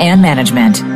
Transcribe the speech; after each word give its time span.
and 0.00 0.20
management. 0.20 0.95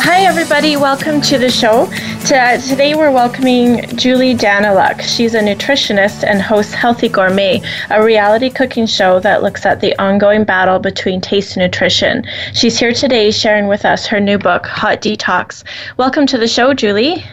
Hi, 0.00 0.20
everybody. 0.22 0.76
Welcome 0.76 1.20
to 1.22 1.38
the 1.38 1.50
show. 1.50 1.86
Today, 2.24 2.94
we're 2.94 3.10
welcoming 3.10 3.84
Julie 3.96 4.34
Daniluk. 4.34 5.00
She's 5.00 5.34
a 5.34 5.40
nutritionist 5.40 6.22
and 6.24 6.40
hosts 6.40 6.72
Healthy 6.72 7.08
Gourmet, 7.08 7.60
a 7.90 8.02
reality 8.02 8.48
cooking 8.48 8.86
show 8.86 9.18
that 9.20 9.42
looks 9.42 9.66
at 9.66 9.80
the 9.80 9.98
ongoing 10.00 10.44
battle 10.44 10.78
between 10.78 11.20
taste 11.20 11.56
and 11.56 11.64
nutrition. 11.64 12.24
She's 12.54 12.78
here 12.78 12.92
today 12.92 13.32
sharing 13.32 13.66
with 13.66 13.84
us 13.84 14.06
her 14.06 14.20
new 14.20 14.38
book, 14.38 14.66
Hot 14.66 15.02
Detox. 15.02 15.64
Welcome 15.96 16.26
to 16.28 16.38
the 16.38 16.48
show, 16.48 16.72
Julie. 16.74 17.24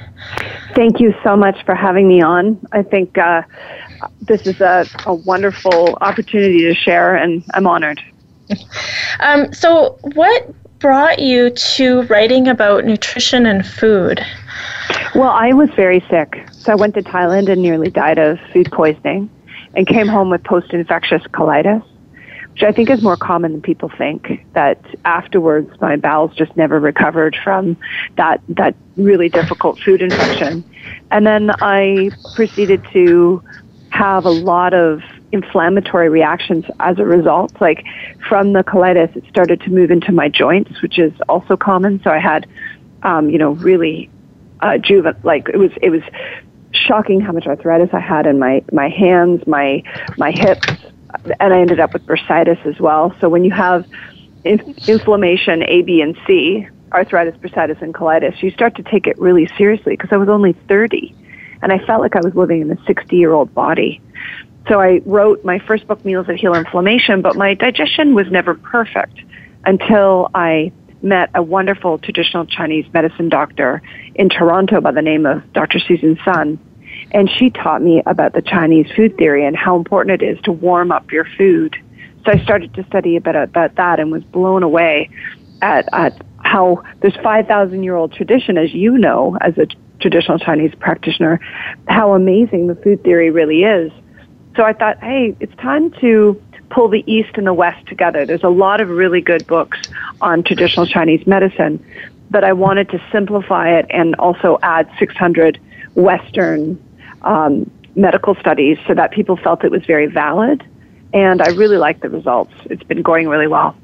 Thank 0.73 0.99
you 0.99 1.13
so 1.23 1.37
much 1.37 1.63
for 1.65 1.75
having 1.75 2.07
me 2.07 2.21
on. 2.21 2.59
I 2.71 2.81
think 2.81 3.15
uh, 3.17 3.43
this 4.21 4.47
is 4.47 4.59
a, 4.59 4.87
a 5.05 5.13
wonderful 5.13 5.97
opportunity 6.01 6.61
to 6.61 6.73
share, 6.73 7.15
and 7.15 7.43
I'm 7.53 7.67
honored. 7.67 8.01
Um, 9.19 9.53
so, 9.53 9.97
what 10.13 10.53
brought 10.85 11.17
you 11.17 11.49
to 11.49 12.03
writing 12.03 12.47
about 12.47 12.85
nutrition 12.85 13.47
and 13.47 13.65
food? 13.65 14.23
Well, 15.15 15.31
I 15.31 15.51
was 15.51 15.67
very 15.71 16.05
sick. 16.11 16.47
So 16.51 16.71
I 16.71 16.75
went 16.75 16.93
to 16.93 17.01
Thailand 17.01 17.49
and 17.49 17.59
nearly 17.59 17.89
died 17.89 18.19
of 18.19 18.37
food 18.53 18.71
poisoning 18.71 19.27
and 19.73 19.87
came 19.87 20.05
home 20.05 20.29
with 20.29 20.43
post 20.43 20.73
infectious 20.73 21.23
colitis, 21.33 21.83
which 22.51 22.61
I 22.61 22.71
think 22.71 22.91
is 22.91 23.01
more 23.01 23.17
common 23.17 23.53
than 23.53 23.61
people 23.63 23.91
think. 23.97 24.45
That 24.53 24.79
afterwards 25.05 25.71
my 25.81 25.95
bowels 25.95 26.35
just 26.35 26.55
never 26.55 26.79
recovered 26.79 27.35
from 27.43 27.77
that 28.17 28.41
that 28.49 28.75
really 28.95 29.27
difficult 29.27 29.79
food 29.79 30.03
infection. 30.03 30.63
And 31.09 31.25
then 31.25 31.49
I 31.61 32.11
proceeded 32.35 32.85
to 32.93 33.41
have 33.89 34.23
a 34.25 34.29
lot 34.29 34.75
of 34.75 35.01
inflammatory 35.31 36.09
reactions 36.09 36.65
as 36.79 36.99
a 36.99 37.05
result. 37.05 37.59
Like 37.59 37.85
from 38.27 38.53
the 38.53 38.63
colitis, 38.63 39.15
it 39.15 39.23
started 39.29 39.61
to 39.61 39.69
move 39.69 39.91
into 39.91 40.11
my 40.11 40.29
joints, 40.29 40.81
which 40.81 40.99
is 40.99 41.13
also 41.27 41.57
common. 41.57 42.01
So 42.03 42.11
I 42.11 42.19
had, 42.19 42.47
um, 43.03 43.29
you 43.29 43.37
know, 43.37 43.51
really 43.51 44.09
uh, 44.61 44.77
juvenile, 44.77 45.19
like 45.23 45.49
it 45.49 45.57
was, 45.57 45.71
it 45.81 45.89
was 45.89 46.01
shocking 46.71 47.21
how 47.21 47.31
much 47.31 47.47
arthritis 47.47 47.89
I 47.93 47.99
had 47.99 48.25
in 48.25 48.39
my, 48.39 48.63
my 48.71 48.89
hands, 48.89 49.45
my, 49.47 49.83
my 50.17 50.31
hips, 50.31 50.67
and 51.39 51.53
I 51.53 51.59
ended 51.59 51.79
up 51.79 51.93
with 51.93 52.05
bursitis 52.05 52.65
as 52.65 52.79
well. 52.79 53.15
So 53.19 53.29
when 53.29 53.43
you 53.43 53.51
have 53.51 53.85
in- 54.43 54.75
inflammation 54.87 55.63
A, 55.63 55.81
B, 55.81 56.01
and 56.01 56.17
C, 56.27 56.67
arthritis, 56.91 57.35
bursitis, 57.37 57.81
and 57.81 57.93
colitis, 57.93 58.41
you 58.41 58.51
start 58.51 58.75
to 58.75 58.83
take 58.83 59.07
it 59.07 59.17
really 59.19 59.47
seriously 59.57 59.93
because 59.93 60.11
I 60.11 60.17
was 60.17 60.29
only 60.29 60.53
30 60.67 61.13
and 61.61 61.71
I 61.71 61.79
felt 61.85 62.01
like 62.01 62.15
I 62.15 62.21
was 62.21 62.35
living 62.35 62.61
in 62.61 62.71
a 62.71 62.77
60 62.85 63.15
year 63.15 63.33
old 63.33 63.53
body. 63.53 64.01
So 64.67 64.81
I 64.81 65.01
wrote 65.05 65.45
my 65.45 65.59
first 65.59 65.87
book, 65.87 66.03
Meals 66.03 66.27
that 66.27 66.37
Heal 66.37 66.55
Inflammation, 66.55 67.21
but 67.21 67.35
my 67.35 67.53
digestion 67.53 68.15
was 68.15 68.25
never 68.31 68.55
perfect 68.55 69.19
until 69.63 70.29
I 70.33 70.71
met 71.01 71.29
a 71.35 71.43
wonderful 71.43 71.99
traditional 71.99 72.45
Chinese 72.45 72.85
medicine 72.91 73.29
doctor 73.29 73.81
in 74.15 74.29
Toronto 74.29 74.81
by 74.81 74.91
the 74.91 75.03
name 75.03 75.25
of 75.27 75.53
Dr. 75.53 75.79
Susan 75.79 76.17
Sun. 76.25 76.59
And 77.11 77.29
she 77.29 77.51
taught 77.51 77.81
me 77.81 78.01
about 78.05 78.33
the 78.33 78.41
Chinese 78.41 78.87
food 78.95 79.15
theory 79.17 79.45
and 79.45 79.55
how 79.55 79.75
important 79.75 80.21
it 80.21 80.25
is 80.25 80.41
to 80.43 80.51
warm 80.51 80.91
up 80.91 81.11
your 81.11 81.27
food. 81.37 81.75
So 82.25 82.31
I 82.31 82.43
started 82.43 82.73
to 82.73 82.83
study 82.85 83.17
a 83.17 83.21
bit 83.21 83.35
about 83.35 83.75
that 83.75 83.99
and 83.99 84.11
was 84.11 84.23
blown 84.23 84.63
away 84.63 85.11
at, 85.61 85.87
at 85.93 86.19
how 86.37 86.83
this 87.01 87.13
5,000 87.21 87.83
year 87.83 87.95
old 87.95 88.13
tradition, 88.13 88.57
as 88.57 88.73
you 88.73 88.97
know, 88.97 89.37
as 89.41 89.55
a 89.59 89.67
traditional 89.99 90.39
Chinese 90.39 90.73
practitioner, 90.79 91.39
how 91.87 92.13
amazing 92.13 92.65
the 92.65 92.75
food 92.75 93.03
theory 93.03 93.29
really 93.29 93.63
is. 93.63 93.91
So 94.55 94.63
I 94.63 94.73
thought, 94.73 94.99
hey, 95.03 95.35
it's 95.39 95.55
time 95.57 95.91
to 95.99 96.41
pull 96.69 96.87
the 96.87 97.03
East 97.11 97.31
and 97.35 97.45
the 97.45 97.53
West 97.53 97.85
together. 97.87 98.25
There's 98.25 98.43
a 98.43 98.49
lot 98.49 98.81
of 98.81 98.89
really 98.89 99.21
good 99.21 99.45
books 99.47 99.77
on 100.21 100.43
traditional 100.43 100.85
Chinese 100.85 101.25
medicine, 101.27 101.83
but 102.29 102.43
I 102.43 102.53
wanted 102.53 102.89
to 102.89 103.01
simplify 103.11 103.77
it 103.77 103.85
and 103.89 104.15
also 104.15 104.57
add 104.63 104.89
600 104.97 105.59
Western 105.95 106.81
um, 107.21 107.69
medical 107.95 108.35
studies 108.35 108.77
so 108.87 108.93
that 108.93 109.11
people 109.11 109.37
felt 109.37 109.63
it 109.63 109.71
was 109.71 109.85
very 109.85 110.07
valid. 110.07 110.63
And 111.13 111.41
I 111.41 111.49
really 111.51 111.77
like 111.77 112.01
the 112.01 112.09
results. 112.09 112.53
It's 112.65 112.83
been 112.83 113.01
going 113.01 113.27
really 113.27 113.47
well. 113.47 113.75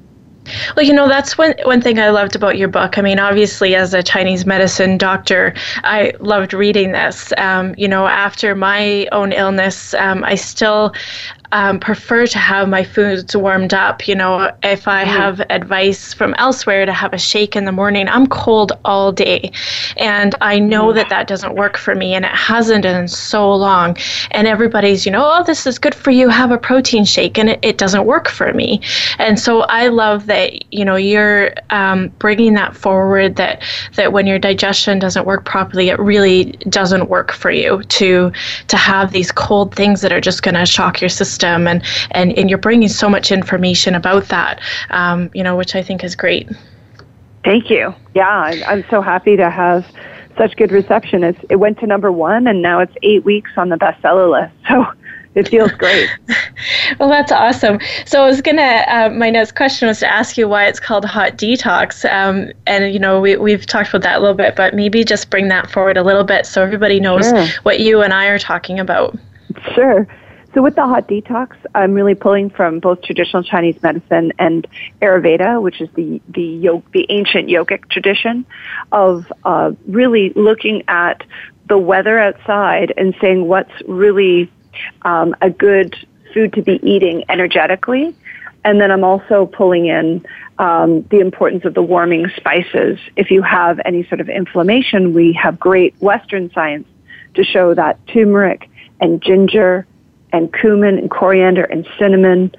Well, 0.76 0.86
you 0.86 0.94
know, 0.94 1.08
that's 1.08 1.38
one, 1.38 1.54
one 1.64 1.82
thing 1.82 2.00
I 2.00 2.10
loved 2.10 2.36
about 2.36 2.58
your 2.58 2.68
book. 2.68 2.98
I 2.98 3.02
mean, 3.02 3.20
obviously, 3.20 3.76
as 3.76 3.94
a 3.94 4.04
Chinese 4.04 4.46
medicine 4.46 4.98
doctor, 4.98 5.54
I 5.84 6.14
loved 6.20 6.54
reading 6.54 6.92
this. 6.92 7.34
Um, 7.38 7.76
you 7.78 7.88
know, 7.88 8.08
after 8.08 8.56
my 8.56 9.08
own 9.12 9.32
illness, 9.32 9.94
um, 9.96 10.24
I 10.24 10.36
still 10.36 10.94
um, 11.52 11.80
prefer 11.80 12.26
to 12.28 12.38
have 12.38 12.70
my 12.70 12.84
foods 12.84 13.36
warmed 13.36 13.74
up. 13.74 14.08
You 14.08 14.16
know, 14.16 14.52
if 14.64 14.88
I 14.88 15.04
mm. 15.04 15.08
have 15.08 15.42
advice 15.50 16.14
from 16.14 16.34
elsewhere 16.38 16.86
to 16.86 16.94
have 16.94 17.14
a 17.14 17.18
shake 17.18 17.56
in 17.56 17.66
the 17.66 17.72
morning, 17.72 18.08
I'm 18.08 18.28
cold 18.28 18.72
all 18.86 19.12
day. 19.12 19.52
And 19.98 20.36
I 20.42 20.60
know 20.60 20.88
mm. 20.88 20.96
that 20.96 21.10
that 21.10 21.28
doesn't 21.28 21.56
work 21.56 21.78
for 21.78 21.96
me, 21.96 22.14
and 22.14 22.26
it 22.26 22.32
hasn't 22.32 22.86
in 22.86 23.08
so 23.08 23.54
long. 23.54 23.98
And 24.32 24.48
everybody's, 24.48 25.06
you 25.06 25.12
know, 25.12 25.30
oh, 25.30 25.44
this 25.44 25.68
is 25.68 25.78
good 25.78 25.96
for 25.96 26.12
you, 26.12 26.30
have 26.30 26.52
a 26.52 26.58
protein 26.58 27.04
shake, 27.04 27.38
and 27.38 27.50
it, 27.50 27.60
it 27.62 27.78
doesn't 27.78 28.06
work 28.06 28.30
for 28.30 28.54
me. 28.54 28.82
And 29.18 29.40
so 29.40 29.62
I 29.62 29.88
love 29.88 30.28
that, 30.28 30.74
you 30.74 30.86
know, 30.86 30.96
you're 30.96 31.54
um, 31.70 32.10
bringing 32.20 32.54
that 32.54 32.76
forward 32.76 33.36
that, 33.36 33.62
that 33.96 34.14
when 34.14 34.26
your 34.26 34.40
digestion 34.40 35.00
doesn't 35.00 35.26
work 35.26 35.44
properly, 35.46 35.90
it 35.90 36.00
really 36.00 36.54
doesn't 36.70 37.10
work 37.10 37.32
for 37.32 37.52
you 37.52 37.84
to, 37.84 38.32
to 38.68 38.78
have 38.78 39.12
these 39.12 39.32
cold 39.32 39.76
things 39.76 40.02
that 40.02 40.14
are 40.14 40.22
just 40.22 40.44
going 40.44 40.56
to 40.56 40.66
shock 40.66 41.02
your 41.02 41.10
system 41.10 41.41
system 41.42 41.68
and 41.68 41.84
and, 42.12 42.38
and 42.38 42.50
you're 42.50 42.60
bringing 42.60 42.88
so 42.88 43.10
much 43.10 43.32
information 43.32 43.96
about 43.96 44.26
that 44.26 44.62
um, 44.92 45.30
you 45.34 45.44
know 45.44 45.56
which 45.56 45.76
i 45.76 45.84
think 45.84 46.04
is 46.04 46.16
great 46.16 46.50
thank 47.44 47.70
you 47.70 47.94
yeah 48.16 48.30
i'm, 48.30 48.64
I'm 48.64 48.86
so 48.90 49.02
happy 49.02 49.36
to 49.36 49.50
have 49.50 49.86
such 50.38 50.56
good 50.56 50.72
reception 50.72 51.24
it's, 51.24 51.40
it 51.50 51.58
went 51.58 51.80
to 51.80 51.88
number 51.88 52.12
one 52.12 52.48
and 52.48 52.62
now 52.62 52.80
it's 52.80 52.96
eight 53.04 53.26
weeks 53.26 53.52
on 53.58 53.70
the 53.70 53.76
bestseller 53.76 54.30
list 54.30 54.54
so 54.70 54.86
it 55.34 55.48
feels 55.48 55.72
great. 55.72 56.10
well, 57.00 57.08
that's 57.08 57.32
awesome. 57.32 57.80
So 58.06 58.22
I 58.22 58.26
was 58.26 58.42
gonna. 58.42 58.84
Uh, 58.86 59.10
my 59.16 59.30
next 59.30 59.56
question 59.56 59.88
was 59.88 60.00
to 60.00 60.12
ask 60.12 60.38
you 60.38 60.46
why 60.50 60.66
it's 60.66 60.78
called 60.78 61.06
Hot 61.06 61.38
Detox, 61.38 62.04
um, 62.12 62.52
and 62.68 62.94
you 62.94 63.00
know 63.00 63.22
we 63.22 63.38
we've 63.38 63.66
talked 63.66 63.88
about 63.88 64.02
that 64.02 64.18
a 64.18 64.20
little 64.20 64.36
bit, 64.36 64.58
but 64.58 64.74
maybe 64.74 65.06
just 65.06 65.30
bring 65.30 65.48
that 65.48 65.72
forward 65.72 65.96
a 65.96 66.04
little 66.04 66.26
bit 66.26 66.46
so 66.46 66.62
everybody 66.62 67.00
knows 67.00 67.30
sure. 67.30 67.48
what 67.64 67.80
you 67.80 68.02
and 68.02 68.14
I 68.14 68.26
are 68.26 68.40
talking 68.40 68.78
about. 68.78 69.18
Sure. 69.74 70.06
So 70.54 70.62
with 70.62 70.76
the 70.76 70.86
hot 70.86 71.08
detox, 71.08 71.56
I'm 71.74 71.94
really 71.94 72.16
pulling 72.16 72.50
from 72.50 72.80
both 72.80 73.02
traditional 73.04 73.42
Chinese 73.42 73.82
medicine 73.82 74.34
and 74.38 74.68
Ayurveda, 75.02 75.62
which 75.62 75.80
is 75.80 75.90
the 75.96 76.22
the 76.28 76.44
yoga, 76.44 76.86
the 76.92 77.06
ancient 77.10 77.48
yogic 77.48 77.90
tradition 77.90 78.46
of 78.92 79.32
uh, 79.46 79.72
really 79.88 80.34
looking 80.36 80.84
at 80.90 81.24
the 81.70 81.78
weather 81.78 82.20
outside 82.20 82.94
and 82.98 83.16
saying 83.22 83.48
what's 83.48 83.72
really 83.88 84.52
um, 85.04 85.34
a 85.42 85.50
good 85.50 85.96
food 86.34 86.52
to 86.54 86.62
be 86.62 86.80
eating 86.84 87.24
energetically. 87.30 88.14
And 88.66 88.80
then 88.80 88.92
I'm 88.92 89.06
also 89.06 89.46
pulling 89.46 89.86
in 89.88 90.26
um, 90.60 91.04
the 91.04 91.20
importance 91.20 91.64
of 91.64 91.74
the 91.74 91.82
warming 91.82 92.30
spices. 92.36 93.00
If 93.16 93.32
you 93.32 93.42
have 93.42 93.80
any 93.86 94.06
sort 94.08 94.20
of 94.20 94.28
inflammation, 94.30 95.14
we 95.14 95.32
have 95.34 95.60
great 95.60 95.96
Western 96.00 96.52
science 96.52 96.88
to 97.36 97.44
show 97.46 97.74
that 97.74 98.06
turmeric 98.08 98.70
and 99.00 99.22
ginger 99.22 99.88
and 100.32 100.54
cumin 100.54 100.98
and 100.98 101.10
coriander 101.10 101.64
and 101.64 101.88
cinnamon 102.00 102.52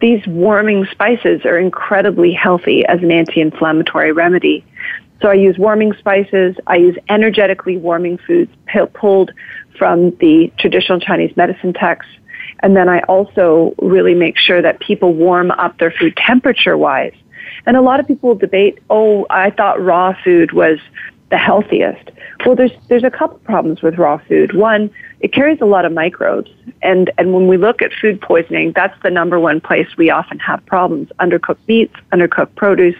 these 0.00 0.24
warming 0.26 0.86
spices 0.90 1.44
are 1.44 1.58
incredibly 1.58 2.32
healthy 2.32 2.84
as 2.86 3.02
an 3.02 3.10
anti-inflammatory 3.10 4.12
remedy. 4.12 4.64
So 5.20 5.28
I 5.28 5.34
use 5.34 5.58
warming 5.58 5.92
spices. 5.94 6.56
I 6.66 6.76
use 6.76 6.96
energetically 7.08 7.76
warming 7.76 8.18
foods 8.18 8.52
pulled 8.94 9.32
from 9.76 10.10
the 10.16 10.52
traditional 10.58 11.00
Chinese 11.00 11.36
medicine 11.36 11.72
texts. 11.72 12.12
And 12.60 12.76
then 12.76 12.88
I 12.88 13.00
also 13.02 13.74
really 13.80 14.14
make 14.14 14.38
sure 14.38 14.62
that 14.62 14.80
people 14.80 15.14
warm 15.14 15.50
up 15.50 15.78
their 15.78 15.90
food 15.90 16.16
temperature 16.16 16.76
wise. 16.76 17.14
And 17.66 17.76
a 17.76 17.82
lot 17.82 17.98
of 17.98 18.06
people 18.06 18.34
debate, 18.34 18.78
oh, 18.90 19.26
I 19.30 19.50
thought 19.50 19.82
raw 19.82 20.14
food 20.22 20.52
was 20.52 20.78
the 21.30 21.36
healthiest. 21.36 22.10
Well, 22.44 22.54
there's 22.54 22.72
there's 22.88 23.04
a 23.04 23.10
couple 23.10 23.38
problems 23.40 23.82
with 23.82 23.98
raw 23.98 24.18
food. 24.28 24.54
One, 24.54 24.90
it 25.20 25.32
carries 25.32 25.60
a 25.60 25.66
lot 25.66 25.84
of 25.84 25.92
microbes, 25.92 26.50
and 26.82 27.10
and 27.18 27.32
when 27.32 27.48
we 27.48 27.56
look 27.56 27.82
at 27.82 27.92
food 27.92 28.20
poisoning, 28.20 28.72
that's 28.74 29.00
the 29.02 29.10
number 29.10 29.38
one 29.38 29.60
place 29.60 29.88
we 29.96 30.10
often 30.10 30.38
have 30.38 30.64
problems: 30.66 31.10
undercooked 31.20 31.66
meats, 31.66 31.94
undercooked 32.12 32.54
produce. 32.54 32.96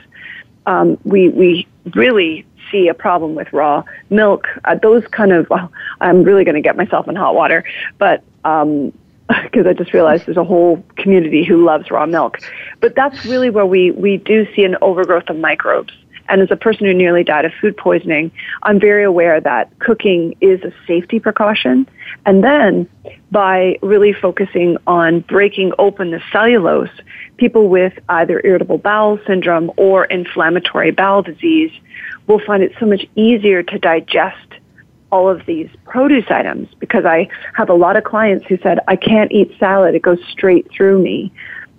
Um, 0.67 0.99
we 1.05 1.31
we 1.31 1.67
really 1.95 2.45
see 2.71 2.89
a 2.89 2.95
problem 2.95 3.35
with 3.35 3.51
raw 3.53 3.83
milk. 4.11 4.47
Uh, 4.65 4.75
those 4.75 5.07
kind 5.09 5.33
of 5.33 5.49
well, 5.49 5.73
I'm 6.01 6.23
really 6.23 6.45
going 6.45 6.57
to 6.57 6.61
get 6.61 6.77
myself 6.77 7.09
in 7.09 7.17
hot 7.17 7.35
water, 7.35 7.65
but 7.99 8.23
um, 8.45 8.93
because 9.43 9.67
I 9.67 9.73
just 9.73 9.93
realized 9.93 10.27
there's 10.27 10.37
a 10.37 10.45
whole 10.45 10.83
community 10.97 11.45
who 11.45 11.65
loves 11.65 11.91
raw 11.91 12.07
milk. 12.07 12.39
But 12.81 12.95
that's 12.95 13.25
really 13.27 13.51
where 13.51 13.67
we, 13.67 13.91
we 13.91 14.17
do 14.17 14.47
see 14.55 14.65
an 14.65 14.77
overgrowth 14.81 15.29
of 15.29 15.37
microbes. 15.37 15.93
And 16.29 16.43
as 16.43 16.51
a 16.51 16.57
person 16.57 16.87
who 16.87 16.95
nearly 16.95 17.25
died 17.25 17.45
of 17.45 17.53
food 17.61 17.77
poisoning, 17.77 18.31
I'm 18.63 18.79
very 18.79 19.05
aware 19.05 19.41
that 19.41 19.79
cooking 19.79 20.35
is 20.41 20.63
a 20.63 20.73
safety 20.87 21.19
precaution. 21.19 21.89
And 22.27 22.45
then 22.45 22.89
by 23.31 23.79
really 23.83 24.13
focusing 24.13 24.77
on 24.87 25.21
breaking 25.21 25.73
open 25.79 26.11
the 26.11 26.23
cellulose, 26.33 26.91
people 27.37 27.69
with 27.69 27.93
either 28.09 28.41
irritable 28.45 28.79
bowel 28.79 29.19
syndrome 29.27 29.71
or 29.77 30.05
inflammatory 30.05 30.91
bowel 30.91 31.23
disease 31.23 31.73
will 32.27 32.41
find 32.41 32.63
it 32.63 32.73
so 32.79 32.87
much 32.87 33.07
easier 33.17 33.63
to 33.63 33.79
digest 33.79 34.37
all 35.11 35.29
of 35.29 35.47
these 35.47 35.69
produce 35.87 36.27
items 36.29 36.69
because 36.79 37.05
I 37.05 37.29
have 37.55 37.71
a 37.71 37.75
lot 37.75 37.97
of 37.97 38.05
clients 38.05 38.47
who 38.47 38.59
said, 38.59 38.79
I 38.89 38.97
can't 38.97 39.33
eat 39.33 39.51
salad. 39.59 39.95
It 39.95 40.03
goes 40.03 40.19
straight 40.31 40.71
through 40.71 41.03
me. 41.03 41.33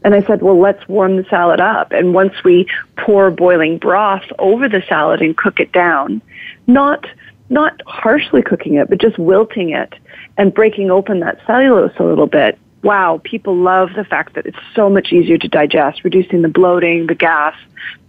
And 0.03 0.15
I 0.15 0.23
said, 0.23 0.41
well, 0.41 0.59
let's 0.59 0.87
warm 0.87 1.17
the 1.17 1.25
salad 1.25 1.59
up. 1.59 1.91
And 1.91 2.13
once 2.13 2.33
we 2.43 2.67
pour 2.97 3.31
boiling 3.31 3.77
broth 3.77 4.23
over 4.39 4.69
the 4.69 4.81
salad 4.87 5.21
and 5.21 5.35
cook 5.35 5.59
it 5.59 5.71
down, 5.71 6.21
not, 6.67 7.05
not 7.49 7.81
harshly 7.85 8.41
cooking 8.41 8.75
it, 8.75 8.89
but 8.89 8.99
just 8.99 9.17
wilting 9.19 9.71
it 9.71 9.93
and 10.37 10.53
breaking 10.53 10.89
open 10.89 11.19
that 11.19 11.39
cellulose 11.45 11.91
a 11.97 12.03
little 12.03 12.27
bit. 12.27 12.57
Wow, 12.81 13.19
people 13.25 13.57
love 13.57 13.89
the 13.93 14.05
fact 14.05 14.35
that 14.35 14.45
it's 14.45 14.57
so 14.73 14.89
much 14.89 15.11
easier 15.11 15.37
to 15.37 15.47
digest, 15.49 16.05
reducing 16.05 16.43
the 16.43 16.47
bloating, 16.47 17.07
the 17.07 17.15
gas, 17.15 17.55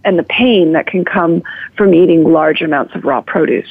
and 0.05 0.17
the 0.17 0.23
pain 0.23 0.71
that 0.71 0.87
can 0.87 1.03
come 1.03 1.43
from 1.75 1.93
eating 1.93 2.23
large 2.23 2.61
amounts 2.61 2.95
of 2.95 3.03
raw 3.03 3.19
produce. 3.19 3.67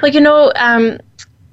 Well, 0.00 0.10
you 0.10 0.22
know, 0.22 0.52
um, 0.56 0.98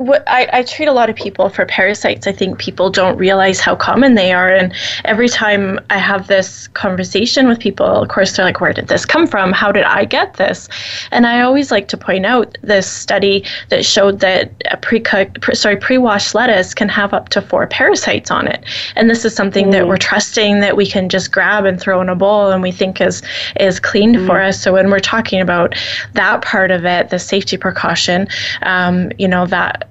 what 0.01 0.23
I, 0.27 0.47
I 0.51 0.63
treat 0.63 0.87
a 0.87 0.91
lot 0.91 1.09
of 1.09 1.15
people 1.15 1.49
for 1.49 1.65
parasites. 1.65 2.27
I 2.27 2.31
think 2.31 2.57
people 2.59 2.89
don't 2.89 3.17
realize 3.17 3.59
how 3.59 3.75
common 3.75 4.15
they 4.15 4.33
are. 4.33 4.49
And 4.49 4.73
every 5.05 5.29
time 5.29 5.79
I 5.89 5.97
have 5.97 6.27
this 6.27 6.67
conversation 6.69 7.47
with 7.47 7.59
people, 7.59 7.85
of 7.85 8.09
course, 8.09 8.35
they're 8.35 8.45
like, 8.45 8.61
Where 8.61 8.73
did 8.73 8.87
this 8.87 9.05
come 9.05 9.27
from? 9.27 9.51
How 9.51 9.71
did 9.71 9.83
I 9.83 10.05
get 10.05 10.35
this? 10.35 10.67
And 11.11 11.27
I 11.27 11.41
always 11.41 11.71
like 11.71 11.87
to 11.89 11.97
point 11.97 12.25
out 12.25 12.57
this 12.61 12.89
study 12.89 13.43
that 13.69 13.85
showed 13.85 14.19
that 14.21 14.51
a 14.71 14.77
pre-cooked, 14.77 15.41
pre, 15.41 15.55
sorry, 15.55 15.77
pre-washed 15.77 16.33
lettuce 16.33 16.73
can 16.73 16.89
have 16.89 17.13
up 17.13 17.29
to 17.29 17.41
four 17.41 17.67
parasites 17.67 18.31
on 18.31 18.47
it. 18.47 18.63
And 18.95 19.09
this 19.09 19.23
is 19.23 19.35
something 19.35 19.67
mm. 19.67 19.71
that 19.73 19.87
we're 19.87 19.97
trusting 19.97 20.61
that 20.61 20.75
we 20.75 20.87
can 20.87 21.09
just 21.09 21.31
grab 21.31 21.65
and 21.65 21.79
throw 21.79 22.01
in 22.01 22.09
a 22.09 22.15
bowl 22.15 22.49
and 22.49 22.61
we 22.61 22.71
think 22.71 22.99
is 22.99 23.21
is 23.59 23.79
cleaned 23.79 24.15
mm. 24.15 24.25
for 24.25 24.41
us. 24.41 24.61
So 24.61 24.73
when 24.73 24.89
we're 24.89 24.99
talking 24.99 25.41
about 25.41 25.75
that 26.13 26.41
part 26.41 26.71
of 26.71 26.85
it, 26.85 27.09
the 27.09 27.19
safety 27.19 27.57
precaution, 27.57 28.27
um, 28.63 29.11
you 29.17 29.27
know, 29.27 29.45
that 29.47 29.90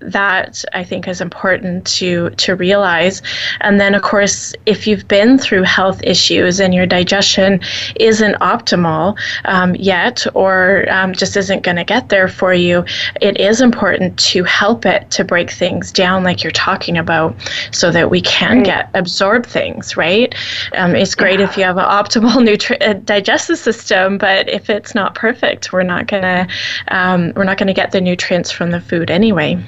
that 0.00 0.64
I 0.72 0.84
think 0.84 1.08
is 1.08 1.20
important 1.20 1.86
to 1.98 2.30
to 2.30 2.54
realize. 2.54 3.22
And 3.60 3.80
then, 3.80 3.94
of 3.94 4.02
course, 4.02 4.54
if 4.66 4.86
you've 4.86 5.08
been 5.08 5.38
through 5.38 5.62
health 5.62 6.00
issues 6.02 6.60
and 6.60 6.74
your 6.74 6.86
digestion 6.86 7.60
isn't 7.96 8.34
optimal 8.36 9.18
um, 9.44 9.74
yet, 9.74 10.26
or 10.34 10.86
um, 10.90 11.12
just 11.12 11.36
isn't 11.36 11.62
going 11.62 11.76
to 11.76 11.84
get 11.84 12.08
there 12.08 12.28
for 12.28 12.54
you, 12.54 12.84
it 13.20 13.38
is 13.38 13.60
important 13.60 14.18
to 14.18 14.44
help 14.44 14.86
it 14.86 15.10
to 15.10 15.24
break 15.24 15.50
things 15.50 15.92
down, 15.92 16.22
like 16.22 16.42
you're 16.42 16.50
talking 16.52 16.96
about, 16.96 17.34
so 17.72 17.90
that 17.90 18.10
we 18.10 18.20
can 18.20 18.58
right. 18.58 18.66
get 18.66 18.90
absorb 18.94 19.46
things. 19.46 19.96
Right? 19.96 20.34
Um, 20.74 20.94
it's 20.94 21.14
great 21.14 21.40
yeah. 21.40 21.48
if 21.48 21.56
you 21.56 21.64
have 21.64 21.78
an 21.78 21.84
optimal 21.84 22.32
nutri- 22.48 22.82
uh, 22.82 22.94
digestive 23.04 23.58
system, 23.58 24.18
but 24.18 24.48
if 24.48 24.70
it's 24.70 24.94
not 24.94 25.14
perfect, 25.14 25.72
we're 25.72 25.82
not 25.82 26.06
gonna 26.06 26.46
um, 26.88 27.32
we're 27.34 27.44
not 27.44 27.58
gonna 27.58 27.74
get 27.74 27.92
the 27.92 28.00
nutrients 28.00 28.50
from 28.50 28.70
the 28.70 28.80
food 28.80 29.10
anyway. 29.10 29.58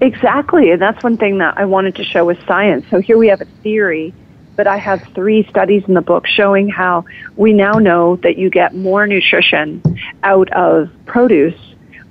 Exactly, 0.00 0.70
and 0.70 0.80
that's 0.80 1.02
one 1.02 1.16
thing 1.16 1.38
that 1.38 1.56
I 1.56 1.64
wanted 1.64 1.96
to 1.96 2.04
show 2.04 2.24
with 2.24 2.38
science. 2.46 2.84
So 2.90 3.00
here 3.00 3.16
we 3.16 3.28
have 3.28 3.40
a 3.40 3.46
theory, 3.62 4.12
but 4.54 4.66
I 4.66 4.76
have 4.76 5.02
three 5.14 5.46
studies 5.48 5.84
in 5.88 5.94
the 5.94 6.02
book 6.02 6.26
showing 6.26 6.68
how 6.68 7.06
we 7.36 7.52
now 7.52 7.72
know 7.74 8.16
that 8.16 8.36
you 8.36 8.50
get 8.50 8.74
more 8.74 9.06
nutrition 9.06 9.82
out 10.22 10.52
of 10.52 10.90
produce 11.06 11.58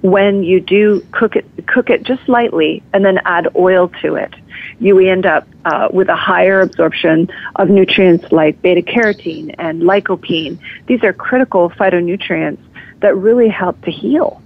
when 0.06 0.44
you 0.44 0.60
do 0.60 1.04
cook 1.12 1.36
it, 1.36 1.46
cook 1.68 1.90
it 1.90 2.04
just 2.04 2.30
lightly 2.30 2.84
and 2.94 3.04
then 3.04 3.20
add 3.26 3.48
oil 3.56 3.92
to 4.04 4.16
it. 4.16 4.34
You 4.80 5.00
end 5.00 5.26
up 5.26 5.48
uh, 5.66 5.88
with 5.92 6.10
a 6.10 6.16
higher 6.16 6.62
absorption 6.62 7.28
of 7.56 7.70
nutrients 7.70 8.32
like 8.32 8.62
beta 8.62 8.84
carotene 8.84 9.56
and 9.58 9.82
lycopene. 9.82 10.60
These 10.86 11.04
are 11.04 11.12
critical 11.12 11.72
phytonutrients 11.72 12.60
that 13.00 13.16
really 13.16 13.50
help 13.50 13.82
to 13.84 13.92
heal. 13.92 14.42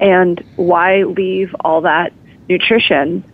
And 0.00 0.44
why 0.56 1.04
leave 1.04 1.54
all 1.60 1.82
that 1.82 2.12
nutrition 2.48 3.24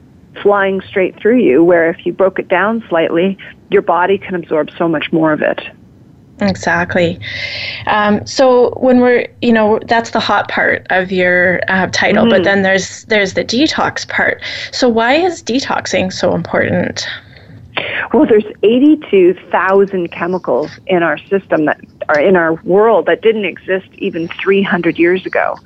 flying 0.43 0.81
straight 0.81 1.19
through 1.21 1.39
you, 1.39 1.65
where 1.65 1.91
if 1.91 2.07
you 2.07 2.13
broke 2.13 2.39
it 2.39 2.49
down 2.49 2.85
slightly, 2.89 3.37
your 3.71 3.83
body 3.83 4.19
can 4.19 4.35
absorb 4.35 4.71
so 4.77 4.89
much 4.89 5.13
more 5.13 5.33
of 5.33 5.43
it. 5.43 5.61
Exactly. 6.41 7.21
Um, 7.87 8.27
so 8.27 8.71
when 8.79 9.01
we're, 9.01 9.27
you 9.43 9.53
know, 9.53 9.79
that's 9.87 10.11
the 10.11 10.21
hot 10.21 10.49
part 10.49 10.87
of 10.91 11.13
your 11.13 11.61
uh, 11.69 11.89
title, 11.89 12.25
mm-hmm. 12.25 12.31
but 12.31 12.45
then 12.45 12.63
there's 12.63 13.05
there's 13.07 13.35
the 13.35 13.45
detox 13.45 14.09
part. 14.09 14.43
So 14.73 14.89
why 14.89 15.15
is 15.15 15.43
detoxing 15.43 16.13
so 16.13 16.35
important? 16.35 17.07
Well, 18.13 18.27
there's 18.27 18.45
82,000 18.63 20.11
chemicals 20.11 20.71
in 20.87 21.03
our 21.03 21.19
system 21.19 21.67
that 21.67 21.81
are 22.09 22.19
in 22.19 22.37
our 22.37 22.55
world 22.65 23.07
that 23.07 23.23
didn't 23.23 23.45
exist 23.45 23.89
even 23.95 24.29
300 24.29 24.99
years 24.99 25.25
ago 25.25 25.57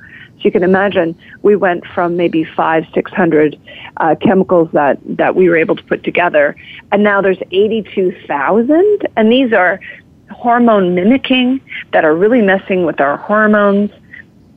you 0.45 0.51
can 0.51 0.63
imagine, 0.63 1.19
we 1.41 1.55
went 1.55 1.85
from 1.87 2.15
maybe 2.15 2.43
five, 2.43 2.85
six 2.93 3.11
hundred 3.11 3.59
uh, 3.97 4.15
chemicals 4.21 4.69
that 4.73 4.99
that 5.17 5.35
we 5.35 5.49
were 5.49 5.57
able 5.57 5.75
to 5.75 5.83
put 5.83 6.03
together, 6.03 6.55
and 6.91 7.03
now 7.03 7.21
there's 7.21 7.41
eighty-two 7.51 8.15
thousand, 8.27 9.07
and 9.17 9.31
these 9.31 9.51
are 9.51 9.79
hormone 10.31 10.95
mimicking 10.95 11.59
that 11.91 12.05
are 12.05 12.15
really 12.15 12.41
messing 12.41 12.85
with 12.85 13.01
our 13.01 13.17
hormones. 13.17 13.91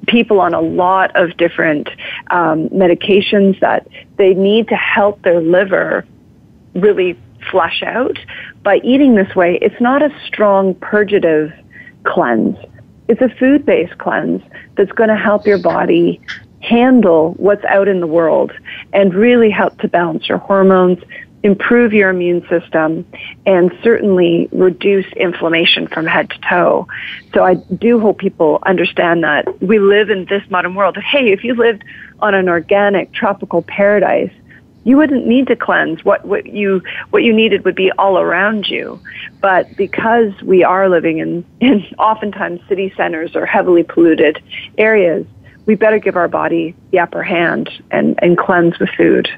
People 0.06 0.40
on 0.40 0.54
a 0.54 0.60
lot 0.60 1.14
of 1.16 1.36
different 1.36 1.88
um, 2.30 2.68
medications 2.70 3.60
that 3.60 3.86
they 4.16 4.32
need 4.32 4.68
to 4.68 4.74
help 4.74 5.20
their 5.22 5.40
liver 5.40 6.06
really 6.74 7.18
flush 7.50 7.82
out. 7.82 8.18
By 8.62 8.76
eating 8.82 9.14
this 9.14 9.34
way, 9.36 9.58
it's 9.60 9.80
not 9.80 10.02
a 10.02 10.10
strong 10.26 10.74
purgative 10.74 11.52
cleanse 12.04 12.56
it's 13.08 13.20
a 13.20 13.28
food 13.38 13.64
based 13.64 13.96
cleanse 13.98 14.42
that's 14.76 14.92
going 14.92 15.08
to 15.08 15.16
help 15.16 15.46
your 15.46 15.58
body 15.58 16.20
handle 16.60 17.34
what's 17.34 17.64
out 17.64 17.88
in 17.88 18.00
the 18.00 18.06
world 18.06 18.52
and 18.92 19.14
really 19.14 19.50
help 19.50 19.78
to 19.78 19.88
balance 19.88 20.28
your 20.28 20.38
hormones, 20.38 20.98
improve 21.42 21.92
your 21.92 22.10
immune 22.10 22.46
system, 22.48 23.06
and 23.46 23.72
certainly 23.82 24.48
reduce 24.52 25.06
inflammation 25.12 25.86
from 25.86 26.06
head 26.06 26.28
to 26.30 26.38
toe. 26.48 26.86
So 27.32 27.44
I 27.44 27.54
do 27.54 28.00
hope 28.00 28.18
people 28.18 28.58
understand 28.66 29.22
that 29.22 29.62
we 29.62 29.78
live 29.78 30.10
in 30.10 30.24
this 30.26 30.42
modern 30.50 30.74
world. 30.74 30.96
Hey, 30.96 31.32
if 31.32 31.44
you 31.44 31.54
lived 31.54 31.84
on 32.20 32.34
an 32.34 32.48
organic 32.48 33.12
tropical 33.12 33.62
paradise, 33.62 34.32
you 34.88 34.96
wouldn't 34.96 35.26
need 35.26 35.46
to 35.48 35.54
cleanse. 35.54 36.02
What, 36.02 36.24
what 36.24 36.46
you 36.46 36.82
what 37.10 37.22
you 37.22 37.34
needed 37.34 37.62
would 37.66 37.74
be 37.74 37.92
all 37.98 38.18
around 38.18 38.68
you. 38.68 38.98
But 39.42 39.76
because 39.76 40.32
we 40.42 40.64
are 40.64 40.88
living 40.88 41.18
in, 41.18 41.44
in 41.60 41.84
oftentimes 41.98 42.62
city 42.70 42.94
centers 42.96 43.36
or 43.36 43.44
heavily 43.44 43.82
polluted 43.82 44.42
areas, 44.78 45.26
we 45.66 45.74
better 45.74 45.98
give 45.98 46.16
our 46.16 46.26
body 46.26 46.74
the 46.90 47.00
upper 47.00 47.22
hand 47.22 47.68
and, 47.90 48.18
and 48.22 48.38
cleanse 48.38 48.78
with 48.78 48.88
food. 48.96 49.28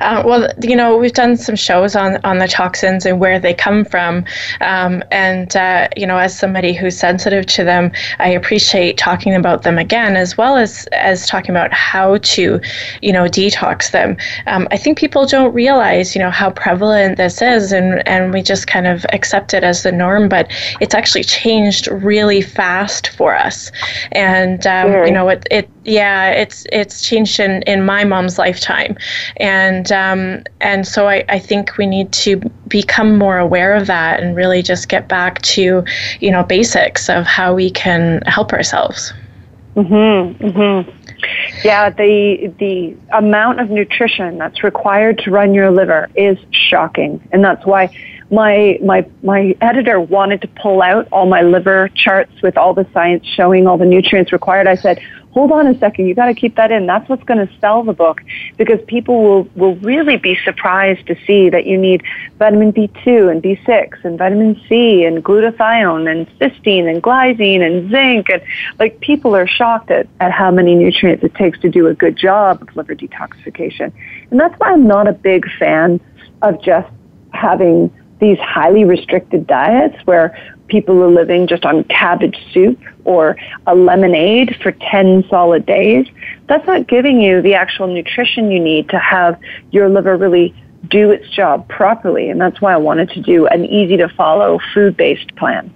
Uh, 0.00 0.22
well, 0.24 0.48
you 0.62 0.76
know, 0.76 0.96
we've 0.96 1.12
done 1.12 1.36
some 1.36 1.56
shows 1.56 1.96
on 1.96 2.18
on 2.24 2.38
the 2.38 2.46
toxins 2.46 3.06
and 3.06 3.18
where 3.18 3.40
they 3.40 3.54
come 3.54 3.84
from, 3.84 4.24
um, 4.60 5.02
and 5.10 5.56
uh, 5.56 5.88
you 5.96 6.06
know, 6.06 6.18
as 6.18 6.38
somebody 6.38 6.72
who's 6.72 6.96
sensitive 6.96 7.46
to 7.46 7.64
them, 7.64 7.90
I 8.18 8.28
appreciate 8.28 8.98
talking 8.98 9.34
about 9.34 9.62
them 9.62 9.78
again, 9.78 10.16
as 10.16 10.36
well 10.36 10.56
as 10.56 10.86
as 10.92 11.26
talking 11.26 11.50
about 11.50 11.72
how 11.72 12.18
to, 12.18 12.60
you 13.02 13.12
know, 13.12 13.24
detox 13.24 13.90
them. 13.90 14.16
Um, 14.46 14.68
I 14.70 14.76
think 14.76 14.98
people 14.98 15.26
don't 15.26 15.52
realize, 15.54 16.14
you 16.14 16.20
know, 16.20 16.30
how 16.30 16.50
prevalent 16.50 17.16
this 17.16 17.40
is, 17.42 17.72
and 17.72 18.06
and 18.06 18.32
we 18.32 18.42
just 18.42 18.66
kind 18.66 18.86
of 18.86 19.04
accept 19.12 19.54
it 19.54 19.64
as 19.64 19.82
the 19.82 19.92
norm, 19.92 20.28
but 20.28 20.50
it's 20.80 20.94
actually 20.94 21.24
changed 21.24 21.88
really 21.88 22.42
fast 22.42 23.08
for 23.08 23.34
us, 23.34 23.72
and 24.12 24.66
um, 24.66 24.92
you 25.06 25.12
know, 25.12 25.28
it 25.28 25.48
it 25.50 25.68
yeah, 25.88 26.30
it's 26.30 26.66
it's 26.72 27.02
changed 27.02 27.40
in 27.40 27.62
in 27.62 27.84
my 27.84 28.04
mom's 28.04 28.38
lifetime 28.38 28.96
and 29.38 29.90
um, 29.92 30.42
and 30.60 30.86
so 30.86 31.08
I, 31.08 31.24
I 31.28 31.38
think 31.38 31.76
we 31.78 31.86
need 31.86 32.12
to 32.12 32.40
become 32.68 33.16
more 33.18 33.38
aware 33.38 33.74
of 33.74 33.86
that 33.86 34.20
and 34.20 34.36
really 34.36 34.62
just 34.62 34.88
get 34.88 35.08
back 35.08 35.40
to 35.42 35.84
you 36.20 36.30
know 36.30 36.42
basics 36.44 37.08
of 37.08 37.24
how 37.26 37.54
we 37.54 37.70
can 37.70 38.22
help 38.26 38.52
ourselves. 38.52 39.12
Mhm. 39.76 40.36
Mhm. 40.38 40.92
Yeah, 41.64 41.90
the 41.90 42.52
the 42.58 42.94
amount 43.12 43.60
of 43.60 43.70
nutrition 43.70 44.38
that's 44.38 44.62
required 44.62 45.18
to 45.20 45.30
run 45.30 45.54
your 45.54 45.70
liver 45.70 46.08
is 46.14 46.38
shocking, 46.50 47.20
and 47.32 47.44
that's 47.44 47.64
why 47.66 47.90
my 48.30 48.78
my 48.84 49.06
my 49.22 49.56
editor 49.60 50.00
wanted 50.00 50.42
to 50.42 50.48
pull 50.48 50.82
out 50.82 51.08
all 51.12 51.26
my 51.26 51.42
liver 51.42 51.88
charts 51.94 52.42
with 52.42 52.56
all 52.56 52.74
the 52.74 52.86
science 52.92 53.26
showing 53.26 53.66
all 53.66 53.78
the 53.78 53.86
nutrients 53.86 54.32
required. 54.32 54.66
I 54.66 54.74
said, 54.74 55.00
hold 55.32 55.52
on 55.52 55.66
a 55.66 55.78
second, 55.78 56.06
you 56.06 56.14
got 56.14 56.26
to 56.26 56.34
keep 56.34 56.56
that 56.56 56.70
in. 56.70 56.86
That's 56.86 57.08
what's 57.08 57.24
going 57.24 57.46
to 57.46 57.52
sell 57.60 57.82
the 57.82 57.92
book 57.92 58.22
because 58.56 58.80
people 58.86 59.22
will, 59.22 59.42
will 59.54 59.76
really 59.76 60.16
be 60.16 60.38
surprised 60.44 61.06
to 61.06 61.16
see 61.26 61.50
that 61.50 61.66
you 61.66 61.78
need 61.78 62.02
vitamin 62.38 62.72
B2 62.72 63.30
and 63.30 63.42
B6 63.42 64.04
and 64.04 64.18
vitamin 64.18 64.60
C 64.68 65.04
and 65.04 65.24
glutathione 65.24 66.10
and 66.10 66.26
cysteine 66.38 66.90
and 66.90 67.02
glycine 67.02 67.60
and 67.60 67.90
zinc. 67.90 68.28
And 68.30 68.42
like 68.78 69.00
people 69.00 69.36
are 69.36 69.46
shocked 69.46 69.90
at, 69.90 70.08
at 70.20 70.32
how 70.32 70.50
many 70.50 70.74
nutrients 70.74 71.22
it 71.24 71.34
takes 71.34 71.58
to 71.60 71.68
do 71.68 71.86
a 71.86 71.94
good 71.94 72.16
job 72.16 72.62
of 72.62 72.74
liver 72.76 72.94
detoxification. 72.94 73.92
And 74.30 74.40
that's 74.40 74.58
why 74.58 74.72
I'm 74.72 74.86
not 74.86 75.06
a 75.08 75.12
big 75.12 75.46
fan 75.58 76.00
of 76.42 76.62
just 76.62 76.88
having 77.32 77.92
these 78.20 78.38
highly 78.38 78.84
restricted 78.84 79.46
diets 79.46 79.96
where 80.04 80.36
people 80.68 81.02
are 81.02 81.10
living 81.10 81.46
just 81.46 81.64
on 81.64 81.84
cabbage 81.84 82.38
soup 82.52 82.78
or 83.04 83.36
a 83.66 83.74
lemonade 83.74 84.56
for 84.62 84.72
10 84.72 85.24
solid 85.28 85.64
days, 85.64 86.06
that's 86.46 86.66
not 86.66 86.86
giving 86.86 87.20
you 87.20 87.40
the 87.40 87.54
actual 87.54 87.86
nutrition 87.86 88.50
you 88.50 88.60
need 88.60 88.88
to 88.90 88.98
have 88.98 89.38
your 89.70 89.88
liver 89.88 90.16
really 90.16 90.54
do 90.88 91.10
its 91.10 91.28
job 91.30 91.68
properly. 91.68 92.28
And 92.28 92.40
that's 92.40 92.60
why 92.60 92.72
I 92.72 92.76
wanted 92.76 93.10
to 93.10 93.20
do 93.20 93.46
an 93.46 93.64
easy 93.64 93.96
to 93.96 94.08
follow 94.08 94.60
food 94.74 94.96
based 94.96 95.34
plan. 95.36 95.72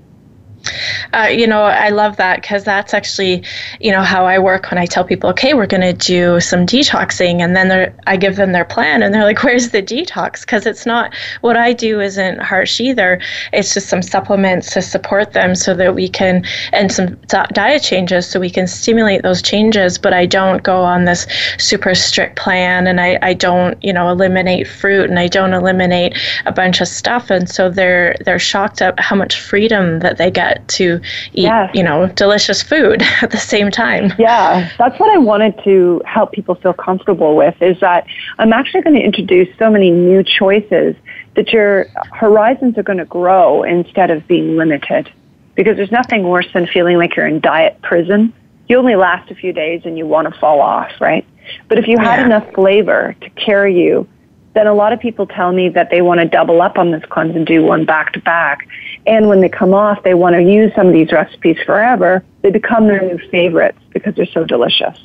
Uh, 1.13 1.29
you 1.31 1.47
know, 1.47 1.63
I 1.63 1.91
love 1.91 2.17
that 2.17 2.41
because 2.41 2.65
that's 2.65 2.95
actually, 2.95 3.45
you 3.81 3.93
know, 3.93 4.03
how 4.03 4.25
I 4.25 4.39
work 4.39 4.71
when 4.71 4.79
I 4.79 4.87
tell 4.87 5.05
people, 5.05 5.29
okay, 5.31 5.53
we're 5.53 5.67
going 5.67 5.83
to 5.83 5.93
do 5.93 6.41
some 6.41 6.65
detoxing, 6.65 7.41
and 7.41 7.55
then 7.55 7.93
I 8.07 8.17
give 8.17 8.37
them 8.37 8.53
their 8.53 8.65
plan, 8.65 9.03
and 9.03 9.13
they're 9.15 9.25
like, 9.25 9.43
where's 9.43 9.71
the 9.71 9.83
detox? 9.83 10.41
Because 10.41 10.65
it's 10.65 10.87
not 10.87 11.15
what 11.43 11.57
I 11.57 11.75
do 11.75 12.01
isn't 12.01 12.41
harsh 12.41 12.81
either. 12.81 13.21
It's 13.53 13.75
just 13.75 13.89
some 13.89 14.01
supplements 14.01 14.73
to 14.73 14.81
support 14.81 15.33
them 15.33 15.55
so 15.55 15.75
that 15.75 15.95
we 15.95 16.09
can, 16.09 16.47
and 16.73 16.91
some 16.91 17.17
diet 17.29 17.83
changes 17.83 18.27
so 18.27 18.41
we 18.41 18.51
can 18.51 18.67
stimulate 18.67 19.23
those 19.23 19.43
changes. 19.43 19.99
But 19.99 20.15
I 20.15 20.25
don't 20.25 20.63
go 20.63 20.81
on 20.81 21.05
this 21.05 21.27
super 21.59 21.95
strict 21.95 22.37
plan, 22.37 22.87
and 22.87 23.01
I, 23.01 23.19
I 23.21 23.35
don't, 23.35 23.77
you 23.85 23.93
know, 23.93 24.09
eliminate 24.09 24.67
fruit, 24.67 25.11
and 25.11 25.19
I 25.19 25.29
don't 25.29 25.53
eliminate 25.53 26.17
a 26.47 26.53
bunch 26.53 26.81
of 26.81 26.89
stuff, 26.89 27.31
and 27.31 27.51
so 27.51 27.69
they're 27.69 28.17
they're 28.25 28.39
shocked 28.39 28.81
at 28.81 28.99
how 28.99 29.17
much 29.17 29.39
freedom 29.39 29.99
that 30.01 30.17
they 30.17 30.31
get 30.31 30.67
to 30.69 31.02
eat, 31.33 31.43
yes. 31.43 31.71
you 31.75 31.83
know, 31.83 32.07
delicious 32.09 32.63
food 32.63 33.03
at 33.23 33.31
the 33.31 33.39
same 33.39 33.71
time. 33.71 34.13
Yeah, 34.19 34.71
that's 34.79 34.99
what 34.99 35.11
I 35.11 35.19
wanted 35.19 35.63
to 35.65 36.03
help 36.05 36.33
people 36.33 36.55
feel 36.55 36.73
comfortable 36.73 37.37
with 37.37 37.61
is 37.61 37.79
that 37.81 38.07
I'm 38.39 38.53
actually 38.53 38.83
going 38.83 38.97
to 38.97 39.03
introduce 39.03 39.49
so 39.59 39.71
many 39.71 39.91
new 39.91 40.23
choices 40.23 40.97
that 41.35 41.53
your 41.53 41.87
horizons 42.13 42.77
are 42.79 42.83
going 42.83 42.99
to 42.99 43.05
grow 43.05 43.63
instead 43.63 44.11
of 44.11 44.27
being 44.27 44.57
limited. 44.57 45.13
Because 45.55 45.77
there's 45.77 45.93
nothing 45.93 46.23
worse 46.23 46.47
than 46.55 46.67
feeling 46.67 46.97
like 46.97 47.15
you're 47.15 47.27
in 47.27 47.41
diet 47.41 47.81
prison. 47.83 48.33
You 48.69 48.79
only 48.79 48.97
last 48.97 49.31
a 49.31 49.35
few 49.35 49.53
days 49.53 49.83
and 49.85 49.99
you 49.99 50.07
want 50.07 50.33
to 50.33 50.41
fall 50.41 50.61
off, 50.61 50.93
right? 51.01 51.27
But 51.69 51.79
if 51.79 51.87
you 51.87 51.99
had 51.99 52.21
yeah. 52.21 52.27
enough 52.27 52.53
flavor 52.55 53.15
to 53.21 53.31
carry 53.31 53.79
you 53.79 54.09
then 54.55 54.67
a 54.67 54.75
lot 54.75 54.93
of 54.93 55.01
people 55.01 55.27
tell 55.27 55.53
me 55.53 55.69
that 55.71 55.91
they 55.91 56.03
want 56.03 56.21
to 56.21 56.27
double 56.27 56.61
up 56.61 56.79
on 56.79 56.91
this 56.91 57.05
cleanse 57.07 57.35
and 57.35 57.47
do 57.47 57.63
one 57.63 57.85
back 57.85 58.13
to 58.13 58.21
back. 58.21 58.69
And 59.07 59.29
when 59.29 59.41
they 59.41 59.49
come 59.49 59.73
off, 59.75 60.03
they 60.03 60.15
want 60.15 60.37
to 60.37 60.43
use 60.43 60.73
some 60.75 60.89
of 60.89 60.93
these 60.93 61.11
recipes 61.11 61.57
forever. 61.65 62.23
They 62.43 62.51
become 62.51 62.87
their 62.87 63.03
new 63.03 63.19
favorites 63.31 63.79
because 63.91 64.15
they're 64.15 64.27
so 64.27 64.45
delicious. 64.45 64.99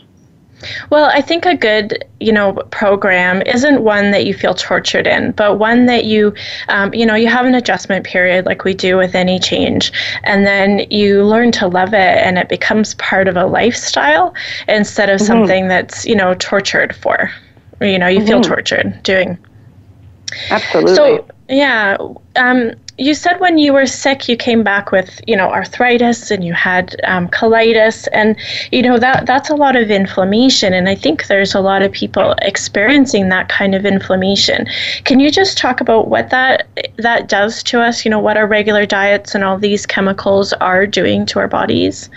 Well, 0.89 1.05
I 1.05 1.21
think 1.21 1.45
a 1.45 1.55
good, 1.55 2.03
you 2.19 2.33
know, 2.33 2.53
program 2.71 3.43
isn't 3.43 3.83
one 3.83 4.09
that 4.09 4.25
you 4.25 4.33
feel 4.33 4.55
tortured 4.55 5.05
in, 5.05 5.31
but 5.33 5.59
one 5.59 5.85
that 5.85 6.05
you, 6.05 6.33
um, 6.67 6.91
you 6.95 7.05
know, 7.05 7.13
you 7.13 7.27
have 7.27 7.45
an 7.45 7.53
adjustment 7.53 8.05
period 8.05 8.47
like 8.47 8.63
we 8.63 8.73
do 8.73 8.97
with 8.97 9.13
any 9.13 9.37
change, 9.37 9.91
and 10.23 10.47
then 10.47 10.79
you 10.89 11.23
learn 11.23 11.51
to 11.53 11.67
love 11.67 11.93
it, 11.93 12.17
and 12.17 12.39
it 12.39 12.49
becomes 12.49 12.95
part 12.95 13.27
of 13.27 13.37
a 13.37 13.45
lifestyle 13.45 14.33
instead 14.67 15.11
of 15.11 15.17
mm-hmm. 15.17 15.27
something 15.27 15.67
that's, 15.67 16.05
you 16.05 16.15
know, 16.15 16.33
tortured 16.33 16.95
for 16.95 17.29
you 17.81 17.99
know 17.99 18.07
you 18.07 18.19
mm-hmm. 18.19 18.27
feel 18.27 18.41
tortured 18.41 19.01
doing. 19.03 19.37
Absolutely. 20.49 20.95
So 20.95 21.25
yeah 21.49 21.97
um, 22.35 22.71
you 22.97 23.13
said 23.13 23.39
when 23.39 23.57
you 23.57 23.71
were 23.71 23.85
sick 23.85 24.27
you 24.27 24.35
came 24.35 24.63
back 24.63 24.91
with 24.91 25.21
you 25.27 25.35
know 25.35 25.49
arthritis 25.49 26.31
and 26.31 26.43
you 26.43 26.53
had 26.53 26.99
um, 27.03 27.27
colitis 27.29 28.07
and 28.11 28.35
you 28.71 28.81
know 28.81 28.97
that 28.97 29.25
that's 29.25 29.49
a 29.49 29.55
lot 29.55 29.75
of 29.75 29.89
inflammation. 29.91 30.73
And 30.73 30.89
i 30.89 30.95
think 30.95 31.27
there's 31.27 31.53
a 31.53 31.61
lot 31.61 31.81
of 31.81 31.91
people 31.91 32.35
experiencing 32.41 33.29
that 33.29 33.49
kind 33.49 33.75
of 33.75 33.85
inflammation. 33.85 34.67
Can 35.03 35.19
you 35.19 35.31
just 35.31 35.57
talk 35.57 35.79
about 35.79 36.07
what 36.07 36.29
that 36.31 36.67
that 36.97 37.29
does 37.29 37.63
to 37.63 37.81
us? 37.81 38.03
You 38.03 38.11
know 38.11 38.19
what 38.19 38.37
our 38.37 38.47
regular 38.47 38.85
diets 38.85 39.35
and 39.35 39.43
all 39.43 39.57
these 39.57 39.85
chemicals 39.85 40.53
are 40.53 40.85
doing 40.87 41.25
to 41.27 41.39
our 41.39 41.47
bodies 41.47 42.09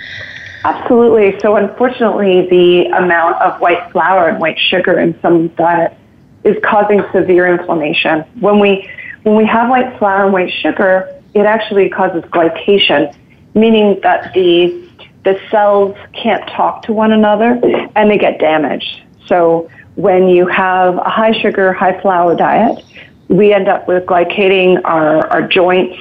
Absolutely. 0.64 1.38
So 1.40 1.57
unfortunately, 1.57 2.49
the 2.49 2.87
amount 2.97 3.40
of 3.40 3.61
white 3.61 3.90
flour 3.93 4.29
and 4.29 4.40
white 4.40 4.59
sugar 4.59 4.99
in 4.99 5.19
some 5.21 5.49
diet 5.49 5.97
is 6.45 6.57
causing 6.62 7.02
severe 7.12 7.47
inflammation. 7.47 8.21
When 8.40 8.59
we 8.59 8.88
when 9.23 9.37
we 9.37 9.47
have 9.47 9.69
white 9.69 9.99
flour 9.99 10.25
and 10.25 10.33
white 10.33 10.52
sugar, 10.52 11.14
it 11.35 11.47
actually 11.47 11.88
causes 11.90 12.25
glycation, 12.25 13.14
meaning 13.55 14.00
that 14.02 14.33
the 14.35 14.88
the 15.25 15.38
cells 15.50 15.97
can't 16.14 16.47
talk 16.49 16.83
to 16.85 16.93
one 16.93 17.12
another 17.12 17.61
and 17.95 18.11
they 18.11 18.19
get 18.19 18.38
damaged. 18.38 19.02
So 19.26 19.71
when 19.97 20.29
you 20.29 20.47
have 20.47 20.97
a 20.97 21.11
high 21.11 21.33
sugar, 21.33 21.73
high 21.73 22.00
flour 22.00 22.35
diet, 22.35 22.83
we 23.29 23.52
end 23.52 23.69
up 23.69 23.87
with 23.87 24.07
glycating 24.07 24.81
our, 24.85 25.26
our 25.29 25.47
joints. 25.47 26.00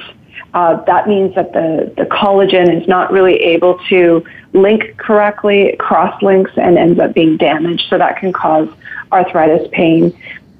Uh, 0.52 0.82
that 0.84 1.06
means 1.06 1.34
that 1.34 1.52
the, 1.52 1.92
the 1.96 2.04
collagen 2.04 2.80
is 2.80 2.88
not 2.88 3.12
really 3.12 3.36
able 3.36 3.78
to 3.88 4.24
link 4.52 4.96
correctly, 4.96 5.62
it 5.62 5.78
cross 5.78 6.20
links 6.22 6.50
and 6.56 6.76
ends 6.76 6.98
up 6.98 7.14
being 7.14 7.36
damaged. 7.36 7.84
So 7.88 7.98
that 7.98 8.18
can 8.18 8.32
cause 8.32 8.68
arthritis 9.12 9.68
pain. 9.72 10.06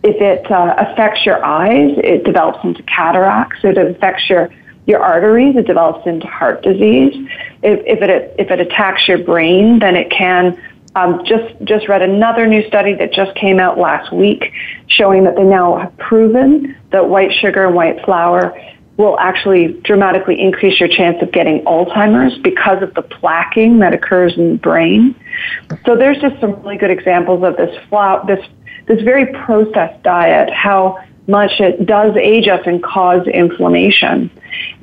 If 0.03 0.21
it 0.21 0.51
uh, 0.51 0.75
affects 0.79 1.27
your 1.27 1.45
eyes, 1.45 1.99
it 1.99 2.25
develops 2.25 2.65
into 2.65 2.83
cataracts. 2.85 3.59
If 3.63 3.77
it 3.77 3.97
affects 3.97 4.29
your 4.29 4.51
your 4.87 5.01
arteries, 5.01 5.57
it 5.57 5.67
develops 5.67 6.07
into 6.07 6.27
heart 6.27 6.63
disease. 6.63 7.15
If, 7.63 7.81
if 7.87 8.03
it 8.03 8.35
if 8.39 8.51
it 8.51 8.61
attacks 8.61 9.07
your 9.07 9.19
brain, 9.19 9.79
then 9.79 9.97
it 9.97 10.11
can. 10.11 10.61
Um, 10.97 11.25
just 11.25 11.55
just 11.65 11.87
read 11.89 12.03
another 12.03 12.47
new 12.47 12.67
study 12.67 12.95
that 12.95 13.13
just 13.13 13.35
came 13.37 13.61
out 13.61 13.79
last 13.79 14.11
week, 14.13 14.53
showing 14.89 15.25
that 15.25 15.37
they 15.37 15.45
now 15.45 15.79
have 15.79 15.97
proven 15.99 16.77
that 16.91 17.09
white 17.09 17.33
sugar 17.33 17.67
and 17.67 17.75
white 17.75 18.05
flour 18.05 18.59
will 19.01 19.19
actually 19.19 19.69
dramatically 19.83 20.39
increase 20.39 20.79
your 20.79 20.89
chance 20.89 21.17
of 21.23 21.33
getting 21.33 21.65
Alzheimer's 21.65 22.37
because 22.39 22.83
of 22.83 22.93
the 22.93 23.03
plaquing 23.03 23.81
that 23.81 23.95
occurs 23.95 24.37
in 24.37 24.53
the 24.53 24.59
brain. 24.59 25.15
So 25.87 25.97
there's 25.97 26.19
just 26.19 26.39
some 26.39 26.63
really 26.63 26.77
good 26.77 26.91
examples 26.91 27.43
of 27.43 27.57
this 27.57 27.75
flour, 27.89 28.25
this 28.27 28.45
this 28.87 29.03
very 29.03 29.33
processed 29.33 30.03
diet, 30.03 30.51
how 30.51 31.03
much 31.27 31.61
it 31.61 31.87
does 31.87 32.15
age 32.17 32.49
us 32.49 32.61
and 32.67 32.83
cause 32.83 33.27
inflammation. 33.27 34.31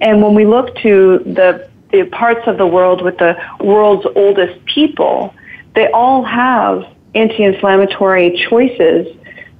And 0.01 0.23
when 0.23 0.33
we 0.33 0.45
look 0.45 0.75
to 0.77 1.19
the 1.19 1.69
the 1.91 2.05
parts 2.05 2.47
of 2.47 2.57
the 2.57 2.65
world 2.65 3.03
with 3.03 3.17
the 3.19 3.37
world's 3.59 4.07
oldest 4.15 4.65
people, 4.65 5.33
they 5.75 5.91
all 5.91 6.23
have 6.23 6.85
anti-inflammatory 7.13 8.45
choices 8.49 9.07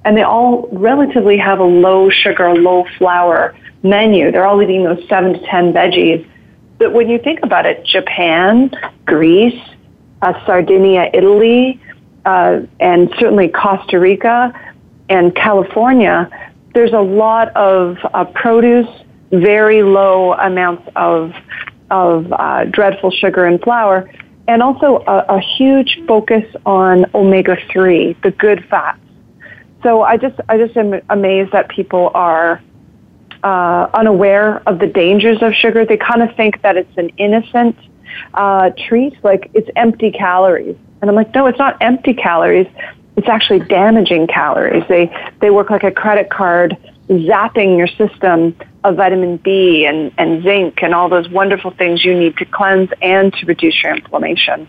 and 0.04 0.16
they 0.16 0.22
all 0.22 0.68
relatively 0.72 1.36
have 1.38 1.60
a 1.60 1.64
low 1.64 2.10
sugar, 2.10 2.54
low 2.54 2.84
flour 2.96 3.56
menu. 3.82 4.30
They're 4.32 4.46
all 4.46 4.62
eating 4.62 4.84
those 4.84 5.06
seven 5.08 5.34
to 5.34 5.46
ten 5.46 5.72
veggies. 5.72 6.26
But 6.78 6.92
when 6.92 7.08
you 7.08 7.18
think 7.18 7.40
about 7.42 7.66
it, 7.66 7.84
Japan, 7.84 8.70
Greece, 9.04 9.60
uh, 10.22 10.44
Sardinia, 10.46 11.10
Italy, 11.12 11.80
uh, 12.24 12.60
and 12.78 13.10
certainly 13.18 13.48
Costa 13.48 13.98
Rica, 13.98 14.52
and 15.08 15.34
California, 15.34 16.30
there's 16.74 16.92
a 16.92 17.00
lot 17.00 17.48
of 17.56 17.96
uh, 18.14 18.24
produce, 18.26 18.88
very 19.30 19.82
low 19.82 20.32
amounts 20.34 20.88
of 20.96 21.32
of 21.90 22.30
uh, 22.32 22.64
dreadful 22.64 23.10
sugar 23.10 23.46
and 23.46 23.60
flour, 23.62 24.10
and 24.46 24.62
also 24.62 25.02
a, 25.06 25.36
a 25.36 25.40
huge 25.40 26.00
focus 26.06 26.44
on 26.66 27.06
omega 27.14 27.56
three, 27.72 28.14
the 28.22 28.30
good 28.30 28.64
fats. 28.68 29.00
So 29.82 30.02
I 30.02 30.16
just 30.16 30.40
I 30.48 30.58
just 30.58 30.76
am 30.76 31.00
amazed 31.08 31.52
that 31.52 31.68
people 31.68 32.10
are 32.14 32.60
uh, 33.42 33.88
unaware 33.94 34.62
of 34.66 34.78
the 34.78 34.86
dangers 34.86 35.42
of 35.42 35.54
sugar. 35.54 35.84
They 35.84 35.96
kind 35.96 36.22
of 36.22 36.34
think 36.36 36.62
that 36.62 36.76
it's 36.76 36.96
an 36.96 37.10
innocent 37.16 37.76
uh, 38.34 38.70
treat, 38.76 39.22
like 39.22 39.50
it's 39.54 39.68
empty 39.76 40.10
calories. 40.10 40.76
And 41.00 41.08
I'm 41.08 41.14
like, 41.14 41.32
no, 41.34 41.46
it's 41.46 41.58
not 41.58 41.76
empty 41.80 42.14
calories. 42.14 42.66
It's 43.16 43.28
actually 43.28 43.60
damaging 43.60 44.26
calories. 44.26 44.84
They 44.88 45.14
they 45.40 45.50
work 45.50 45.70
like 45.70 45.84
a 45.84 45.92
credit 45.92 46.30
card, 46.30 46.76
zapping 47.08 47.76
your 47.76 47.88
system 47.88 48.56
of 48.84 48.96
vitamin 48.96 49.36
B 49.38 49.86
and, 49.86 50.12
and 50.18 50.42
zinc 50.42 50.82
and 50.82 50.94
all 50.94 51.08
those 51.08 51.28
wonderful 51.28 51.70
things 51.72 52.04
you 52.04 52.18
need 52.18 52.36
to 52.38 52.44
cleanse 52.44 52.90
and 53.02 53.32
to 53.34 53.46
reduce 53.46 53.82
your 53.82 53.94
inflammation. 53.94 54.68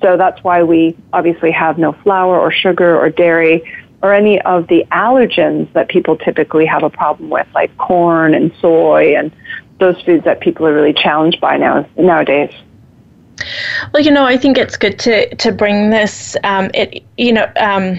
So 0.00 0.16
that's 0.16 0.42
why 0.42 0.62
we 0.62 0.96
obviously 1.12 1.50
have 1.50 1.78
no 1.78 1.92
flour 1.92 2.38
or 2.38 2.50
sugar 2.52 2.98
or 2.98 3.10
dairy 3.10 3.62
or 4.02 4.14
any 4.14 4.40
of 4.42 4.66
the 4.68 4.84
allergens 4.92 5.72
that 5.74 5.88
people 5.88 6.16
typically 6.16 6.66
have 6.66 6.82
a 6.82 6.90
problem 6.90 7.30
with, 7.30 7.46
like 7.54 7.76
corn 7.78 8.34
and 8.34 8.52
soy 8.60 9.14
and 9.16 9.30
those 9.78 10.00
foods 10.02 10.24
that 10.24 10.40
people 10.40 10.66
are 10.66 10.74
really 10.74 10.92
challenged 10.92 11.40
by 11.40 11.56
now 11.56 11.86
nowadays. 11.96 12.52
Well, 13.92 14.02
you 14.02 14.10
know, 14.10 14.24
I 14.24 14.36
think 14.36 14.58
it's 14.58 14.76
good 14.76 14.98
to 15.00 15.34
to 15.36 15.52
bring 15.52 15.90
this. 15.90 16.36
Um, 16.44 16.70
it 16.74 17.02
you 17.16 17.32
know. 17.32 17.50
Um, 17.56 17.98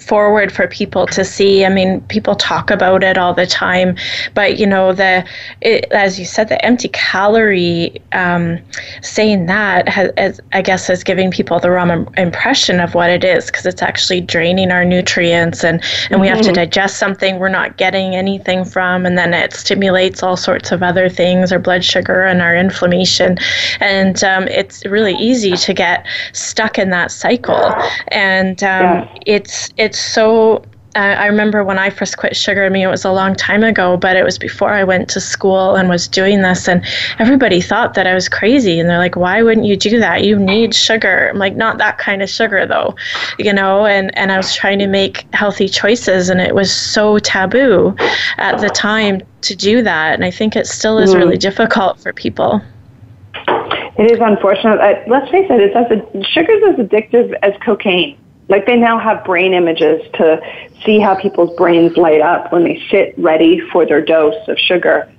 forward 0.00 0.52
for 0.52 0.66
people 0.66 1.06
to 1.06 1.24
see. 1.24 1.64
I 1.64 1.68
mean, 1.68 2.00
people 2.02 2.34
talk 2.34 2.70
about 2.70 3.02
it 3.02 3.18
all 3.18 3.34
the 3.34 3.46
time, 3.46 3.96
but 4.34 4.58
you 4.58 4.66
know, 4.66 4.92
the 4.92 5.24
it, 5.60 5.90
as 5.90 6.18
you 6.18 6.24
said, 6.24 6.48
the 6.48 6.64
empty 6.64 6.88
calorie 6.88 8.00
um, 8.12 8.58
saying 9.02 9.46
that 9.46 9.88
has, 9.88 10.40
I 10.52 10.62
guess, 10.62 10.90
is 10.90 11.04
giving 11.04 11.30
people 11.30 11.58
the 11.58 11.70
wrong 11.70 12.12
impression 12.16 12.80
of 12.80 12.94
what 12.94 13.10
it 13.10 13.24
is 13.24 13.46
because 13.46 13.66
it's 13.66 13.82
actually 13.82 14.20
draining 14.20 14.70
our 14.70 14.84
nutrients, 14.84 15.64
and 15.64 15.80
and 15.80 15.82
mm-hmm. 15.82 16.20
we 16.20 16.28
have 16.28 16.38
to 16.38 16.44
mm-hmm. 16.44 16.54
digest 16.54 16.98
something 16.98 17.38
we're 17.38 17.48
not 17.48 17.76
getting 17.76 18.14
anything 18.14 18.64
from, 18.64 19.06
and 19.06 19.16
then 19.16 19.34
it 19.34 19.52
stimulates 19.52 20.22
all 20.22 20.36
sorts 20.36 20.72
of 20.72 20.82
other 20.82 21.08
things, 21.08 21.52
our 21.52 21.58
blood 21.58 21.84
sugar 21.84 22.24
and 22.24 22.42
our 22.42 22.56
inflammation, 22.56 23.38
and 23.80 24.22
um, 24.24 24.46
it's 24.48 24.84
really 24.86 25.14
easy 25.14 25.56
to 25.56 25.74
get 25.74 26.06
stuck 26.32 26.78
in 26.78 26.90
that 26.90 27.10
cycle, 27.10 27.74
and 28.08 28.62
um, 28.62 28.82
yeah. 28.82 29.18
it's 29.26 29.69
it's 29.76 29.98
so 29.98 30.62
uh, 30.96 30.98
I 30.98 31.26
remember 31.26 31.62
when 31.62 31.78
I 31.78 31.88
first 31.90 32.16
quit 32.16 32.34
sugar. 32.34 32.64
I 32.64 32.68
mean, 32.68 32.82
it 32.82 32.90
was 32.90 33.04
a 33.04 33.12
long 33.12 33.36
time 33.36 33.62
ago, 33.62 33.96
but 33.96 34.16
it 34.16 34.24
was 34.24 34.38
before 34.38 34.70
I 34.70 34.82
went 34.82 35.08
to 35.10 35.20
school 35.20 35.76
and 35.76 35.88
was 35.88 36.08
doing 36.08 36.42
this. 36.42 36.68
And 36.68 36.84
everybody 37.20 37.60
thought 37.60 37.94
that 37.94 38.08
I 38.08 38.14
was 38.14 38.28
crazy. 38.28 38.80
And 38.80 38.90
they're 38.90 38.98
like, 38.98 39.14
why 39.14 39.42
wouldn't 39.42 39.66
you 39.66 39.76
do 39.76 40.00
that? 40.00 40.24
You 40.24 40.36
need 40.36 40.74
sugar. 40.74 41.28
I'm 41.28 41.38
like, 41.38 41.54
not 41.54 41.78
that 41.78 41.98
kind 41.98 42.22
of 42.22 42.28
sugar, 42.28 42.66
though, 42.66 42.96
you 43.38 43.52
know? 43.52 43.86
And, 43.86 44.16
and 44.18 44.32
I 44.32 44.36
was 44.36 44.52
trying 44.52 44.80
to 44.80 44.88
make 44.88 45.32
healthy 45.32 45.68
choices, 45.68 46.28
and 46.28 46.40
it 46.40 46.56
was 46.56 46.74
so 46.74 47.18
taboo 47.18 47.94
at 48.38 48.60
the 48.60 48.68
time 48.70 49.20
to 49.42 49.54
do 49.54 49.82
that. 49.82 50.14
And 50.14 50.24
I 50.24 50.32
think 50.32 50.56
it 50.56 50.66
still 50.66 50.98
is 50.98 51.14
mm. 51.14 51.18
really 51.18 51.38
difficult 51.38 52.00
for 52.00 52.12
people. 52.12 52.60
It 53.96 54.10
is 54.10 54.18
unfortunate. 54.20 55.08
Let's 55.08 55.30
face 55.30 55.46
it, 55.50 55.60
it's 55.60 55.76
as, 55.76 56.26
sugar 56.26 56.52
is 56.52 56.78
as 56.80 56.86
addictive 56.86 57.32
as 57.42 57.52
cocaine. 57.64 58.18
Like 58.50 58.66
they 58.66 58.76
now 58.76 58.98
have 58.98 59.24
brain 59.24 59.54
images 59.54 60.02
to 60.14 60.42
see 60.84 60.98
how 60.98 61.14
people's 61.14 61.56
brains 61.56 61.96
light 61.96 62.20
up 62.20 62.52
when 62.52 62.64
they 62.64 62.82
sit 62.90 63.14
ready 63.16 63.60
for 63.72 63.86
their 63.86 64.04
dose 64.04 64.48
of 64.48 64.58
sugar. 64.58 65.10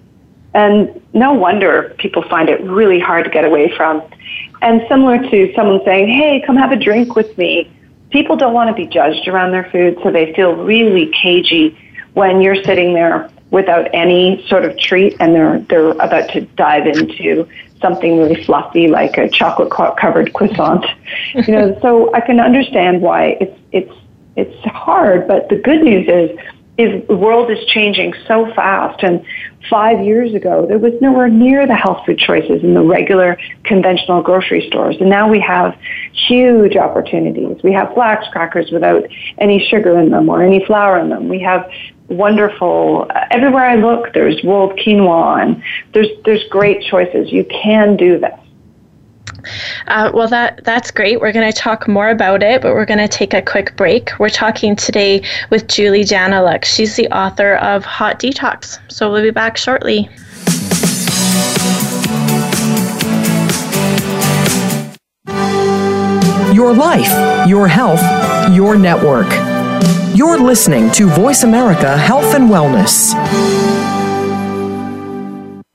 And 0.54 1.02
no 1.14 1.32
wonder 1.32 1.96
people 1.98 2.24
find 2.30 2.50
it 2.50 2.62
really 2.62 3.00
hard 3.00 3.24
to 3.24 3.32
get 3.32 3.46
away 3.46 3.74
from. 3.76 4.04
And 4.62 4.82
similar 4.90 5.18
to 5.18 5.54
someone 5.56 5.80
saying, 5.86 6.10
hey, 6.10 6.44
come 6.46 6.58
have 6.58 6.74
a 6.74 6.76
drink 6.76 7.16
with 7.16 7.36
me. 7.38 7.72
People 8.10 8.36
don't 8.36 8.54
want 8.54 8.70
to 8.70 8.76
be 8.76 8.86
judged 8.86 9.28
around 9.30 9.52
their 9.52 9.70
food, 9.72 9.98
so 10.04 10.12
they 10.12 10.34
feel 10.34 10.54
really 10.54 11.10
cagey 11.24 11.78
when 12.14 12.42
you're 12.42 12.62
sitting 12.64 12.94
there 12.94 13.32
without 13.52 13.88
any 13.94 14.44
sort 14.48 14.66
of 14.66 14.78
treat 14.80 15.16
and 15.20 15.36
they're, 15.36 15.60
they're 15.70 15.92
about 15.92 16.30
to 16.32 16.42
dive 16.42 16.88
into 16.88 17.48
something 17.82 18.18
really 18.18 18.44
fluffy 18.44 18.88
like 18.88 19.18
a 19.18 19.30
chocolate 19.30 19.72
covered 19.98 20.34
croissant. 20.34 20.86
you 21.36 21.54
know, 21.54 21.78
so 21.82 22.14
I 22.14 22.22
can 22.22 22.40
understand 22.40 23.02
why 23.02 23.38
it's 23.42 23.60
it's 23.72 23.94
it's 24.38 24.66
hard, 24.66 25.28
but 25.28 25.50
the 25.50 25.58
good 25.58 25.84
news 25.84 26.08
is 26.08 26.40
is 26.78 27.08
the 27.08 27.16
world 27.16 27.52
is 27.52 27.64
changing 27.66 28.14
so 28.28 28.52
fast 28.54 29.04
and 29.04 29.24
5 29.70 30.04
years 30.04 30.34
ago 30.34 30.66
there 30.68 30.80
was 30.80 30.94
nowhere 31.02 31.30
near 31.30 31.68
the 31.68 31.76
health 31.76 32.06
food 32.06 32.18
choices 32.18 32.64
in 32.64 32.74
the 32.74 32.82
regular 32.82 33.38
conventional 33.64 34.22
grocery 34.22 34.68
stores 34.68 34.98
and 35.00 35.10
now 35.10 35.30
we 35.30 35.40
have 35.40 35.78
huge 36.28 36.76
opportunities. 36.76 37.62
We 37.64 37.74
have 37.74 37.94
flax 37.94 38.28
crackers 38.32 38.72
without 38.72 39.04
any 39.38 39.66
sugar 39.68 40.00
in 40.00 40.10
them 40.10 40.30
or 40.30 40.44
any 40.44 40.64
flour 40.66 41.00
in 41.00 41.10
them. 41.10 41.28
We 41.28 41.40
have 41.42 41.70
wonderful. 42.08 43.10
Everywhere 43.32 43.66
I 43.66 43.76
look, 43.76 44.14
there's 44.14 44.44
rolled 44.44 44.78
quinoa, 44.78 45.42
and 45.42 45.64
there's 45.94 46.10
there's 46.26 46.44
great 46.50 46.84
choices. 46.84 47.32
You 47.32 47.46
can 47.46 47.98
do 47.98 48.20
this. 48.20 48.38
Uh, 49.88 50.12
well, 50.14 50.28
that 50.28 50.64
that's 50.64 50.92
great. 50.92 51.20
We're 51.20 51.32
going 51.32 51.52
to 51.52 51.58
talk 51.58 51.88
more 51.88 52.10
about 52.10 52.44
it, 52.44 52.62
but 52.62 52.74
we're 52.74 52.86
going 52.86 53.00
to 53.00 53.08
take 53.08 53.34
a 53.34 53.42
quick 53.42 53.76
break. 53.76 54.12
We're 54.20 54.30
talking 54.30 54.76
today 54.76 55.24
with 55.50 55.68
Julie 55.68 56.04
Daniluk. 56.04 56.66
She's 56.66 56.96
the 56.96 57.08
author 57.10 57.56
of 57.56 57.86
Hot 57.86 58.20
Detox. 58.20 58.80
So 58.92 59.12
we'll 59.12 59.22
be 59.22 59.32
back 59.32 59.58
shortly. 59.58 60.10
Your 66.54 66.74
life, 66.74 67.48
your 67.48 67.68
health, 67.68 68.02
your 68.54 68.76
network. 68.76 69.32
You're 70.16 70.40
listening 70.40 70.92
to 70.92 71.08
Voice 71.08 71.44
America 71.44 71.98
Health 71.98 72.36
and 72.36 72.50
Wellness. 72.50 73.14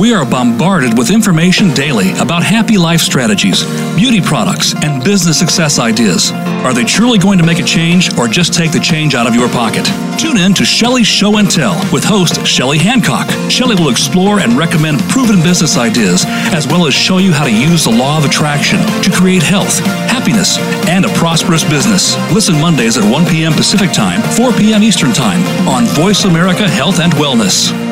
We 0.00 0.14
are 0.14 0.24
bombarded 0.24 0.96
with 0.96 1.10
information 1.10 1.72
daily 1.74 2.12
about 2.18 2.42
happy 2.42 2.76
life 2.76 3.00
strategies, 3.00 3.62
beauty 3.94 4.20
products, 4.20 4.74
and 4.82 5.04
business 5.04 5.38
success 5.38 5.78
ideas. 5.78 6.32
Are 6.64 6.72
they 6.72 6.84
truly 6.84 7.18
going 7.18 7.38
to 7.38 7.44
make 7.44 7.60
a 7.60 7.64
change 7.64 8.16
or 8.18 8.26
just 8.26 8.54
take 8.54 8.72
the 8.72 8.80
change 8.80 9.14
out 9.14 9.26
of 9.26 9.34
your 9.34 9.48
pocket? 9.50 9.86
Tune 10.18 10.38
in 10.38 10.54
to 10.54 10.64
Shelley's 10.64 11.06
Show 11.06 11.36
and 11.36 11.48
Tell 11.48 11.74
with 11.92 12.04
host 12.04 12.44
Shelley 12.46 12.78
Hancock. 12.78 13.28
Shelley 13.50 13.76
will 13.76 13.90
explore 13.90 14.40
and 14.40 14.56
recommend 14.56 15.00
proven 15.02 15.42
business 15.42 15.76
ideas 15.76 16.24
as 16.26 16.66
well 16.66 16.86
as 16.86 16.94
show 16.94 17.18
you 17.18 17.32
how 17.32 17.44
to 17.44 17.54
use 17.54 17.84
the 17.84 17.90
law 17.90 18.18
of 18.18 18.24
attraction 18.24 18.78
to 19.02 19.10
create 19.12 19.42
health, 19.42 19.78
happiness, 20.08 20.58
and 20.88 21.04
a 21.04 21.14
prosperous 21.14 21.64
business. 21.64 22.16
Listen 22.32 22.60
Mondays 22.60 22.96
at 22.96 23.08
1 23.08 23.26
p.m. 23.26 23.52
Pacific 23.52 23.92
Time, 23.92 24.22
4 24.36 24.52
p.m. 24.52 24.82
Eastern 24.82 25.12
Time 25.12 25.42
on 25.68 25.84
Voice 25.86 26.24
America 26.24 26.68
Health 26.68 26.98
and 26.98 27.12
Wellness. 27.14 27.91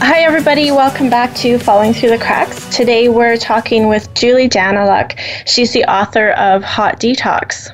Hi, 0.00 0.20
everybody. 0.20 0.70
Welcome 0.70 1.08
back 1.08 1.34
to 1.36 1.58
Falling 1.58 1.94
Through 1.94 2.10
the 2.10 2.18
Cracks. 2.18 2.68
Today 2.74 3.08
we're 3.08 3.36
talking 3.36 3.88
with 3.88 4.12
Julie 4.14 4.48
Daniluk. 4.48 5.18
She's 5.46 5.72
the 5.72 5.84
author 5.84 6.30
of 6.32 6.62
Hot 6.62 7.00
Detox. 7.00 7.70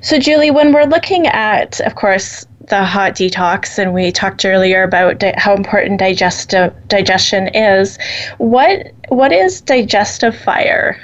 So, 0.00 0.18
Julie, 0.18 0.50
when 0.50 0.72
we're 0.72 0.86
looking 0.86 1.26
at, 1.26 1.80
of 1.80 1.94
course, 1.94 2.46
the 2.68 2.84
hot 2.84 3.14
detox, 3.14 3.78
and 3.78 3.94
we 3.94 4.12
talked 4.12 4.44
earlier 4.44 4.82
about 4.82 5.18
di- 5.18 5.34
how 5.36 5.54
important 5.54 5.98
digestive 5.98 6.72
digestion 6.88 7.48
is. 7.48 7.98
What 8.38 8.92
what 9.08 9.32
is 9.32 9.60
digestive 9.60 10.36
fire? 10.36 11.00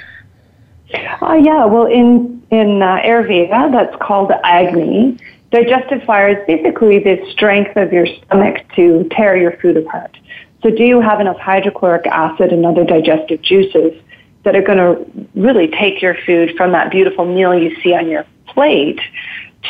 Uh, 1.21 1.39
yeah, 1.43 1.65
well, 1.65 1.85
in 1.85 2.41
in 2.51 2.81
uh, 2.81 2.97
Ayurveda, 2.97 3.71
that's 3.71 3.95
called 4.01 4.31
Agni. 4.43 5.17
Digestive 5.51 6.03
fire 6.03 6.29
is 6.29 6.47
basically 6.47 6.99
the 6.99 7.23
strength 7.31 7.75
of 7.77 7.93
your 7.93 8.05
stomach 8.07 8.65
to 8.75 9.07
tear 9.11 9.37
your 9.37 9.53
food 9.57 9.77
apart. 9.77 10.17
So, 10.65 10.71
do 10.71 10.83
you 10.83 10.99
have 10.99 11.19
enough 11.19 11.37
hydrochloric 11.37 12.07
acid 12.07 12.51
and 12.51 12.65
other 12.65 12.83
digestive 12.83 13.39
juices 13.43 13.93
that 14.41 14.55
are 14.55 14.63
going 14.63 14.79
to 14.79 15.29
really 15.39 15.67
take 15.67 16.01
your 16.01 16.17
food 16.25 16.57
from 16.57 16.71
that 16.71 16.89
beautiful 16.89 17.23
meal 17.23 17.53
you 17.53 17.79
see 17.83 17.93
on 17.93 18.09
your 18.09 18.25
plate 18.47 18.99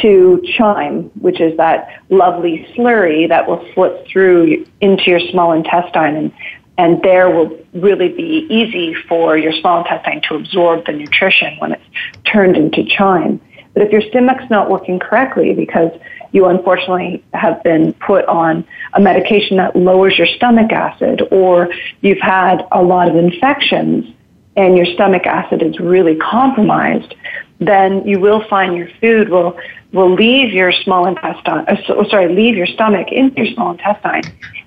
to 0.01 0.41
chyme, 0.58 1.12
which 1.19 1.41
is 1.41 1.58
that 1.58 2.01
lovely 2.10 2.65
slurry 2.73 3.27
that 3.27 3.45
will 3.45 3.67
slip 3.73 4.08
through 4.08 4.65
into 4.79 5.03
your 5.08 5.19
small 5.19 5.51
intestine 5.51 6.15
and 6.15 6.31
and 6.77 7.01
there 7.03 7.29
will 7.29 7.58
really 7.73 8.10
be 8.10 8.47
easy 8.49 8.93
for 8.93 9.38
your 9.38 9.51
small 9.51 9.79
intestine 9.79 10.21
to 10.29 10.36
absorb 10.36 10.86
the 10.86 10.93
nutrition 10.93 11.58
when 11.60 11.73
it's 11.73 11.84
turned 12.25 12.55
into 12.55 12.84
chyme. 12.84 13.39
But 13.73 13.84
if 13.84 13.91
your 13.91 14.01
stomach's 14.01 14.49
not 14.49 14.69
working 14.69 14.99
correctly 14.99 15.53
because 15.53 15.91
you 16.36 16.45
unfortunately 16.48 17.24
have 17.34 17.63
been 17.63 17.93
put 17.93 18.26
on 18.26 18.67
a 18.93 19.00
medication 19.00 19.56
that 19.56 19.74
lowers 19.74 20.17
your 20.17 20.28
stomach 20.28 20.69
acid 20.69 21.24
or 21.32 21.69
you've 22.02 22.19
had 22.19 22.67
a 22.74 22.84
lot 22.84 23.08
of 23.08 23.15
infections 23.15 24.13
and 24.58 24.76
your 24.76 24.86
stomach 24.86 25.26
acid 25.26 25.63
is 25.63 25.80
really 25.80 26.17
compromised, 26.17 27.15
then 27.60 28.06
you 28.06 28.19
will 28.19 28.43
find 28.50 28.76
your 28.76 28.89
food 29.00 29.30
will 29.30 29.58
will 29.93 30.13
leave 30.13 30.52
your 30.52 30.74
small 30.74 31.08
intestine, 31.08 31.63
uh, 31.69 32.10
sorry, 32.10 32.28
leave 32.36 32.58
your 32.58 32.67
stomach 32.67 33.13
into 33.13 33.43
your 33.43 33.54
small 33.54 33.71
intestine, 33.71 34.24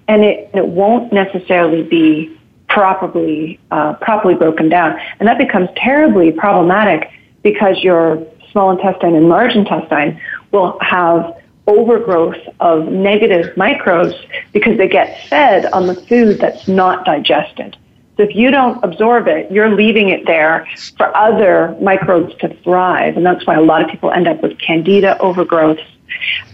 and 0.09 0.25
it 0.25 0.51
it 0.55 0.67
won't 0.67 1.13
necessarily 1.13 1.83
be 1.83 2.35
properly 2.71 3.61
uh, 3.71 3.93
properly 3.95 4.35
broken 4.35 4.71
down, 4.71 4.99
and 5.21 5.29
that 5.29 5.37
becomes 5.37 5.69
terribly 5.77 6.33
problematic 6.33 7.11
because 7.43 7.77
your 7.83 8.27
small 8.53 8.71
intestine 8.71 9.15
and 9.15 9.29
large 9.29 9.55
intestine 9.55 10.19
will 10.51 10.79
have 10.81 11.37
overgrowth 11.69 12.39
of 12.61 12.89
negative 12.89 13.57
microbes 13.57 14.15
because 14.53 14.77
they 14.79 14.89
get 14.89 15.29
fed 15.29 15.67
on 15.67 15.87
the 15.87 15.95
food 15.95 16.41
that's 16.41 16.67
not 16.67 17.05
digested. 17.05 17.77
So 18.17 18.25
if 18.25 18.35
you 18.35 18.51
don't 18.51 18.83
absorb 18.83 19.29
it, 19.29 19.49
you're 19.53 19.73
leaving 19.73 20.09
it 20.09 20.27
there 20.27 20.67
for 20.97 21.17
other 21.17 21.77
microbes 21.81 22.35
to 22.39 22.53
thrive. 22.65 23.17
And 23.17 23.25
that's 23.25 23.47
why 23.47 23.55
a 23.55 23.61
lot 23.61 23.83
of 23.83 23.89
people 23.89 24.11
end 24.11 24.27
up 24.27 24.43
with 24.43 24.59
candida 24.59 25.17
overgrowth 25.21 25.79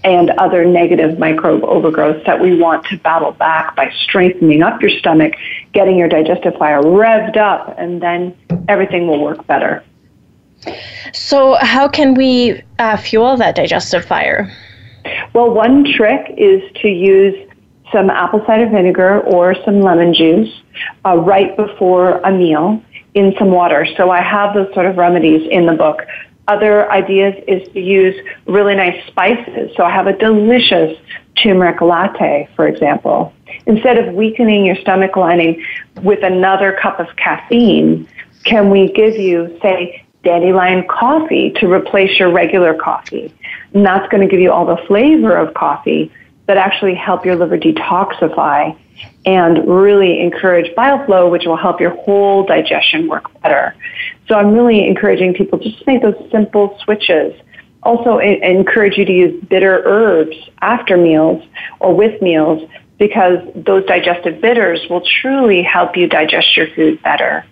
and 0.02 0.30
other 0.30 0.66
negative 0.66 1.18
microbe 1.18 1.62
overgrowths 1.62 2.26
that 2.26 2.38
we 2.38 2.54
want 2.56 2.84
to 2.86 2.98
battle 2.98 3.32
back 3.32 3.74
by 3.76 3.90
strengthening 4.02 4.62
up 4.62 4.82
your 4.82 4.90
stomach, 4.90 5.34
getting 5.72 5.96
your 5.96 6.08
digestive 6.08 6.54
fire 6.56 6.82
revved 6.82 7.38
up, 7.38 7.74
and 7.78 8.02
then 8.02 8.36
everything 8.68 9.06
will 9.06 9.22
work 9.22 9.46
better. 9.46 9.82
So, 11.12 11.54
how 11.60 11.88
can 11.88 12.14
we 12.14 12.62
uh, 12.78 12.96
fuel 12.96 13.36
that 13.36 13.54
digestive 13.54 14.04
fire? 14.04 14.50
Well, 15.32 15.50
one 15.50 15.84
trick 15.84 16.34
is 16.36 16.62
to 16.82 16.88
use 16.88 17.50
some 17.92 18.10
apple 18.10 18.42
cider 18.46 18.68
vinegar 18.68 19.20
or 19.20 19.54
some 19.64 19.80
lemon 19.80 20.14
juice 20.14 20.52
uh, 21.04 21.16
right 21.16 21.56
before 21.56 22.18
a 22.18 22.32
meal 22.32 22.82
in 23.14 23.34
some 23.38 23.50
water. 23.50 23.86
So 23.96 24.10
I 24.10 24.20
have 24.20 24.54
those 24.54 24.72
sort 24.74 24.86
of 24.86 24.96
remedies 24.96 25.48
in 25.50 25.66
the 25.66 25.74
book. 25.74 26.02
Other 26.48 26.90
ideas 26.90 27.34
is 27.46 27.66
to 27.72 27.80
use 27.80 28.14
really 28.46 28.74
nice 28.74 29.06
spices. 29.06 29.70
So 29.76 29.84
I 29.84 29.90
have 29.90 30.06
a 30.06 30.16
delicious 30.16 30.98
turmeric 31.36 31.80
latte, 31.80 32.48
for 32.56 32.66
example. 32.66 33.32
Instead 33.66 33.98
of 33.98 34.14
weakening 34.14 34.66
your 34.66 34.76
stomach 34.76 35.16
lining 35.16 35.64
with 36.02 36.22
another 36.22 36.76
cup 36.82 37.00
of 37.00 37.06
caffeine, 37.16 38.06
can 38.44 38.68
we 38.68 38.92
give 38.92 39.16
you, 39.16 39.58
say, 39.62 40.04
dandelion 40.22 40.86
coffee 40.88 41.50
to 41.52 41.70
replace 41.70 42.18
your 42.18 42.30
regular 42.30 42.74
coffee? 42.74 43.32
And 43.74 43.84
that's 43.84 44.08
going 44.08 44.22
to 44.22 44.28
give 44.28 44.40
you 44.40 44.52
all 44.52 44.64
the 44.64 44.80
flavor 44.86 45.36
of 45.36 45.52
coffee, 45.54 46.12
but 46.46 46.56
actually 46.56 46.94
help 46.94 47.26
your 47.26 47.36
liver 47.36 47.58
detoxify 47.58 48.78
and 49.26 49.66
really 49.68 50.20
encourage 50.20 50.74
bile 50.76 51.04
flow, 51.04 51.28
which 51.28 51.44
will 51.44 51.56
help 51.56 51.80
your 51.80 51.90
whole 51.90 52.46
digestion 52.46 53.08
work 53.08 53.24
better. 53.42 53.74
So 54.28 54.36
I'm 54.36 54.54
really 54.54 54.86
encouraging 54.86 55.34
people 55.34 55.58
just 55.58 55.80
to 55.80 55.84
make 55.86 56.02
those 56.02 56.30
simple 56.30 56.78
switches. 56.84 57.34
Also, 57.82 58.18
I 58.18 58.38
encourage 58.42 58.96
you 58.96 59.04
to 59.04 59.12
use 59.12 59.44
bitter 59.44 59.82
herbs 59.84 60.36
after 60.62 60.96
meals 60.96 61.44
or 61.80 61.94
with 61.94 62.22
meals 62.22 62.68
because 62.98 63.40
those 63.56 63.84
digestive 63.86 64.40
bitters 64.40 64.80
will 64.88 65.02
truly 65.20 65.62
help 65.62 65.96
you 65.96 66.08
digest 66.08 66.56
your 66.56 66.68
food 66.74 67.02
better 67.02 67.44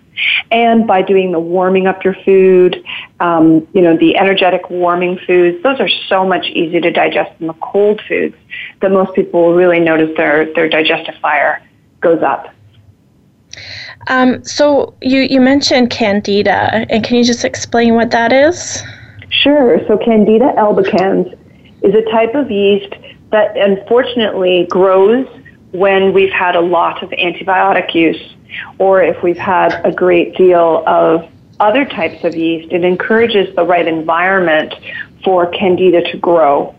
and 0.51 0.85
by 0.85 1.01
doing 1.01 1.31
the 1.31 1.39
warming 1.39 1.87
up 1.87 2.03
your 2.03 2.15
food, 2.25 2.83
um, 3.19 3.67
you 3.73 3.81
know, 3.81 3.97
the 3.97 4.17
energetic 4.17 4.69
warming 4.69 5.17
foods. 5.25 5.61
Those 5.63 5.79
are 5.79 5.89
so 6.07 6.25
much 6.25 6.47
easier 6.47 6.81
to 6.81 6.91
digest 6.91 7.37
than 7.39 7.47
the 7.47 7.53
cold 7.55 8.01
foods 8.07 8.35
that 8.81 8.91
most 8.91 9.13
people 9.13 9.43
will 9.43 9.55
really 9.55 9.79
notice 9.79 10.15
their, 10.15 10.53
their 10.53 10.69
digestive 10.69 11.15
fire 11.21 11.61
goes 12.01 12.21
up. 12.21 12.53
Um, 14.07 14.43
so 14.43 14.93
you, 15.01 15.21
you 15.21 15.39
mentioned 15.39 15.89
candida, 15.89 16.85
and 16.89 17.03
can 17.03 17.17
you 17.17 17.23
just 17.23 17.45
explain 17.45 17.95
what 17.95 18.11
that 18.11 18.33
is? 18.33 18.83
Sure. 19.29 19.79
So 19.87 19.97
candida 19.97 20.53
albicans 20.57 21.37
is 21.81 21.93
a 21.95 22.03
type 22.11 22.35
of 22.35 22.51
yeast 22.51 22.93
that 23.31 23.57
unfortunately 23.57 24.67
grows 24.69 25.27
when 25.71 26.13
we've 26.13 26.31
had 26.31 26.55
a 26.55 26.61
lot 26.61 27.01
of 27.01 27.09
antibiotic 27.11 27.95
use 27.95 28.35
or 28.77 29.01
if 29.01 29.21
we've 29.23 29.37
had 29.37 29.85
a 29.85 29.91
great 29.91 30.35
deal 30.35 30.83
of 30.87 31.29
other 31.59 31.85
types 31.85 32.23
of 32.23 32.35
yeast, 32.35 32.71
it 32.71 32.83
encourages 32.83 33.55
the 33.55 33.63
right 33.63 33.87
environment 33.87 34.73
for 35.23 35.47
candida 35.51 36.01
to 36.11 36.17
grow. 36.17 36.75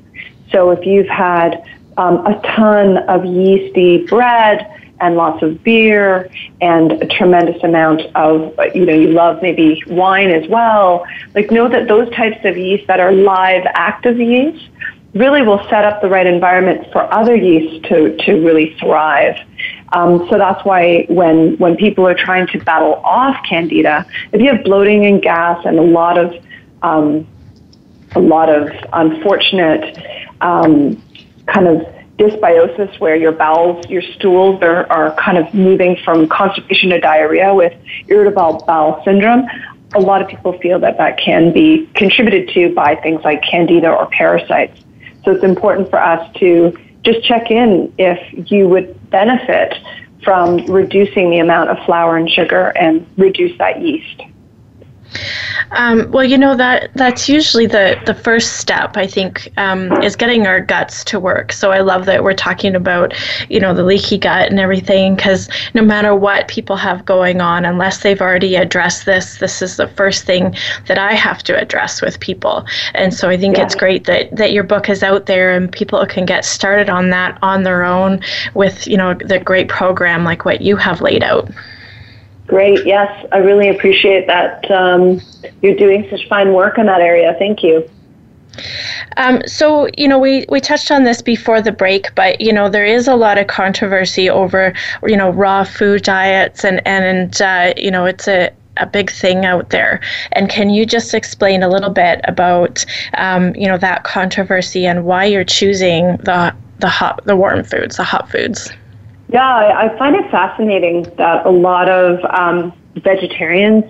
So 0.50 0.70
if 0.70 0.84
you've 0.84 1.08
had 1.08 1.64
um, 1.96 2.26
a 2.26 2.40
ton 2.56 2.98
of 3.08 3.24
yeasty 3.24 4.06
bread 4.06 4.70
and 5.00 5.16
lots 5.16 5.42
of 5.42 5.62
beer 5.64 6.30
and 6.60 6.92
a 6.92 7.06
tremendous 7.06 7.62
amount 7.62 8.02
of, 8.14 8.54
you 8.74 8.86
know, 8.86 8.94
you 8.94 9.08
love 9.08 9.42
maybe 9.42 9.82
wine 9.86 10.30
as 10.30 10.48
well, 10.48 11.04
like 11.34 11.50
know 11.50 11.68
that 11.68 11.88
those 11.88 12.10
types 12.14 12.44
of 12.44 12.56
yeast 12.56 12.86
that 12.86 13.00
are 13.00 13.12
live 13.12 13.64
active 13.74 14.18
yeast 14.18 14.68
really 15.14 15.42
will 15.42 15.62
set 15.68 15.84
up 15.84 16.02
the 16.02 16.08
right 16.08 16.26
environment 16.26 16.86
for 16.92 17.12
other 17.12 17.36
yeast 17.36 17.84
to, 17.86 18.16
to 18.18 18.44
really 18.44 18.76
thrive. 18.80 19.36
Um, 19.94 20.26
so 20.28 20.38
that's 20.38 20.64
why 20.64 21.06
when 21.08 21.56
when 21.58 21.76
people 21.76 22.06
are 22.06 22.16
trying 22.16 22.48
to 22.48 22.58
battle 22.58 22.94
off 23.04 23.36
candida, 23.48 24.04
if 24.32 24.40
you 24.40 24.52
have 24.52 24.64
bloating 24.64 25.06
and 25.06 25.22
gas 25.22 25.64
and 25.64 25.78
a 25.78 25.82
lot 25.82 26.18
of 26.18 26.34
um, 26.82 27.26
a 28.16 28.20
lot 28.20 28.48
of 28.48 28.70
unfortunate 28.92 29.96
um, 30.40 31.00
kind 31.46 31.68
of 31.68 31.86
dysbiosis 32.18 32.98
where 32.98 33.16
your 33.16 33.32
bowels, 33.32 33.88
your 33.88 34.02
stools 34.02 34.62
are, 34.62 34.90
are 34.90 35.14
kind 35.16 35.38
of 35.38 35.52
moving 35.54 35.96
from 36.04 36.28
constipation 36.28 36.90
to 36.90 37.00
diarrhea 37.00 37.54
with 37.54 37.72
irritable 38.08 38.64
bowel 38.66 39.02
syndrome, 39.04 39.46
a 39.94 40.00
lot 40.00 40.20
of 40.22 40.28
people 40.28 40.58
feel 40.58 40.78
that 40.80 40.98
that 40.98 41.18
can 41.18 41.52
be 41.52 41.88
contributed 41.94 42.48
to 42.50 42.74
by 42.74 42.96
things 42.96 43.22
like 43.24 43.42
candida 43.42 43.90
or 43.90 44.06
parasites. 44.06 44.80
So 45.24 45.32
it's 45.32 45.44
important 45.44 45.88
for 45.90 46.00
us 46.00 46.32
to 46.36 46.76
just 47.04 47.22
check 47.24 47.50
in 47.50 47.92
if 47.98 48.50
you 48.50 48.68
would 48.68 49.10
benefit 49.10 49.74
from 50.22 50.64
reducing 50.66 51.30
the 51.30 51.38
amount 51.38 51.70
of 51.70 51.76
flour 51.84 52.16
and 52.16 52.30
sugar 52.30 52.72
and 52.76 53.06
reduce 53.16 53.56
that 53.58 53.80
yeast. 53.82 54.22
Um, 55.70 56.10
well, 56.10 56.24
you 56.24 56.38
know 56.38 56.56
that 56.56 56.90
that's 56.94 57.28
usually 57.28 57.66
the 57.66 58.00
the 58.06 58.14
first 58.14 58.54
step. 58.58 58.96
I 58.96 59.06
think 59.06 59.52
um, 59.56 59.92
is 60.02 60.16
getting 60.16 60.46
our 60.46 60.60
guts 60.60 61.04
to 61.04 61.20
work. 61.20 61.52
So 61.52 61.72
I 61.72 61.80
love 61.80 62.06
that 62.06 62.22
we're 62.22 62.34
talking 62.34 62.74
about 62.74 63.14
you 63.48 63.60
know 63.60 63.74
the 63.74 63.84
leaky 63.84 64.18
gut 64.18 64.50
and 64.50 64.60
everything 64.60 65.16
because 65.16 65.48
no 65.74 65.82
matter 65.82 66.14
what 66.14 66.48
people 66.48 66.76
have 66.76 67.04
going 67.04 67.40
on, 67.40 67.64
unless 67.64 68.02
they've 68.02 68.20
already 68.20 68.56
addressed 68.56 69.06
this, 69.06 69.38
this 69.38 69.62
is 69.62 69.76
the 69.76 69.88
first 69.88 70.24
thing 70.24 70.54
that 70.86 70.98
I 70.98 71.14
have 71.14 71.42
to 71.44 71.58
address 71.60 72.02
with 72.02 72.20
people. 72.20 72.66
And 72.94 73.12
so 73.12 73.28
I 73.28 73.36
think 73.36 73.56
yeah. 73.56 73.64
it's 73.64 73.74
great 73.74 74.04
that 74.04 74.34
that 74.36 74.52
your 74.52 74.64
book 74.64 74.88
is 74.88 75.02
out 75.02 75.26
there 75.26 75.54
and 75.54 75.70
people 75.70 76.04
can 76.06 76.24
get 76.26 76.44
started 76.44 76.88
on 76.88 77.10
that 77.10 77.38
on 77.42 77.62
their 77.62 77.84
own 77.84 78.20
with 78.54 78.86
you 78.86 78.96
know 78.96 79.14
the 79.14 79.38
great 79.38 79.68
program 79.68 80.24
like 80.24 80.44
what 80.44 80.60
you 80.60 80.76
have 80.76 81.00
laid 81.00 81.22
out. 81.22 81.50
Great. 82.46 82.84
Yes, 82.86 83.26
I 83.32 83.38
really 83.38 83.70
appreciate 83.70 84.26
that. 84.26 84.70
Um, 84.70 85.20
you're 85.62 85.76
doing 85.76 86.06
such 86.10 86.28
fine 86.28 86.52
work 86.52 86.78
in 86.78 86.86
that 86.86 87.00
area. 87.00 87.34
Thank 87.38 87.62
you. 87.62 87.88
Um, 89.16 89.42
so, 89.46 89.88
you 89.96 90.06
know, 90.06 90.18
we, 90.18 90.44
we 90.48 90.60
touched 90.60 90.90
on 90.90 91.04
this 91.04 91.22
before 91.22 91.60
the 91.62 91.72
break, 91.72 92.14
but, 92.14 92.40
you 92.40 92.52
know, 92.52 92.68
there 92.68 92.84
is 92.84 93.08
a 93.08 93.14
lot 93.14 93.38
of 93.38 93.46
controversy 93.46 94.28
over, 94.28 94.74
you 95.04 95.16
know, 95.16 95.30
raw 95.30 95.64
food 95.64 96.02
diets, 96.02 96.64
and, 96.64 96.86
and 96.86 97.40
uh, 97.40 97.72
you 97.76 97.90
know, 97.90 98.04
it's 98.04 98.28
a, 98.28 98.50
a 98.76 98.86
big 98.86 99.10
thing 99.10 99.44
out 99.44 99.70
there. 99.70 100.00
And 100.32 100.48
can 100.48 100.70
you 100.70 100.84
just 100.84 101.14
explain 101.14 101.62
a 101.62 101.68
little 101.68 101.90
bit 101.90 102.20
about, 102.24 102.84
um, 103.14 103.54
you 103.56 103.66
know, 103.66 103.78
that 103.78 104.04
controversy 104.04 104.86
and 104.86 105.04
why 105.04 105.24
you're 105.24 105.44
choosing 105.44 106.16
the, 106.18 106.54
the 106.78 106.88
hot, 106.88 107.24
the 107.24 107.36
warm 107.36 107.64
foods, 107.64 107.96
the 107.96 108.04
hot 108.04 108.30
foods? 108.30 108.70
Yeah, 109.34 109.42
I, 109.42 109.98
find 109.98 110.14
it 110.14 110.30
fascinating 110.30 111.02
that 111.16 111.44
a 111.44 111.50
lot 111.50 111.88
of 111.88 112.24
um, 112.26 112.72
vegetarians 112.94 113.82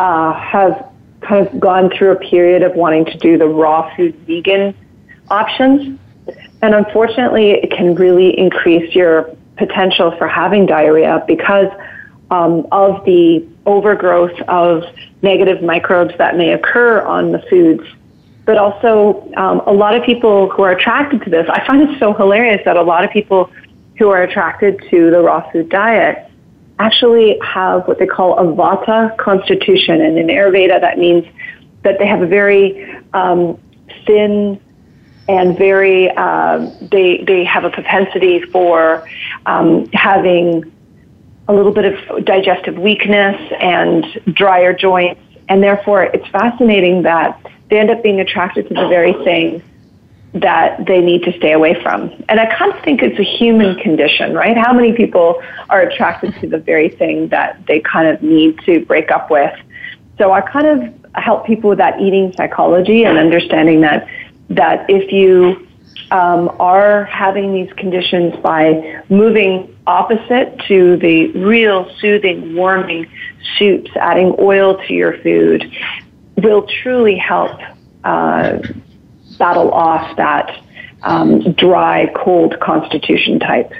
uh, 0.00 0.32
have 0.32 0.90
kind 1.20 1.46
of 1.46 1.60
gone 1.60 1.90
through 1.96 2.10
a 2.10 2.16
period 2.16 2.64
of 2.64 2.74
wanting 2.74 3.04
to 3.04 3.16
do 3.18 3.38
the 3.38 3.46
raw 3.46 3.94
food 3.94 4.16
vegan 4.26 4.74
options. 5.30 5.96
And 6.60 6.74
unfortunately, 6.74 7.52
it 7.52 7.70
can 7.70 7.94
really 7.94 8.36
increase 8.36 8.92
your 8.96 9.36
potential 9.56 10.10
for 10.18 10.26
having 10.26 10.66
diarrhea 10.66 11.22
because 11.28 11.68
um, 12.32 12.66
of 12.72 13.04
the 13.04 13.46
overgrowth 13.66 14.36
of 14.48 14.82
negative 15.22 15.62
microbes 15.62 16.14
that 16.18 16.36
may 16.36 16.52
occur 16.52 17.00
on 17.02 17.30
the 17.30 17.38
foods. 17.48 17.84
But 18.44 18.58
also, 18.58 19.32
um, 19.36 19.60
a 19.68 19.72
lot 19.72 19.94
of 19.94 20.02
people 20.02 20.50
who 20.50 20.64
are 20.64 20.72
attracted 20.72 21.22
to 21.22 21.30
this, 21.30 21.48
I 21.48 21.64
find 21.64 21.88
it 21.88 21.96
so 22.00 22.12
hilarious 22.12 22.60
that 22.64 22.76
a 22.76 22.82
lot 22.82 23.04
of 23.04 23.12
people 23.12 23.52
who 23.98 24.10
are 24.10 24.22
attracted 24.22 24.82
to 24.90 25.10
the 25.10 25.20
raw 25.20 25.50
food 25.50 25.68
diet 25.68 26.30
actually 26.78 27.38
have 27.40 27.86
what 27.86 27.98
they 27.98 28.06
call 28.06 28.38
a 28.38 28.42
vata 28.42 29.16
constitution. 29.16 30.00
And 30.00 30.18
in 30.18 30.26
Ayurveda, 30.26 30.80
that 30.80 30.98
means 30.98 31.24
that 31.82 31.98
they 31.98 32.06
have 32.06 32.22
a 32.22 32.26
very 32.26 32.96
um, 33.12 33.60
thin 34.06 34.60
and 35.28 35.56
very, 35.56 36.10
uh, 36.10 36.70
they, 36.80 37.24
they 37.26 37.44
have 37.44 37.64
a 37.64 37.70
propensity 37.70 38.42
for 38.42 39.08
um, 39.46 39.86
having 39.92 40.70
a 41.48 41.52
little 41.52 41.72
bit 41.72 41.84
of 41.84 42.24
digestive 42.24 42.76
weakness 42.76 43.40
and 43.60 44.04
drier 44.32 44.74
joints. 44.74 45.20
And 45.48 45.62
therefore, 45.62 46.04
it's 46.04 46.26
fascinating 46.28 47.02
that 47.02 47.40
they 47.70 47.78
end 47.78 47.90
up 47.90 48.02
being 48.02 48.20
attracted 48.20 48.68
to 48.68 48.74
the 48.74 48.88
very 48.88 49.12
thing 49.24 49.62
that 50.34 50.84
they 50.86 51.00
need 51.00 51.22
to 51.22 51.32
stay 51.38 51.52
away 51.52 51.80
from. 51.80 52.10
And 52.28 52.40
I 52.40 52.46
kind 52.56 52.72
of 52.72 52.82
think 52.82 53.02
it's 53.02 53.18
a 53.18 53.22
human 53.22 53.76
condition, 53.76 54.34
right? 54.34 54.56
How 54.56 54.72
many 54.72 54.92
people 54.92 55.40
are 55.70 55.82
attracted 55.82 56.34
to 56.40 56.48
the 56.48 56.58
very 56.58 56.88
thing 56.88 57.28
that 57.28 57.64
they 57.66 57.80
kind 57.80 58.08
of 58.08 58.20
need 58.22 58.58
to 58.66 58.84
break 58.84 59.12
up 59.12 59.30
with? 59.30 59.54
So 60.18 60.32
I 60.32 60.40
kind 60.40 60.66
of 60.66 61.14
help 61.14 61.46
people 61.46 61.70
with 61.70 61.78
that 61.78 62.00
eating 62.00 62.32
psychology 62.36 63.04
and 63.04 63.16
understanding 63.16 63.80
that 63.82 64.08
that 64.50 64.90
if 64.90 65.10
you 65.10 65.66
um, 66.10 66.54
are 66.60 67.04
having 67.04 67.54
these 67.54 67.72
conditions 67.74 68.34
by 68.42 69.02
moving 69.08 69.74
opposite 69.86 70.58
to 70.68 70.96
the 70.98 71.28
real 71.32 71.90
soothing, 71.98 72.54
warming 72.54 73.06
soups, 73.56 73.90
adding 73.96 74.34
oil 74.38 74.76
to 74.86 74.92
your 74.92 75.16
food, 75.18 75.70
will 76.36 76.66
truly 76.82 77.16
help 77.16 77.58
uh, 78.02 78.58
battle 79.38 79.70
off 79.72 80.16
that 80.16 80.60
um, 81.02 81.52
dry, 81.52 82.10
cold 82.16 82.58
constitution 82.60 83.38
type. 83.38 83.72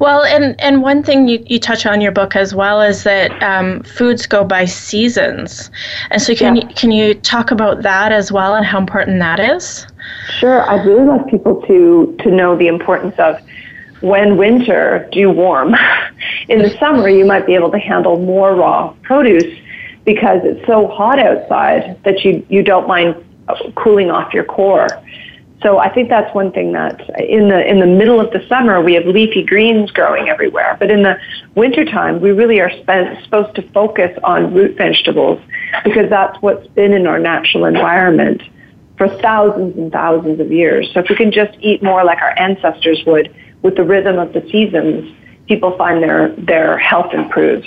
Well, 0.00 0.24
and, 0.24 0.60
and 0.60 0.82
one 0.82 1.02
thing 1.02 1.28
you, 1.28 1.42
you 1.46 1.58
touch 1.58 1.86
on 1.86 1.94
in 1.94 2.00
your 2.00 2.12
book 2.12 2.36
as 2.36 2.54
well 2.54 2.80
is 2.80 3.04
that 3.04 3.42
um, 3.42 3.82
foods 3.84 4.26
go 4.26 4.44
by 4.44 4.64
seasons. 4.64 5.70
And 6.10 6.20
so 6.20 6.34
can, 6.34 6.56
yeah. 6.56 6.68
you, 6.68 6.74
can 6.74 6.90
you 6.90 7.14
talk 7.14 7.50
about 7.50 7.82
that 7.82 8.12
as 8.12 8.32
well 8.32 8.54
and 8.54 8.66
how 8.66 8.78
important 8.78 9.18
that 9.20 9.40
is? 9.40 9.86
Sure. 10.38 10.68
I'd 10.68 10.84
really 10.84 11.06
like 11.06 11.28
people 11.28 11.62
to, 11.62 12.16
to 12.20 12.30
know 12.30 12.56
the 12.56 12.66
importance 12.66 13.14
of 13.18 13.40
when 14.00 14.36
winter, 14.36 15.08
do 15.12 15.30
warm. 15.30 15.74
In 16.48 16.60
the 16.60 16.76
summer, 16.78 17.08
you 17.08 17.24
might 17.24 17.46
be 17.46 17.54
able 17.54 17.70
to 17.70 17.78
handle 17.78 18.18
more 18.18 18.54
raw 18.54 18.92
produce 19.02 19.58
because 20.04 20.40
it's 20.44 20.64
so 20.66 20.86
hot 20.86 21.18
outside 21.18 22.00
that 22.04 22.24
you, 22.24 22.44
you 22.48 22.62
don't 22.62 22.86
mind 22.86 23.16
cooling 23.76 24.10
off 24.10 24.34
your 24.34 24.44
core. 24.44 24.88
So 25.62 25.78
I 25.78 25.88
think 25.92 26.10
that's 26.10 26.32
one 26.34 26.52
thing 26.52 26.72
that 26.72 27.00
in 27.18 27.48
the 27.48 27.66
in 27.66 27.80
the 27.80 27.86
middle 27.86 28.20
of 28.20 28.30
the 28.30 28.46
summer 28.46 28.80
we 28.82 28.94
have 28.94 29.06
leafy 29.06 29.42
greens 29.42 29.90
growing 29.90 30.28
everywhere, 30.28 30.76
but 30.78 30.90
in 30.90 31.02
the 31.02 31.18
wintertime 31.54 32.20
we 32.20 32.30
really 32.30 32.60
are 32.60 32.70
sp- 32.70 33.24
supposed 33.24 33.54
to 33.56 33.62
focus 33.72 34.16
on 34.22 34.52
root 34.52 34.76
vegetables 34.76 35.40
because 35.82 36.10
that's 36.10 36.40
what's 36.42 36.66
been 36.68 36.92
in 36.92 37.06
our 37.06 37.18
natural 37.18 37.64
environment 37.64 38.42
for 38.98 39.08
thousands 39.08 39.76
and 39.76 39.90
thousands 39.92 40.40
of 40.40 40.52
years. 40.52 40.90
So 40.92 41.00
if 41.00 41.08
we 41.08 41.16
can 41.16 41.32
just 41.32 41.56
eat 41.60 41.82
more 41.82 42.04
like 42.04 42.20
our 42.20 42.38
ancestors 42.38 43.02
would 43.06 43.34
with 43.62 43.76
the 43.76 43.84
rhythm 43.84 44.18
of 44.18 44.32
the 44.34 44.42
seasons, 44.52 45.14
people 45.48 45.76
find 45.76 46.02
their 46.02 46.28
their 46.36 46.76
health 46.76 47.14
improves. 47.14 47.66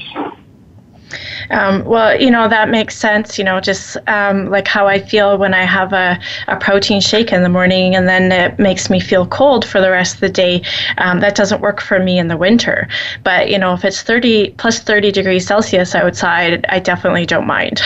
Um, 1.49 1.83
well, 1.85 2.19
you 2.19 2.29
know, 2.29 2.47
that 2.47 2.69
makes 2.69 2.95
sense, 2.95 3.37
you 3.37 3.43
know, 3.43 3.59
just 3.59 3.97
um, 4.07 4.49
like 4.49 4.67
how 4.67 4.87
I 4.87 4.99
feel 4.99 5.37
when 5.37 5.53
I 5.53 5.63
have 5.63 5.93
a, 5.93 6.19
a 6.47 6.55
protein 6.57 7.01
shake 7.01 7.31
in 7.31 7.43
the 7.43 7.49
morning 7.49 7.95
and 7.95 8.07
then 8.07 8.31
it 8.31 8.59
makes 8.59 8.89
me 8.89 8.99
feel 8.99 9.25
cold 9.25 9.65
for 9.65 9.81
the 9.81 9.89
rest 9.89 10.15
of 10.15 10.19
the 10.21 10.29
day. 10.29 10.61
Um, 10.97 11.19
that 11.21 11.35
doesn't 11.35 11.61
work 11.61 11.81
for 11.81 11.99
me 11.99 12.19
in 12.19 12.27
the 12.27 12.37
winter. 12.37 12.87
But, 13.23 13.49
you 13.49 13.57
know, 13.57 13.73
if 13.73 13.83
it's 13.83 14.01
30 14.01 14.51
plus 14.51 14.79
30 14.79 15.11
degrees 15.11 15.47
Celsius 15.47 15.95
outside, 15.95 16.65
I 16.69 16.79
definitely 16.79 17.25
don't 17.25 17.47
mind. 17.47 17.81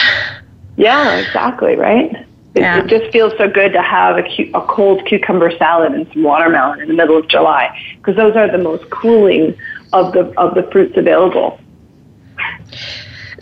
Yeah, 0.76 1.18
exactly, 1.18 1.76
right? 1.76 2.12
It, 2.56 2.62
yeah. 2.62 2.84
it 2.84 2.88
just 2.88 3.12
feels 3.12 3.34
so 3.38 3.50
good 3.50 3.74
to 3.74 3.82
have 3.82 4.18
a, 4.18 4.24
cu- 4.24 4.52
a 4.54 4.62
cold 4.68 5.06
cucumber 5.06 5.56
salad 5.58 5.94
and 5.94 6.08
some 6.14 6.24
watermelon 6.24 6.82
in 6.82 6.88
the 6.88 6.94
middle 6.94 7.18
of 7.18 7.28
July 7.28 7.76
because 7.98 8.16
those 8.16 8.36
are 8.36 8.52
the 8.52 8.60
most 8.60 8.88
cooling 8.92 9.58
of 9.92 10.14
the 10.14 10.22
of 10.40 10.54
the 10.54 10.64
fruits 10.72 10.96
available. 10.96 11.60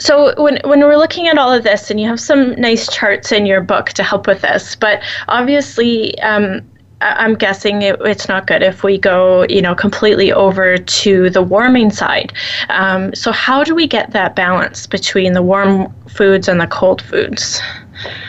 So 0.01 0.33
when 0.41 0.59
when 0.63 0.79
we're 0.79 0.97
looking 0.97 1.27
at 1.27 1.37
all 1.37 1.53
of 1.53 1.63
this, 1.63 1.91
and 1.91 1.99
you 1.99 2.07
have 2.07 2.19
some 2.19 2.59
nice 2.59 2.91
charts 2.91 3.31
in 3.31 3.45
your 3.45 3.61
book 3.61 3.89
to 3.89 4.03
help 4.03 4.25
with 4.27 4.41
this, 4.41 4.75
but 4.75 5.01
obviously. 5.27 6.19
Um, 6.21 6.61
I'm 7.03 7.33
guessing 7.33 7.81
it, 7.81 7.99
it's 8.01 8.27
not 8.27 8.45
good 8.45 8.61
if 8.61 8.83
we 8.83 8.99
go, 8.99 9.43
you 9.49 9.59
know, 9.59 9.73
completely 9.73 10.31
over 10.31 10.77
to 10.77 11.31
the 11.31 11.41
warming 11.41 11.89
side. 11.89 12.31
Um, 12.69 13.15
so 13.15 13.31
how 13.31 13.63
do 13.63 13.73
we 13.73 13.87
get 13.87 14.11
that 14.11 14.35
balance 14.35 14.85
between 14.85 15.33
the 15.33 15.41
warm 15.41 15.91
foods 16.07 16.47
and 16.47 16.61
the 16.61 16.67
cold 16.67 17.01
foods? 17.01 17.59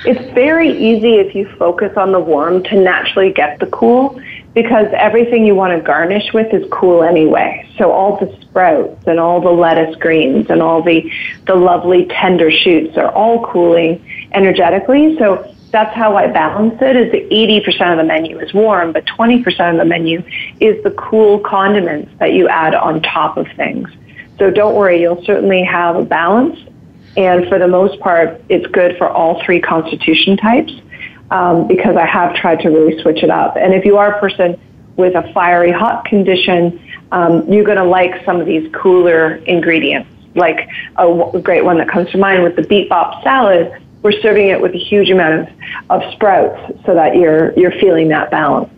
It's 0.06 0.24
very 0.32 0.70
easy 0.70 1.16
if 1.16 1.35
you 1.35 1.54
focus 1.58 1.92
on 1.98 2.12
the 2.12 2.18
warm 2.18 2.62
to 2.64 2.80
naturally 2.80 3.30
get 3.30 3.58
the 3.61 3.66
cool 3.66 4.18
because 4.54 4.86
everything 4.92 5.46
you 5.46 5.54
want 5.54 5.76
to 5.78 5.84
garnish 5.84 6.32
with 6.32 6.52
is 6.52 6.68
cool 6.70 7.02
anyway. 7.02 7.68
So 7.78 7.90
all 7.90 8.18
the 8.18 8.36
sprouts 8.42 9.06
and 9.06 9.18
all 9.18 9.40
the 9.40 9.50
lettuce 9.50 9.96
greens 9.96 10.50
and 10.50 10.60
all 10.60 10.82
the, 10.82 11.10
the 11.46 11.54
lovely 11.54 12.06
tender 12.06 12.50
shoots 12.50 12.96
are 12.98 13.10
all 13.10 13.46
cooling 13.46 14.04
energetically. 14.32 15.16
So 15.18 15.54
that's 15.70 15.94
how 15.96 16.16
I 16.16 16.26
balance 16.26 16.74
it 16.82 16.96
is 16.96 17.12
that 17.12 17.30
80% 17.30 17.92
of 17.92 17.96
the 17.96 18.04
menu 18.04 18.38
is 18.38 18.52
warm, 18.52 18.92
but 18.92 19.06
20% 19.06 19.72
of 19.72 19.78
the 19.78 19.86
menu 19.86 20.22
is 20.60 20.82
the 20.84 20.90
cool 20.90 21.38
condiments 21.40 22.12
that 22.18 22.34
you 22.34 22.46
add 22.48 22.74
on 22.74 23.00
top 23.00 23.38
of 23.38 23.46
things. 23.56 23.88
So 24.38 24.50
don't 24.50 24.74
worry, 24.74 25.00
you'll 25.00 25.24
certainly 25.24 25.62
have 25.64 25.96
a 25.96 26.04
balance. 26.04 26.58
And 27.16 27.48
for 27.48 27.58
the 27.58 27.68
most 27.68 28.00
part, 28.00 28.42
it's 28.50 28.66
good 28.66 28.98
for 28.98 29.08
all 29.08 29.42
three 29.44 29.60
constitution 29.60 30.36
types 30.36 30.72
um, 31.33 31.66
because 31.66 31.97
I 31.97 32.07
have 32.07 32.35
tried 32.37 32.61
to 32.61 32.68
really 32.68 33.01
switch 33.03 33.23
it 33.23 33.31
up. 33.31 33.57
And 33.57 33.75
if 33.75 33.85
you 33.85 33.97
are 33.97 34.14
a 34.14 34.21
person 34.21 34.61
with 34.97 35.14
a 35.14 35.33
fiery 35.33 35.73
hot 35.73 36.05
condition, 36.05 36.79
um, 37.11 37.51
you're 37.51 37.64
going 37.64 37.79
to 37.79 37.85
like 37.85 38.25
some 38.25 38.40
of 38.40 38.47
these 38.47 38.71
cooler 38.75 39.37
ingredients. 39.47 40.11
Like 40.35 40.68
a, 40.97 41.40
great 41.42 41.64
one 41.64 41.79
that 41.79 41.88
comes 41.88 42.11
to 42.11 42.18
mind 42.18 42.42
with 42.42 42.57
the 42.57 42.62
beet 42.62 42.88
bop 42.88 43.23
salad, 43.23 43.83
we're 44.03 44.18
serving 44.21 44.49
it 44.49 44.61
with 44.61 44.75
a 44.75 44.79
huge 44.79 45.11
amount 45.11 45.40
of, 45.40 45.49
of 45.90 46.12
sprouts 46.12 46.73
so 46.87 46.95
that 46.95 47.16
you're 47.16 47.53
you're 47.53 47.73
feeling 47.73 48.09
that 48.09 48.31
balance. 48.31 48.71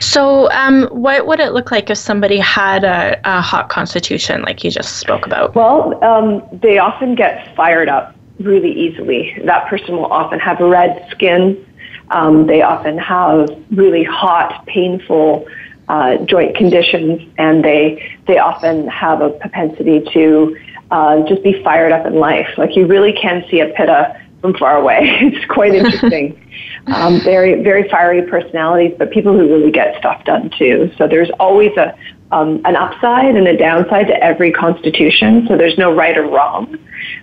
So, 0.00 0.50
um, 0.52 0.84
what 0.90 1.26
would 1.26 1.40
it 1.40 1.52
look 1.52 1.70
like 1.72 1.90
if 1.90 1.98
somebody 1.98 2.38
had 2.38 2.84
a, 2.84 3.18
a 3.24 3.40
hot 3.40 3.70
constitution, 3.70 4.42
like 4.42 4.62
you 4.64 4.70
just 4.70 4.98
spoke 4.98 5.26
about? 5.26 5.54
Well, 5.54 6.02
um, 6.04 6.42
they 6.52 6.78
often 6.78 7.14
get 7.14 7.56
fired 7.56 7.88
up 7.88 8.14
really 8.38 8.72
easily. 8.72 9.36
That 9.44 9.68
person 9.68 9.96
will 9.96 10.06
often 10.06 10.38
have 10.40 10.60
red 10.60 11.06
skin. 11.10 11.64
Um, 12.10 12.46
they 12.46 12.62
often 12.62 12.98
have 12.98 13.50
really 13.70 14.04
hot, 14.04 14.66
painful 14.66 15.46
uh, 15.88 16.18
joint 16.18 16.56
conditions, 16.56 17.22
and 17.38 17.64
they 17.64 18.16
they 18.26 18.38
often 18.38 18.86
have 18.88 19.20
a 19.20 19.30
propensity 19.30 20.02
to 20.12 20.56
uh, 20.90 21.22
just 21.26 21.42
be 21.42 21.62
fired 21.62 21.92
up 21.92 22.06
in 22.06 22.14
life. 22.14 22.48
Like 22.56 22.76
you 22.76 22.86
really 22.86 23.12
can 23.12 23.44
see 23.50 23.60
a 23.60 23.68
pitta 23.68 24.20
from 24.40 24.54
far 24.54 24.76
away. 24.76 25.00
it's 25.20 25.44
quite 25.46 25.74
interesting. 25.74 26.40
um, 26.86 27.20
very 27.20 27.62
very 27.62 27.88
fiery 27.88 28.22
personalities, 28.22 28.94
but 28.98 29.10
people 29.10 29.32
who 29.32 29.48
really 29.48 29.70
get 29.70 29.98
stuff 29.98 30.24
done 30.24 30.50
too. 30.58 30.90
So 30.96 31.08
there's 31.08 31.30
always 31.38 31.76
a 31.76 31.96
um, 32.30 32.60
an 32.64 32.76
upside 32.76 33.34
and 33.34 33.48
a 33.48 33.56
downside 33.56 34.06
to 34.08 34.22
every 34.22 34.52
constitution. 34.52 35.46
So 35.48 35.56
there's 35.56 35.78
no 35.78 35.94
right 35.94 36.16
or 36.16 36.28
wrong, 36.28 36.78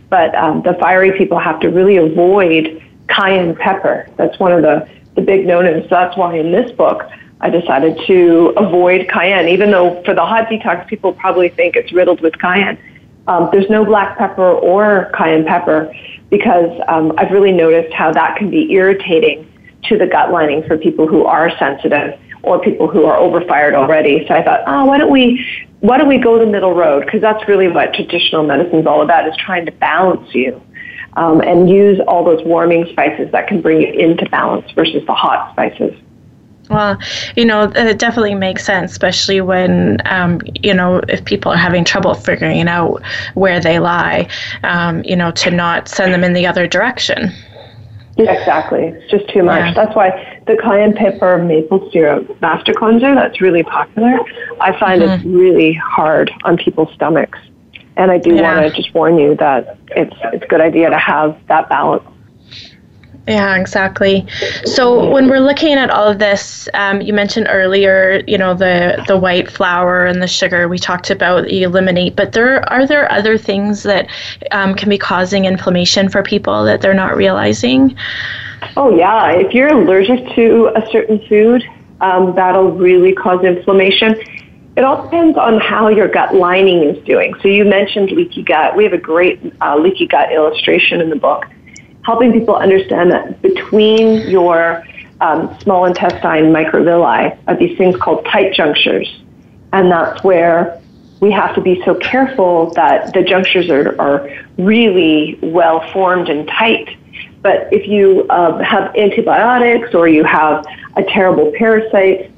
but 0.10 0.34
um, 0.36 0.62
the 0.64 0.74
fiery 0.76 1.18
people 1.18 1.40
have 1.40 1.60
to 1.62 1.70
really 1.70 1.98
avoid 1.98 2.82
cayenne 3.08 3.56
pepper. 3.56 4.08
That's 4.18 4.40
one 4.40 4.52
of 4.52 4.62
the 4.62 4.88
the 5.16 5.22
big 5.22 5.48
no-nos. 5.48 5.84
So 5.84 5.90
that's 5.90 6.18
why 6.18 6.36
in 6.36 6.52
this 6.52 6.72
book 6.72 7.04
I 7.42 7.50
decided 7.50 7.98
to 8.08 8.54
avoid 8.58 9.08
cayenne, 9.08 9.48
even 9.48 9.72
though 9.72 10.02
for 10.04 10.14
the 10.14 10.26
hot 10.26 10.48
detox, 10.48 10.88
people 10.88 11.14
probably 11.14 11.50
think 11.50 11.76
it's 11.76 11.94
riddled 11.94 12.22
with 12.22 12.38
cayenne. 12.40 12.78
Um, 13.28 13.50
there's 13.52 13.70
no 13.70 13.86
black 13.86 14.18
pepper 14.18 14.52
or 14.52 15.12
cayenne 15.16 15.46
pepper 15.46 15.94
because 16.30 16.80
um, 16.88 17.14
I've 17.18 17.32
really 17.32 17.52
noticed 17.52 17.94
how 17.94 18.12
that 18.12 18.38
can 18.38 18.50
be 18.50 18.72
irritating 18.72 19.52
to 19.84 19.98
the 19.98 20.08
gut 20.08 20.32
lining 20.32 20.64
for 20.64 20.78
people 20.78 21.08
who 21.08 21.26
are 21.26 21.56
sensitive 21.58 22.20
or 22.46 22.60
people 22.60 22.88
who 22.88 23.06
are 23.06 23.18
overfired 23.18 23.74
already. 23.74 24.26
So 24.28 24.34
I 24.34 24.44
thought, 24.44 24.62
oh, 24.68 24.86
why 24.86 24.98
don't 24.98 25.12
we, 25.12 25.46
why 25.80 25.98
don't 25.98 26.08
we 26.08 26.18
go 26.18 26.40
the 26.40 26.46
middle 26.46 26.74
road? 26.74 27.06
Because 27.06 27.22
that's 27.22 27.48
really 27.48 27.68
what 27.68 27.94
traditional 27.94 28.44
medicine 28.44 28.80
is 28.80 28.86
all 28.86 29.02
about: 29.02 29.28
is 29.28 29.36
trying 29.38 29.66
to 29.66 29.72
balance 29.74 30.34
you. 30.34 30.62
Um, 31.18 31.40
and 31.40 31.70
use 31.70 31.98
all 32.10 32.26
those 32.26 32.44
warming 32.44 32.88
spices 32.92 33.32
that 33.32 33.48
can 33.48 33.62
bring 33.62 33.80
you 33.80 33.88
into 33.88 34.30
balance 34.30 34.70
versus 34.72 35.02
the 35.06 35.14
hot 35.14 35.54
spices. 35.54 35.98
Well, 36.70 36.98
you 37.38 37.46
know, 37.46 37.72
it 37.74 38.00
definitely 38.00 38.36
makes 38.36 38.66
sense, 38.66 38.92
especially 38.92 39.40
when, 39.40 40.02
um, 40.04 40.42
you 40.62 40.74
know, 40.74 41.02
if 41.08 41.24
people 41.24 41.54
are 41.54 41.58
having 41.58 41.86
trouble 41.86 42.16
figuring 42.16 42.68
out 42.68 43.02
where 43.36 43.62
they 43.62 43.80
lie, 43.80 44.28
um, 44.64 45.06
you 45.06 45.16
know, 45.16 45.32
to 45.32 45.52
not 45.52 45.88
send 45.88 46.14
them 46.14 46.26
in 46.26 46.34
the 46.34 46.46
other 46.46 46.68
direction. 46.68 47.32
Yeah, 48.18 48.34
exactly. 48.34 48.88
It's 48.88 49.10
just 49.10 49.30
too 49.30 49.44
much. 49.44 49.60
Yeah. 49.60 49.74
That's 49.74 49.96
why 49.96 50.35
the 50.48 50.58
cayenne 50.58 50.94
pepper 50.94 51.38
maple 51.38 51.90
syrup 51.92 52.40
master 52.42 52.74
cleanser, 52.74 53.16
that's 53.16 53.42
really 53.42 53.64
popular. 53.64 54.20
I 54.62 54.78
find 54.80 55.02
mm-hmm. 55.02 55.14
it's 55.14 55.24
really 55.26 55.74
hard 55.74 56.32
on 56.44 56.58
people's 56.58 56.94
stomachs. 56.94 57.40
And 57.98 58.12
I 58.12 58.18
do 58.18 58.36
yeah. 58.36 58.42
want 58.42 58.74
to 58.74 58.82
just 58.82 58.94
warn 58.94 59.18
you 59.18 59.36
that 59.38 59.78
it's, 59.88 60.16
it's 60.34 60.44
a 60.44 60.48
good 60.48 60.62
idea 60.62 60.90
to 60.90 60.98
have 60.98 61.40
that 61.48 61.70
balance 61.70 62.04
yeah, 63.28 63.56
exactly. 63.56 64.26
So 64.66 65.10
when 65.10 65.28
we're 65.28 65.40
looking 65.40 65.74
at 65.74 65.90
all 65.90 66.08
of 66.08 66.20
this, 66.20 66.70
um, 66.76 67.02
you 67.02 67.12
mentioned 67.12 67.48
earlier, 67.50 68.22
you 68.28 68.38
know, 68.38 68.54
the 68.54 69.04
the 69.08 69.18
white 69.18 69.50
flour 69.50 70.06
and 70.06 70.22
the 70.22 70.28
sugar 70.28 70.68
we 70.68 70.78
talked 70.78 71.10
about 71.10 71.50
you 71.50 71.66
eliminate, 71.66 72.16
but 72.16 72.34
there 72.34 72.68
are 72.72 72.86
there 72.86 73.12
other 73.12 73.36
things 73.36 73.82
that 73.84 74.08
um, 74.52 74.76
can 74.76 74.90
be 74.90 75.00
causing 75.00 75.46
inflammation 75.46 76.08
for 76.08 76.22
people 76.22 76.64
that 76.66 76.82
they're 76.82 76.94
not 76.94 77.18
realizing. 77.18 77.98
Oh 78.78 78.96
yeah, 78.96 79.32
if 79.32 79.54
you're 79.54 79.70
allergic 79.70 80.36
to 80.36 80.72
a 80.76 80.88
certain 80.92 81.20
food, 81.28 81.64
um, 82.02 82.36
that'll 82.36 82.74
really 82.74 83.14
cause 83.14 83.44
inflammation. 83.44 84.16
It 84.76 84.84
all 84.84 85.02
depends 85.02 85.36
on 85.36 85.60
how 85.60 85.88
your 85.88 86.10
gut 86.10 86.36
lining 86.36 86.84
is 86.84 87.04
doing. 87.06 87.34
So 87.42 87.48
you 87.48 87.66
mentioned 87.66 88.12
leaky 88.12 88.44
gut. 88.44 88.76
We 88.76 88.84
have 88.84 88.94
a 88.94 89.00
great 89.00 89.42
uh, 89.62 89.78
leaky 89.78 90.06
gut 90.06 90.32
illustration 90.32 91.02
in 91.02 91.10
the 91.10 91.16
book 91.16 91.46
helping 92.06 92.32
people 92.32 92.56
understand 92.56 93.12
that 93.12 93.42
between 93.42 94.30
your 94.30 94.84
um, 95.22 95.58
small 95.62 95.86
intestine 95.86 96.54
microvilli 96.54 97.38
are 97.48 97.58
these 97.58 97.76
things 97.78 97.96
called 97.98 98.24
tight 98.26 98.54
junctures. 98.54 99.08
And 99.74 99.92
that's 99.92 100.24
where 100.24 100.80
we 101.20 101.32
have 101.32 101.56
to 101.56 101.62
be 101.62 101.82
so 101.84 101.96
careful 101.96 102.72
that 102.76 103.14
the 103.14 103.24
junctures 103.24 103.70
are, 103.72 104.00
are 104.00 104.30
really 104.60 105.40
well 105.42 105.92
formed 105.92 106.30
and 106.30 106.48
tight. 106.48 106.96
But 107.42 107.74
if 107.74 107.88
you 107.88 108.28
um, 108.30 108.60
have 108.60 108.96
antibiotics 108.96 109.96
or 109.96 110.08
you 110.08 110.24
have 110.26 110.64
a 110.96 111.04
terrible 111.04 111.52
parasite, 111.58 112.32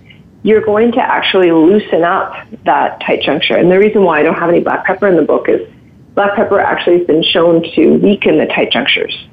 you're 0.43 0.61
going 0.61 0.93
to 0.93 1.01
actually 1.01 1.51
loosen 1.51 2.03
up 2.03 2.33
that 2.63 3.01
tight 3.01 3.21
juncture. 3.21 3.57
And 3.57 3.69
the 3.69 3.79
reason 3.79 4.03
why 4.03 4.21
I 4.21 4.23
don't 4.23 4.35
have 4.35 4.49
any 4.49 4.61
black 4.61 4.85
pepper 4.85 5.07
in 5.07 5.17
the 5.17 5.23
book 5.23 5.49
is 5.49 5.67
black 6.13 6.35
pepper 6.35 6.59
actually 6.59 6.99
has 6.99 7.07
been 7.07 7.23
shown 7.23 7.63
to 7.75 7.97
weaken 7.97 8.37
the 8.37 8.45
tight 8.45 8.71
junctures 8.71 9.27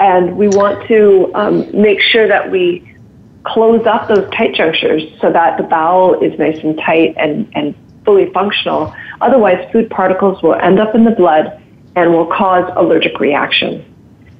and 0.00 0.36
we 0.36 0.48
want 0.48 0.86
to 0.88 1.30
um, 1.34 1.70
make 1.78 2.00
sure 2.00 2.26
that 2.26 2.50
we 2.50 2.96
close 3.44 3.86
up 3.86 4.08
those 4.08 4.28
tight 4.30 4.54
junctures 4.54 5.02
so 5.20 5.30
that 5.30 5.58
the 5.58 5.62
bowel 5.62 6.20
is 6.20 6.38
nice 6.38 6.58
and 6.64 6.76
tight 6.78 7.14
and, 7.16 7.50
and 7.54 7.74
fully 8.04 8.30
functional. 8.32 8.94
Otherwise, 9.20 9.70
food 9.72 9.90
particles 9.90 10.42
will 10.42 10.54
end 10.54 10.78
up 10.78 10.94
in 10.94 11.04
the 11.04 11.10
blood 11.10 11.62
and 11.96 12.12
will 12.12 12.26
cause 12.26 12.70
allergic 12.76 13.20
reaction. 13.20 13.84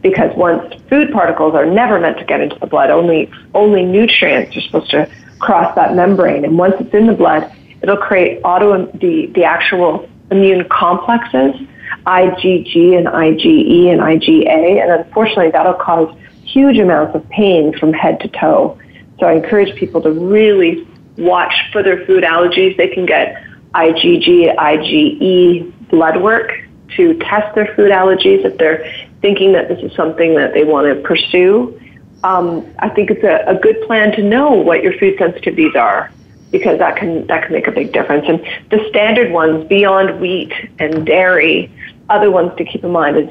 Because 0.02 0.34
once 0.34 0.74
food 0.88 1.12
particles 1.12 1.54
are 1.54 1.66
never 1.66 2.00
meant 2.00 2.18
to 2.18 2.24
get 2.24 2.40
into 2.40 2.58
the 2.58 2.66
blood, 2.66 2.88
only 2.88 3.30
only 3.54 3.84
nutrients 3.84 4.56
are 4.56 4.62
supposed 4.62 4.90
to 4.92 5.10
cross 5.40 5.74
that 5.74 5.94
membrane. 5.94 6.44
And 6.44 6.56
once 6.56 6.74
it's 6.80 6.94
in 6.94 7.06
the 7.06 7.12
blood, 7.12 7.52
it'll 7.82 7.98
create 7.98 8.40
auto 8.42 8.86
the, 8.92 9.26
the 9.34 9.44
actual 9.44 10.08
immune 10.30 10.66
complexes 10.70 11.54
IgG 12.06 12.96
and 12.96 13.06
IgE 13.06 13.92
and 13.92 14.00
IgA, 14.00 14.82
and 14.82 15.04
unfortunately 15.04 15.50
that'll 15.50 15.74
cause 15.74 16.16
huge 16.44 16.78
amounts 16.78 17.14
of 17.14 17.28
pain 17.28 17.76
from 17.78 17.92
head 17.92 18.20
to 18.20 18.28
toe. 18.28 18.78
So 19.18 19.26
I 19.26 19.32
encourage 19.34 19.74
people 19.76 20.00
to 20.02 20.10
really 20.10 20.86
watch 21.16 21.52
for 21.72 21.82
their 21.82 22.04
food 22.06 22.24
allergies. 22.24 22.76
They 22.76 22.88
can 22.88 23.06
get 23.06 23.44
IgG, 23.74 24.56
IgE 24.56 25.88
blood 25.88 26.20
work 26.20 26.52
to 26.96 27.14
test 27.18 27.54
their 27.54 27.74
food 27.76 27.90
allergies 27.90 28.44
if 28.44 28.56
they're 28.58 28.92
thinking 29.20 29.52
that 29.52 29.68
this 29.68 29.78
is 29.82 29.94
something 29.94 30.34
that 30.34 30.54
they 30.54 30.64
want 30.64 30.86
to 30.86 31.00
pursue. 31.02 31.78
Um, 32.24 32.66
I 32.80 32.88
think 32.88 33.10
it's 33.10 33.22
a, 33.22 33.44
a 33.46 33.58
good 33.58 33.80
plan 33.86 34.12
to 34.12 34.22
know 34.22 34.50
what 34.50 34.82
your 34.82 34.92
food 34.98 35.18
sensitivities 35.18 35.76
are 35.76 36.10
because 36.50 36.78
that 36.78 36.96
can 36.96 37.26
that 37.28 37.44
can 37.44 37.52
make 37.52 37.66
a 37.66 37.72
big 37.72 37.92
difference. 37.92 38.26
And 38.28 38.40
the 38.70 38.84
standard 38.88 39.30
ones 39.30 39.66
beyond 39.68 40.20
wheat 40.20 40.52
and 40.78 41.06
dairy, 41.06 41.72
other 42.10 42.30
ones 42.30 42.52
to 42.58 42.64
keep 42.64 42.84
in 42.84 42.90
mind 42.90 43.16
is 43.16 43.28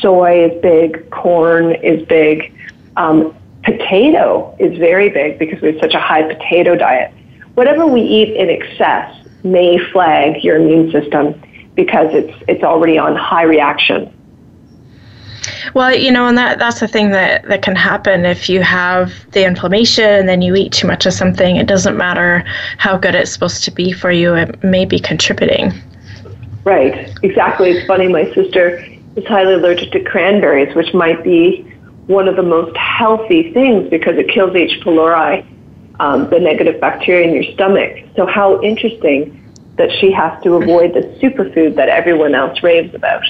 soy 0.00 0.44
is 0.44 0.62
big, 0.62 1.10
corn 1.10 1.72
is 1.76 2.06
big, 2.06 2.52
um, 2.96 3.34
potato 3.64 4.54
is 4.58 4.78
very 4.78 5.08
big 5.08 5.38
because 5.38 5.60
we 5.60 5.72
have 5.72 5.80
such 5.80 5.94
a 5.94 6.00
high 6.00 6.22
potato 6.22 6.76
diet. 6.76 7.12
Whatever 7.54 7.86
we 7.86 8.00
eat 8.00 8.34
in 8.36 8.48
excess 8.48 9.14
may 9.42 9.78
flag 9.92 10.42
your 10.44 10.56
immune 10.56 10.90
system 10.92 11.40
because 11.74 12.14
it's 12.14 12.44
it's 12.48 12.62
already 12.62 12.98
on 12.98 13.16
high 13.16 13.42
reaction. 13.42 14.14
Well, 15.74 15.94
you 15.94 16.10
know, 16.10 16.26
and 16.26 16.36
that 16.36 16.58
that's 16.58 16.80
the 16.80 16.88
thing 16.88 17.10
that 17.10 17.44
that 17.48 17.62
can 17.62 17.76
happen 17.76 18.24
if 18.24 18.48
you 18.48 18.62
have 18.62 19.12
the 19.32 19.46
inflammation 19.46 20.04
and 20.04 20.28
then 20.28 20.42
you 20.42 20.54
eat 20.54 20.72
too 20.72 20.86
much 20.86 21.06
of 21.06 21.12
something. 21.12 21.56
It 21.56 21.66
doesn't 21.66 21.96
matter 21.96 22.44
how 22.78 22.96
good 22.96 23.14
it's 23.14 23.32
supposed 23.32 23.64
to 23.64 23.70
be 23.70 23.92
for 23.92 24.10
you; 24.10 24.34
it 24.34 24.62
may 24.62 24.84
be 24.84 24.98
contributing. 24.98 25.72
Right. 26.64 27.10
Exactly. 27.22 27.70
It's 27.70 27.86
funny. 27.86 28.08
My 28.08 28.32
sister 28.34 28.84
is 29.16 29.26
highly 29.26 29.54
allergic 29.54 29.92
to 29.92 30.04
cranberries, 30.04 30.74
which 30.74 30.92
might 30.94 31.22
be 31.24 31.62
one 32.06 32.28
of 32.28 32.36
the 32.36 32.42
most 32.42 32.76
healthy 32.76 33.52
things 33.52 33.88
because 33.88 34.16
it 34.18 34.28
kills 34.28 34.54
H. 34.54 34.80
pylori, 34.82 35.46
um, 36.00 36.28
the 36.30 36.40
negative 36.40 36.80
bacteria 36.80 37.28
in 37.28 37.34
your 37.34 37.52
stomach. 37.54 38.04
So 38.16 38.26
how 38.26 38.60
interesting 38.62 39.36
that 39.76 39.90
she 40.00 40.10
has 40.12 40.42
to 40.42 40.56
avoid 40.56 40.92
the 40.92 41.00
superfood 41.22 41.76
that 41.76 41.88
everyone 41.88 42.34
else 42.34 42.62
raves 42.62 42.94
about. 42.94 43.24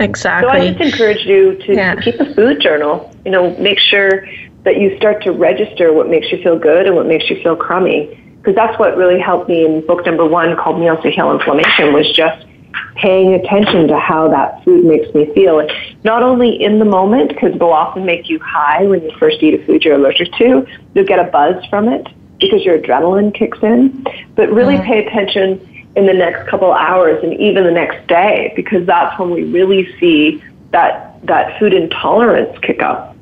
Exactly. 0.00 0.50
So 0.50 0.56
I 0.56 0.72
just 0.72 0.80
encourage 0.80 1.24
you 1.26 1.56
to, 1.56 1.74
yeah. 1.74 1.94
to 1.94 2.02
keep 2.02 2.20
a 2.20 2.34
food 2.34 2.60
journal. 2.60 3.14
You 3.24 3.30
know, 3.30 3.56
make 3.56 3.78
sure 3.78 4.26
that 4.64 4.80
you 4.80 4.96
start 4.96 5.22
to 5.24 5.32
register 5.32 5.92
what 5.92 6.08
makes 6.08 6.30
you 6.30 6.42
feel 6.42 6.58
good 6.58 6.86
and 6.86 6.94
what 6.94 7.06
makes 7.06 7.28
you 7.30 7.42
feel 7.42 7.56
crummy. 7.56 8.20
Because 8.44 8.56
that's 8.56 8.78
what 8.78 8.94
really 8.98 9.18
helped 9.18 9.48
me 9.48 9.64
in 9.64 9.86
book 9.86 10.04
number 10.04 10.26
one 10.26 10.54
called 10.54 10.78
Meals 10.78 11.02
to 11.02 11.10
Heal 11.10 11.32
Inflammation 11.32 11.94
was 11.94 12.12
just 12.12 12.46
paying 12.94 13.32
attention 13.32 13.88
to 13.88 13.98
how 13.98 14.28
that 14.28 14.62
food 14.64 14.84
makes 14.84 15.12
me 15.14 15.32
feel. 15.32 15.66
Not 16.04 16.22
only 16.22 16.62
in 16.62 16.78
the 16.78 16.84
moment, 16.84 17.30
because 17.30 17.54
it'll 17.54 17.72
often 17.72 18.04
make 18.04 18.28
you 18.28 18.38
high 18.40 18.84
when 18.84 19.02
you 19.02 19.10
first 19.18 19.42
eat 19.42 19.58
a 19.58 19.64
food 19.64 19.82
you're 19.82 19.94
allergic 19.94 20.30
to. 20.34 20.66
You'll 20.94 21.06
get 21.06 21.18
a 21.18 21.30
buzz 21.30 21.64
from 21.70 21.88
it. 21.88 22.06
because 22.38 22.62
your 22.64 22.78
adrenaline 22.78 23.34
kicks 23.34 23.58
in. 23.62 24.04
But 24.34 24.52
really 24.52 24.74
mm-hmm. 24.74 24.92
pay 24.92 25.06
attention 25.06 25.90
in 25.96 26.06
the 26.06 26.12
next 26.12 26.48
couple 26.50 26.70
hours 26.72 27.22
and 27.22 27.32
even 27.40 27.64
the 27.64 27.70
next 27.70 28.06
day 28.08 28.52
because 28.56 28.84
that's 28.86 29.18
when 29.18 29.30
we 29.30 29.44
really 29.44 29.88
see 29.98 30.42
that 30.72 31.24
that 31.24 31.58
food 31.58 31.72
intolerance 31.72 32.58
kick 32.60 32.82
up. 32.82 33.13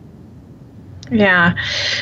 Yeah. 1.13 1.55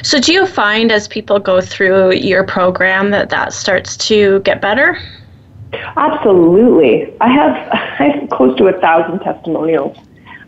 So 0.03 0.21
do 0.21 0.33
you 0.33 0.47
find 0.47 0.93
as 0.93 1.09
people 1.09 1.39
go 1.39 1.61
through 1.61 2.15
your 2.15 2.45
program 2.45 3.11
that 3.11 3.31
that 3.31 3.53
starts 3.53 3.97
to 4.09 4.41
get 4.41 4.61
better? 4.61 4.99
Absolutely. 5.97 7.13
I 7.21 7.29
have 7.29 7.57
I 7.73 8.19
have 8.19 8.31
close 8.31 8.57
to 8.59 8.67
a 8.67 8.81
thousand 8.81 9.21
testimonials. 9.21 9.97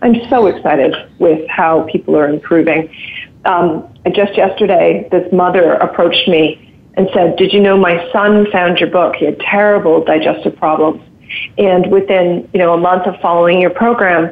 I'm 0.02 0.16
so 0.28 0.46
excited 0.46 0.94
with 1.18 1.46
how 1.48 1.82
people 1.90 2.16
are 2.16 2.28
improving. 2.28 2.92
Um, 3.44 3.88
just 4.12 4.36
yesterday, 4.36 5.08
this 5.10 5.32
mother 5.32 5.74
approached 5.74 6.28
me 6.28 6.72
and 6.94 7.08
said, 7.14 7.36
Did 7.36 7.52
you 7.52 7.60
know 7.60 7.76
my 7.76 8.10
son 8.12 8.46
found 8.50 8.78
your 8.78 8.90
book? 8.90 9.16
He 9.16 9.24
had 9.24 9.38
terrible 9.40 10.04
digestive 10.04 10.56
problems. 10.56 11.02
And 11.56 11.90
within, 11.90 12.48
you 12.52 12.58
know, 12.58 12.74
a 12.74 12.78
month 12.78 13.06
of 13.06 13.18
following 13.20 13.60
your 13.60 13.70
program, 13.70 14.30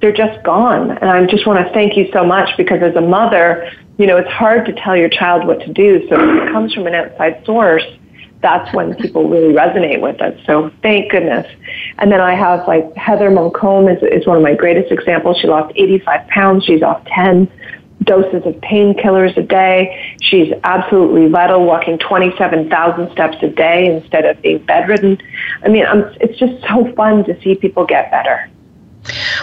they're 0.00 0.12
just 0.12 0.42
gone. 0.44 0.90
And 0.90 1.10
I 1.10 1.24
just 1.26 1.46
want 1.46 1.64
to 1.66 1.72
thank 1.72 1.96
you 1.96 2.08
so 2.12 2.24
much 2.24 2.56
because 2.56 2.82
as 2.82 2.96
a 2.96 3.00
mother, 3.00 3.70
you 3.98 4.06
know, 4.06 4.16
it's 4.16 4.30
hard 4.30 4.66
to 4.66 4.72
tell 4.72 4.96
your 4.96 5.08
child 5.08 5.46
what 5.46 5.60
to 5.60 5.72
do. 5.72 6.08
So 6.08 6.14
if 6.14 6.42
it 6.42 6.52
comes 6.52 6.72
from 6.72 6.86
an 6.86 6.94
outside 6.94 7.44
source, 7.44 7.84
that's 8.42 8.72
when 8.74 8.94
people 8.94 9.28
really 9.28 9.52
resonate 9.52 10.00
with 10.00 10.20
it. 10.20 10.40
So 10.46 10.70
thank 10.82 11.10
goodness. 11.10 11.46
And 11.98 12.10
then 12.10 12.22
I 12.22 12.34
have 12.34 12.66
like 12.66 12.94
Heather 12.96 13.30
Moncomb 13.30 13.88
is, 13.94 14.02
is 14.02 14.26
one 14.26 14.38
of 14.38 14.42
my 14.42 14.54
greatest 14.54 14.90
examples. 14.90 15.38
She 15.38 15.46
lost 15.46 15.74
85 15.76 16.28
pounds. 16.28 16.64
She's 16.64 16.82
off 16.82 17.04
10 17.04 17.50
doses 18.04 18.46
of 18.46 18.54
painkillers 18.62 19.36
a 19.36 19.42
day. 19.42 20.16
She's 20.22 20.52
absolutely 20.64 21.28
vital, 21.28 21.66
walking 21.66 21.98
27,000 21.98 23.12
steps 23.12 23.36
a 23.42 23.48
day 23.48 23.94
instead 23.94 24.24
of 24.24 24.40
being 24.40 24.64
bedridden. 24.64 25.20
I 25.62 25.68
mean, 25.68 25.84
I'm, 25.84 26.04
it's 26.20 26.38
just 26.38 26.62
so 26.66 26.90
fun 26.94 27.24
to 27.24 27.38
see 27.42 27.56
people 27.56 27.84
get 27.84 28.10
better. 28.10 28.48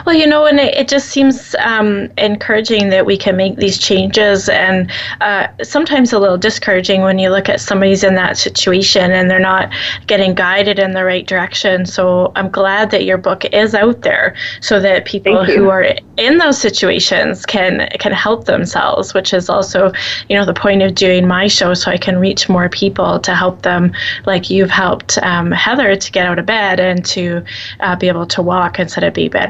Well, 0.05 0.15
you 0.15 0.27
know, 0.27 0.45
and 0.45 0.59
it, 0.59 0.75
it 0.75 0.87
just 0.87 1.09
seems 1.09 1.55
um, 1.59 2.09
encouraging 2.17 2.89
that 2.89 3.05
we 3.05 3.17
can 3.17 3.35
make 3.35 3.57
these 3.57 3.77
changes, 3.77 4.49
and 4.49 4.91
uh, 5.21 5.47
sometimes 5.63 6.13
a 6.13 6.19
little 6.19 6.37
discouraging 6.37 7.01
when 7.01 7.17
you 7.17 7.29
look 7.29 7.49
at 7.49 7.59
somebody's 7.59 8.03
in 8.03 8.13
that 8.15 8.37
situation 8.37 9.11
and 9.11 9.29
they're 9.29 9.39
not 9.39 9.69
getting 10.05 10.35
guided 10.35 10.79
in 10.79 10.91
the 10.91 11.03
right 11.03 11.25
direction. 11.25 11.85
So 11.85 12.31
I'm 12.35 12.49
glad 12.49 12.91
that 12.91 13.03
your 13.03 13.17
book 13.17 13.45
is 13.45 13.73
out 13.73 14.01
there 14.01 14.35
so 14.61 14.79
that 14.79 15.05
people 15.05 15.43
who 15.43 15.69
are 15.69 15.87
in 16.17 16.37
those 16.37 16.59
situations 16.59 17.45
can 17.45 17.89
can 17.99 18.11
help 18.11 18.45
themselves, 18.45 19.13
which 19.13 19.33
is 19.33 19.49
also, 19.49 19.91
you 20.29 20.37
know, 20.37 20.45
the 20.45 20.53
point 20.53 20.83
of 20.83 20.93
doing 20.93 21.27
my 21.27 21.47
show, 21.47 21.73
so 21.73 21.91
I 21.91 21.97
can 21.97 22.19
reach 22.19 22.47
more 22.47 22.69
people 22.69 23.19
to 23.19 23.35
help 23.35 23.63
them, 23.63 23.91
like 24.25 24.49
you've 24.49 24.69
helped 24.69 25.17
um, 25.23 25.51
Heather 25.51 25.95
to 25.95 26.11
get 26.11 26.27
out 26.27 26.37
of 26.37 26.45
bed 26.45 26.79
and 26.79 27.03
to 27.05 27.43
uh, 27.79 27.95
be 27.95 28.07
able 28.07 28.27
to 28.27 28.41
walk 28.41 28.79
instead 28.79 29.03
of 29.03 29.13
be 29.13 29.27
bedridden 29.27 29.46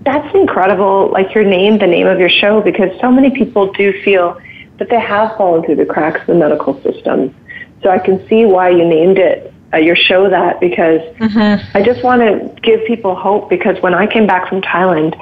That's 0.00 0.34
incredible, 0.34 1.10
like 1.12 1.34
your 1.34 1.44
name, 1.44 1.78
the 1.78 1.86
name 1.86 2.06
of 2.06 2.18
your 2.18 2.28
show, 2.28 2.60
because 2.60 2.90
so 3.00 3.10
many 3.10 3.30
people 3.30 3.72
do 3.72 3.92
feel 4.02 4.40
that 4.78 4.88
they 4.88 4.98
have 4.98 5.36
fallen 5.36 5.64
through 5.64 5.76
the 5.76 5.86
cracks 5.86 6.20
of 6.22 6.26
the 6.26 6.34
medical 6.34 6.80
system. 6.82 7.34
So 7.82 7.90
I 7.90 7.98
can 7.98 8.26
see 8.28 8.44
why 8.44 8.70
you 8.70 8.84
named 8.84 9.18
it 9.18 9.52
uh, 9.72 9.78
your 9.78 9.96
show 9.96 10.28
that 10.28 10.60
because 10.60 11.00
mm-hmm. 11.16 11.76
I 11.76 11.82
just 11.82 12.02
want 12.04 12.20
to 12.20 12.60
give 12.60 12.84
people 12.86 13.14
hope 13.14 13.48
because 13.48 13.80
when 13.82 13.94
I 13.94 14.06
came 14.06 14.26
back 14.26 14.48
from 14.48 14.60
Thailand, 14.60 15.18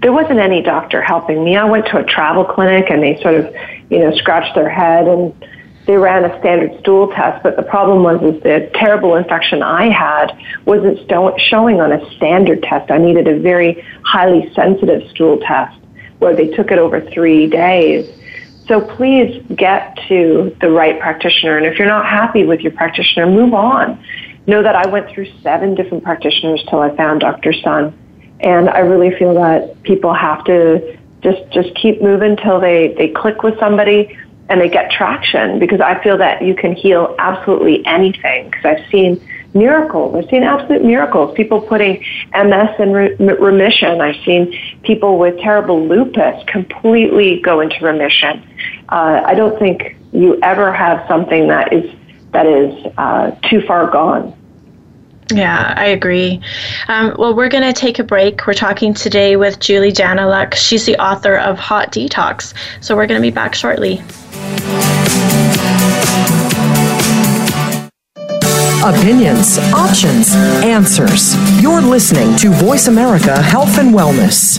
there 0.00 0.12
wasn't 0.12 0.38
any 0.38 0.62
doctor 0.62 1.02
helping 1.02 1.44
me. 1.44 1.56
I 1.56 1.64
went 1.64 1.86
to 1.86 1.98
a 1.98 2.04
travel 2.04 2.44
clinic 2.44 2.86
and 2.90 3.02
they 3.02 3.20
sort 3.20 3.34
of, 3.34 3.54
you 3.90 3.98
know, 3.98 4.14
scratched 4.16 4.54
their 4.54 4.70
head 4.70 5.06
and 5.06 5.34
they 5.90 5.96
ran 5.96 6.24
a 6.24 6.38
standard 6.38 6.78
stool 6.78 7.08
test, 7.08 7.42
but 7.42 7.56
the 7.56 7.64
problem 7.64 8.04
was 8.04 8.22
is 8.22 8.40
the 8.44 8.70
terrible 8.74 9.16
infection 9.16 9.60
I 9.60 9.88
had 9.88 10.30
wasn't 10.64 11.00
showing 11.40 11.80
on 11.80 11.90
a 11.90 12.14
standard 12.14 12.62
test. 12.62 12.92
I 12.92 12.98
needed 12.98 13.26
a 13.26 13.40
very 13.40 13.84
highly 14.04 14.54
sensitive 14.54 15.10
stool 15.10 15.38
test 15.40 15.76
where 16.20 16.36
they 16.36 16.46
took 16.46 16.70
it 16.70 16.78
over 16.78 17.00
three 17.00 17.48
days. 17.48 18.08
So 18.68 18.80
please 18.80 19.44
get 19.52 19.98
to 20.06 20.56
the 20.60 20.70
right 20.70 21.00
practitioner. 21.00 21.56
And 21.56 21.66
if 21.66 21.76
you're 21.76 21.88
not 21.88 22.06
happy 22.06 22.44
with 22.44 22.60
your 22.60 22.70
practitioner, 22.70 23.26
move 23.26 23.52
on. 23.52 24.00
Know 24.46 24.62
that 24.62 24.76
I 24.76 24.88
went 24.88 25.10
through 25.10 25.26
seven 25.42 25.74
different 25.74 26.04
practitioners 26.04 26.62
till 26.70 26.78
I 26.78 26.94
found 26.94 27.22
Dr. 27.22 27.52
Sun. 27.52 27.98
And 28.38 28.70
I 28.70 28.78
really 28.78 29.10
feel 29.18 29.34
that 29.34 29.82
people 29.82 30.14
have 30.14 30.44
to 30.44 30.96
just, 31.20 31.50
just 31.50 31.74
keep 31.74 32.00
moving 32.00 32.36
till 32.36 32.60
they, 32.60 32.94
they 32.96 33.08
click 33.08 33.42
with 33.42 33.58
somebody 33.58 34.16
and 34.50 34.60
they 34.60 34.68
get 34.68 34.90
traction 34.90 35.58
because 35.60 35.80
I 35.80 36.02
feel 36.02 36.18
that 36.18 36.42
you 36.42 36.54
can 36.54 36.74
heal 36.74 37.14
absolutely 37.18 37.86
anything 37.86 38.50
because 38.50 38.64
I've 38.64 38.90
seen 38.90 39.22
miracles. 39.54 40.14
I've 40.16 40.28
seen 40.28 40.42
absolute 40.42 40.84
miracles. 40.84 41.34
People 41.36 41.60
putting 41.60 42.04
MS 42.32 42.70
in 42.80 42.92
re- 42.92 43.14
remission. 43.16 44.00
I've 44.00 44.22
seen 44.24 44.58
people 44.82 45.18
with 45.18 45.38
terrible 45.38 45.86
lupus 45.86 46.42
completely 46.48 47.40
go 47.40 47.60
into 47.60 47.82
remission. 47.84 48.42
Uh, 48.88 49.22
I 49.24 49.34
don't 49.34 49.58
think 49.58 49.96
you 50.12 50.38
ever 50.42 50.72
have 50.72 51.06
something 51.08 51.48
that 51.48 51.72
is 51.72 51.88
that 52.32 52.46
is 52.46 52.92
uh, 52.98 53.30
too 53.48 53.60
far 53.62 53.90
gone. 53.90 54.36
Yeah, 55.30 55.74
I 55.76 55.86
agree. 55.86 56.40
Um, 56.88 57.14
well, 57.18 57.34
we're 57.34 57.48
going 57.48 57.64
to 57.64 57.72
take 57.72 57.98
a 57.98 58.04
break. 58.04 58.46
We're 58.46 58.54
talking 58.54 58.94
today 58.94 59.36
with 59.36 59.60
Julie 59.60 59.92
Daniluk. 59.92 60.54
She's 60.54 60.86
the 60.86 60.96
author 60.98 61.36
of 61.36 61.58
Hot 61.58 61.92
Detox. 61.92 62.54
So 62.80 62.96
we're 62.96 63.06
going 63.06 63.20
to 63.20 63.26
be 63.26 63.32
back 63.32 63.54
shortly. 63.54 64.02
Opinions, 68.82 69.58
options, 69.74 70.32
answers. 70.64 71.34
You're 71.62 71.82
listening 71.82 72.34
to 72.36 72.50
Voice 72.50 72.88
America 72.88 73.40
Health 73.42 73.78
and 73.78 73.94
Wellness. 73.94 74.58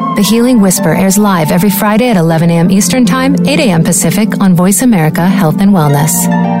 The 0.15 0.27
Healing 0.29 0.59
Whisper 0.61 0.93
airs 0.93 1.17
live 1.17 1.51
every 1.51 1.69
Friday 1.69 2.09
at 2.09 2.17
11 2.17 2.49
a.m. 2.51 2.69
Eastern 2.69 3.05
Time, 3.05 3.33
8 3.47 3.59
a.m. 3.59 3.83
Pacific 3.83 4.39
on 4.39 4.53
Voice 4.55 4.81
America 4.81 5.25
Health 5.25 5.61
and 5.61 5.71
Wellness. 5.71 6.60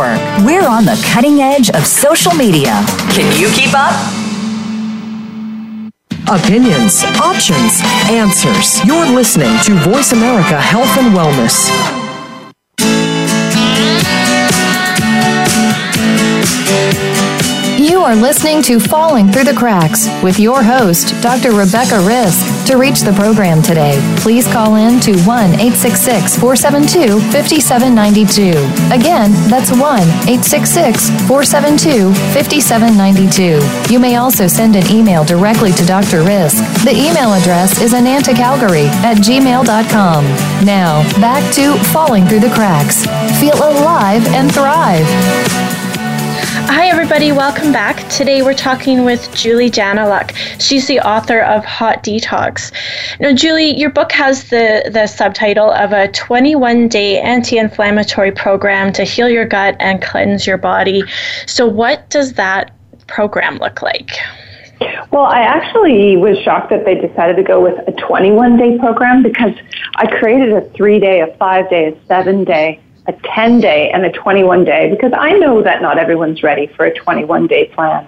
Network. 0.00 0.46
We're 0.46 0.66
on 0.66 0.84
the 0.84 1.00
cutting 1.12 1.40
edge 1.40 1.70
of 1.70 1.86
social 1.86 2.32
media. 2.34 2.82
Can 3.12 3.38
you 3.38 3.48
keep 3.50 3.72
up? 3.74 3.92
Opinions, 6.28 7.02
options, 7.20 7.80
answers. 8.08 8.82
You're 8.84 9.06
listening 9.06 9.58
to 9.64 9.74
Voice 9.74 10.12
America 10.12 10.60
Health 10.60 10.96
and 10.96 11.14
Wellness. 11.14 11.68
You 17.78 18.00
are 18.00 18.14
listening 18.14 18.62
to 18.62 18.78
Falling 18.78 19.30
Through 19.30 19.44
the 19.44 19.54
Cracks 19.54 20.08
with 20.22 20.38
your 20.38 20.62
host, 20.62 21.14
Dr. 21.22 21.52
Rebecca 21.52 22.00
Risk. 22.00 22.59
To 22.70 22.76
reach 22.76 23.00
the 23.00 23.12
program 23.12 23.62
today, 23.62 23.98
please 24.18 24.46
call 24.46 24.76
in 24.76 25.00
to 25.00 25.18
1 25.22 25.58
866 25.58 26.38
472 26.38 27.18
5792. 27.32 28.50
Again, 28.94 29.32
that's 29.50 29.72
1 29.72 29.82
866 30.30 31.10
472 31.26 32.14
5792. 32.30 33.92
You 33.92 33.98
may 33.98 34.14
also 34.14 34.46
send 34.46 34.76
an 34.76 34.88
email 34.88 35.24
directly 35.24 35.72
to 35.72 35.84
Dr. 35.84 36.22
Risk. 36.22 36.62
The 36.84 36.94
email 36.94 37.34
address 37.34 37.82
is 37.82 37.92
anantacalgary 37.92 38.86
at 39.02 39.16
gmail.com. 39.16 40.24
Now, 40.64 41.02
back 41.18 41.42
to 41.54 41.74
Falling 41.90 42.28
Through 42.28 42.46
the 42.46 42.54
Cracks. 42.54 43.04
Feel 43.40 43.56
alive 43.56 44.24
and 44.28 44.46
thrive. 44.54 45.69
Hi, 46.72 46.86
everybody. 46.86 47.32
Welcome 47.32 47.72
back. 47.72 48.08
Today 48.10 48.42
we're 48.42 48.54
talking 48.54 49.04
with 49.04 49.34
Julie 49.34 49.72
Daniluk. 49.72 50.36
She's 50.60 50.86
the 50.86 51.00
author 51.00 51.40
of 51.40 51.64
Hot 51.64 52.04
Detox. 52.04 52.70
Now, 53.18 53.32
Julie, 53.32 53.76
your 53.76 53.90
book 53.90 54.12
has 54.12 54.50
the, 54.50 54.88
the 54.92 55.08
subtitle 55.08 55.72
of 55.72 55.90
a 55.90 56.06
21 56.12 56.86
day 56.86 57.18
anti 57.18 57.58
inflammatory 57.58 58.30
program 58.30 58.92
to 58.92 59.02
heal 59.02 59.28
your 59.28 59.46
gut 59.46 59.74
and 59.80 60.00
cleanse 60.00 60.46
your 60.46 60.58
body. 60.58 61.02
So, 61.46 61.66
what 61.66 62.08
does 62.08 62.34
that 62.34 62.70
program 63.08 63.56
look 63.56 63.82
like? 63.82 64.10
Well, 65.10 65.24
I 65.24 65.40
actually 65.40 66.16
was 66.18 66.38
shocked 66.38 66.70
that 66.70 66.84
they 66.84 66.94
decided 66.94 67.34
to 67.34 67.42
go 67.42 67.60
with 67.60 67.80
a 67.88 67.92
21 68.00 68.56
day 68.56 68.78
program 68.78 69.24
because 69.24 69.54
I 69.96 70.06
created 70.06 70.52
a 70.52 70.60
three 70.70 71.00
day, 71.00 71.20
a 71.20 71.34
five 71.36 71.68
day, 71.68 71.88
a 71.88 72.06
seven 72.06 72.44
day 72.44 72.80
a 73.06 73.12
10 73.12 73.60
day 73.60 73.90
and 73.90 74.04
a 74.04 74.12
21 74.12 74.64
day 74.64 74.90
because 74.90 75.12
I 75.16 75.32
know 75.32 75.62
that 75.62 75.82
not 75.82 75.98
everyone's 75.98 76.42
ready 76.42 76.66
for 76.76 76.86
a 76.86 76.94
21 76.94 77.46
day 77.46 77.66
plan. 77.74 78.06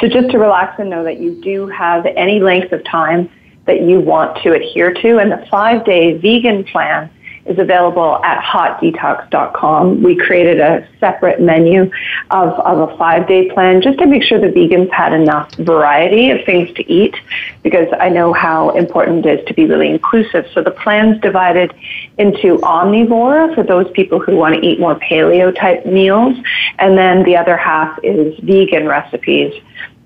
So 0.00 0.08
just 0.08 0.30
to 0.30 0.38
relax 0.38 0.78
and 0.78 0.88
know 0.90 1.04
that 1.04 1.18
you 1.18 1.40
do 1.42 1.66
have 1.68 2.06
any 2.06 2.40
length 2.40 2.72
of 2.72 2.84
time 2.84 3.30
that 3.66 3.82
you 3.82 4.00
want 4.00 4.42
to 4.42 4.54
adhere 4.54 4.94
to 4.94 5.18
and 5.18 5.30
the 5.30 5.44
five 5.50 5.84
day 5.84 6.16
vegan 6.16 6.64
plan 6.64 7.10
is 7.48 7.58
available 7.58 8.22
at 8.24 8.42
hotdetox.com. 8.42 10.02
We 10.02 10.16
created 10.16 10.60
a 10.60 10.86
separate 11.00 11.40
menu 11.40 11.90
of, 12.30 12.48
of 12.60 12.90
a 12.90 12.96
five 12.96 13.26
day 13.26 13.50
plan 13.50 13.80
just 13.80 13.98
to 13.98 14.06
make 14.06 14.22
sure 14.22 14.38
the 14.38 14.48
vegans 14.48 14.90
had 14.90 15.12
enough 15.12 15.52
variety 15.54 16.30
of 16.30 16.44
things 16.44 16.72
to 16.76 16.92
eat 16.92 17.14
because 17.62 17.88
I 18.00 18.08
know 18.08 18.32
how 18.32 18.70
important 18.70 19.26
it 19.26 19.40
is 19.40 19.46
to 19.48 19.54
be 19.54 19.66
really 19.66 19.90
inclusive. 19.90 20.46
So 20.54 20.62
the 20.62 20.70
plan's 20.70 21.20
divided 21.20 21.74
into 22.18 22.58
omnivore 22.58 23.54
for 23.54 23.62
those 23.62 23.90
people 23.92 24.18
who 24.18 24.36
want 24.36 24.54
to 24.54 24.60
eat 24.60 24.80
more 24.80 24.96
paleo 24.96 25.54
type 25.54 25.86
meals, 25.86 26.36
and 26.78 26.96
then 26.96 27.24
the 27.24 27.36
other 27.36 27.56
half 27.56 27.98
is 28.02 28.38
vegan 28.40 28.86
recipes. 28.86 29.52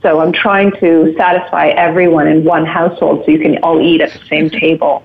So 0.03 0.21
I'm 0.21 0.33
trying 0.33 0.73
to 0.81 1.15
satisfy 1.17 1.69
everyone 1.69 2.27
in 2.27 2.45
one 2.45 2.67
household 2.67 3.25
so 3.25 3.31
you 3.31 3.39
can 3.39 3.59
all 3.59 3.81
eat 3.81 4.01
at 4.01 4.13
the 4.13 4.27
same 4.27 4.51
table 4.51 5.05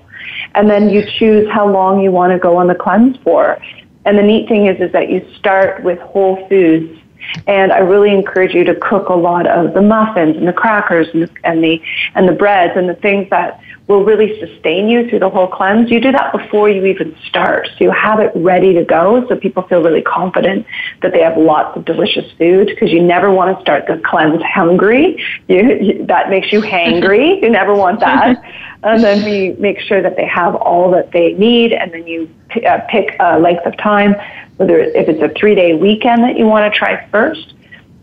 and 0.54 0.68
then 0.68 0.90
you 0.90 1.04
choose 1.18 1.48
how 1.50 1.70
long 1.70 2.00
you 2.00 2.10
want 2.10 2.32
to 2.32 2.38
go 2.38 2.56
on 2.56 2.66
the 2.66 2.74
cleanse 2.74 3.16
for. 3.18 3.58
And 4.04 4.18
the 4.18 4.22
neat 4.22 4.48
thing 4.48 4.66
is, 4.66 4.80
is 4.80 4.92
that 4.92 5.10
you 5.10 5.26
start 5.36 5.82
with 5.82 5.98
whole 6.00 6.48
foods. 6.48 6.98
And 7.46 7.72
I 7.72 7.78
really 7.78 8.14
encourage 8.14 8.54
you 8.54 8.64
to 8.64 8.74
cook 8.76 9.08
a 9.08 9.14
lot 9.14 9.46
of 9.46 9.74
the 9.74 9.82
muffins 9.82 10.36
and 10.36 10.48
the 10.48 10.52
crackers 10.52 11.08
and 11.12 11.24
the, 11.24 11.30
and 11.44 11.62
the 11.62 11.82
and 12.14 12.28
the 12.28 12.32
breads 12.32 12.74
and 12.76 12.88
the 12.88 12.94
things 12.94 13.28
that 13.30 13.60
will 13.88 14.04
really 14.04 14.38
sustain 14.38 14.88
you 14.88 15.08
through 15.08 15.18
the 15.18 15.30
whole 15.30 15.46
cleanse. 15.48 15.90
You 15.90 15.98
do 15.98 16.12
that 16.12 16.30
before 16.30 16.68
you 16.68 16.84
even 16.84 17.16
start. 17.26 17.68
So 17.78 17.84
you 17.84 17.90
have 17.90 18.20
it 18.20 18.30
ready 18.34 18.74
to 18.74 18.84
go 18.84 19.26
so 19.28 19.36
people 19.36 19.62
feel 19.62 19.82
really 19.82 20.02
confident 20.02 20.66
that 21.00 21.12
they 21.12 21.22
have 21.22 21.38
lots 21.38 21.76
of 21.76 21.86
delicious 21.86 22.30
food 22.32 22.66
because 22.66 22.90
you 22.90 23.02
never 23.02 23.32
want 23.32 23.56
to 23.56 23.62
start 23.62 23.86
the 23.86 24.00
cleanse 24.04 24.42
hungry. 24.42 25.24
You, 25.48 25.78
you, 25.80 26.06
that 26.06 26.28
makes 26.28 26.52
you 26.52 26.60
hangry. 26.60 27.40
you 27.42 27.48
never 27.48 27.74
want 27.74 28.00
that. 28.00 28.44
and 28.82 29.02
then 29.02 29.24
we 29.24 29.52
make 29.58 29.80
sure 29.80 30.02
that 30.02 30.16
they 30.16 30.26
have 30.26 30.54
all 30.54 30.90
that 30.92 31.10
they 31.12 31.32
need, 31.32 31.72
and 31.72 31.90
then 31.90 32.06
you 32.06 32.30
p- 32.50 32.64
uh, 32.64 32.80
pick 32.90 33.16
a 33.18 33.38
length 33.38 33.64
of 33.66 33.76
time, 33.78 34.14
whether 34.56 34.78
if 34.78 35.08
it's 35.08 35.22
a 35.22 35.30
three 35.38 35.54
day 35.54 35.74
weekend 35.74 36.22
that 36.24 36.38
you 36.38 36.46
want 36.46 36.70
to 36.70 36.78
try 36.78 37.04
first. 37.08 37.54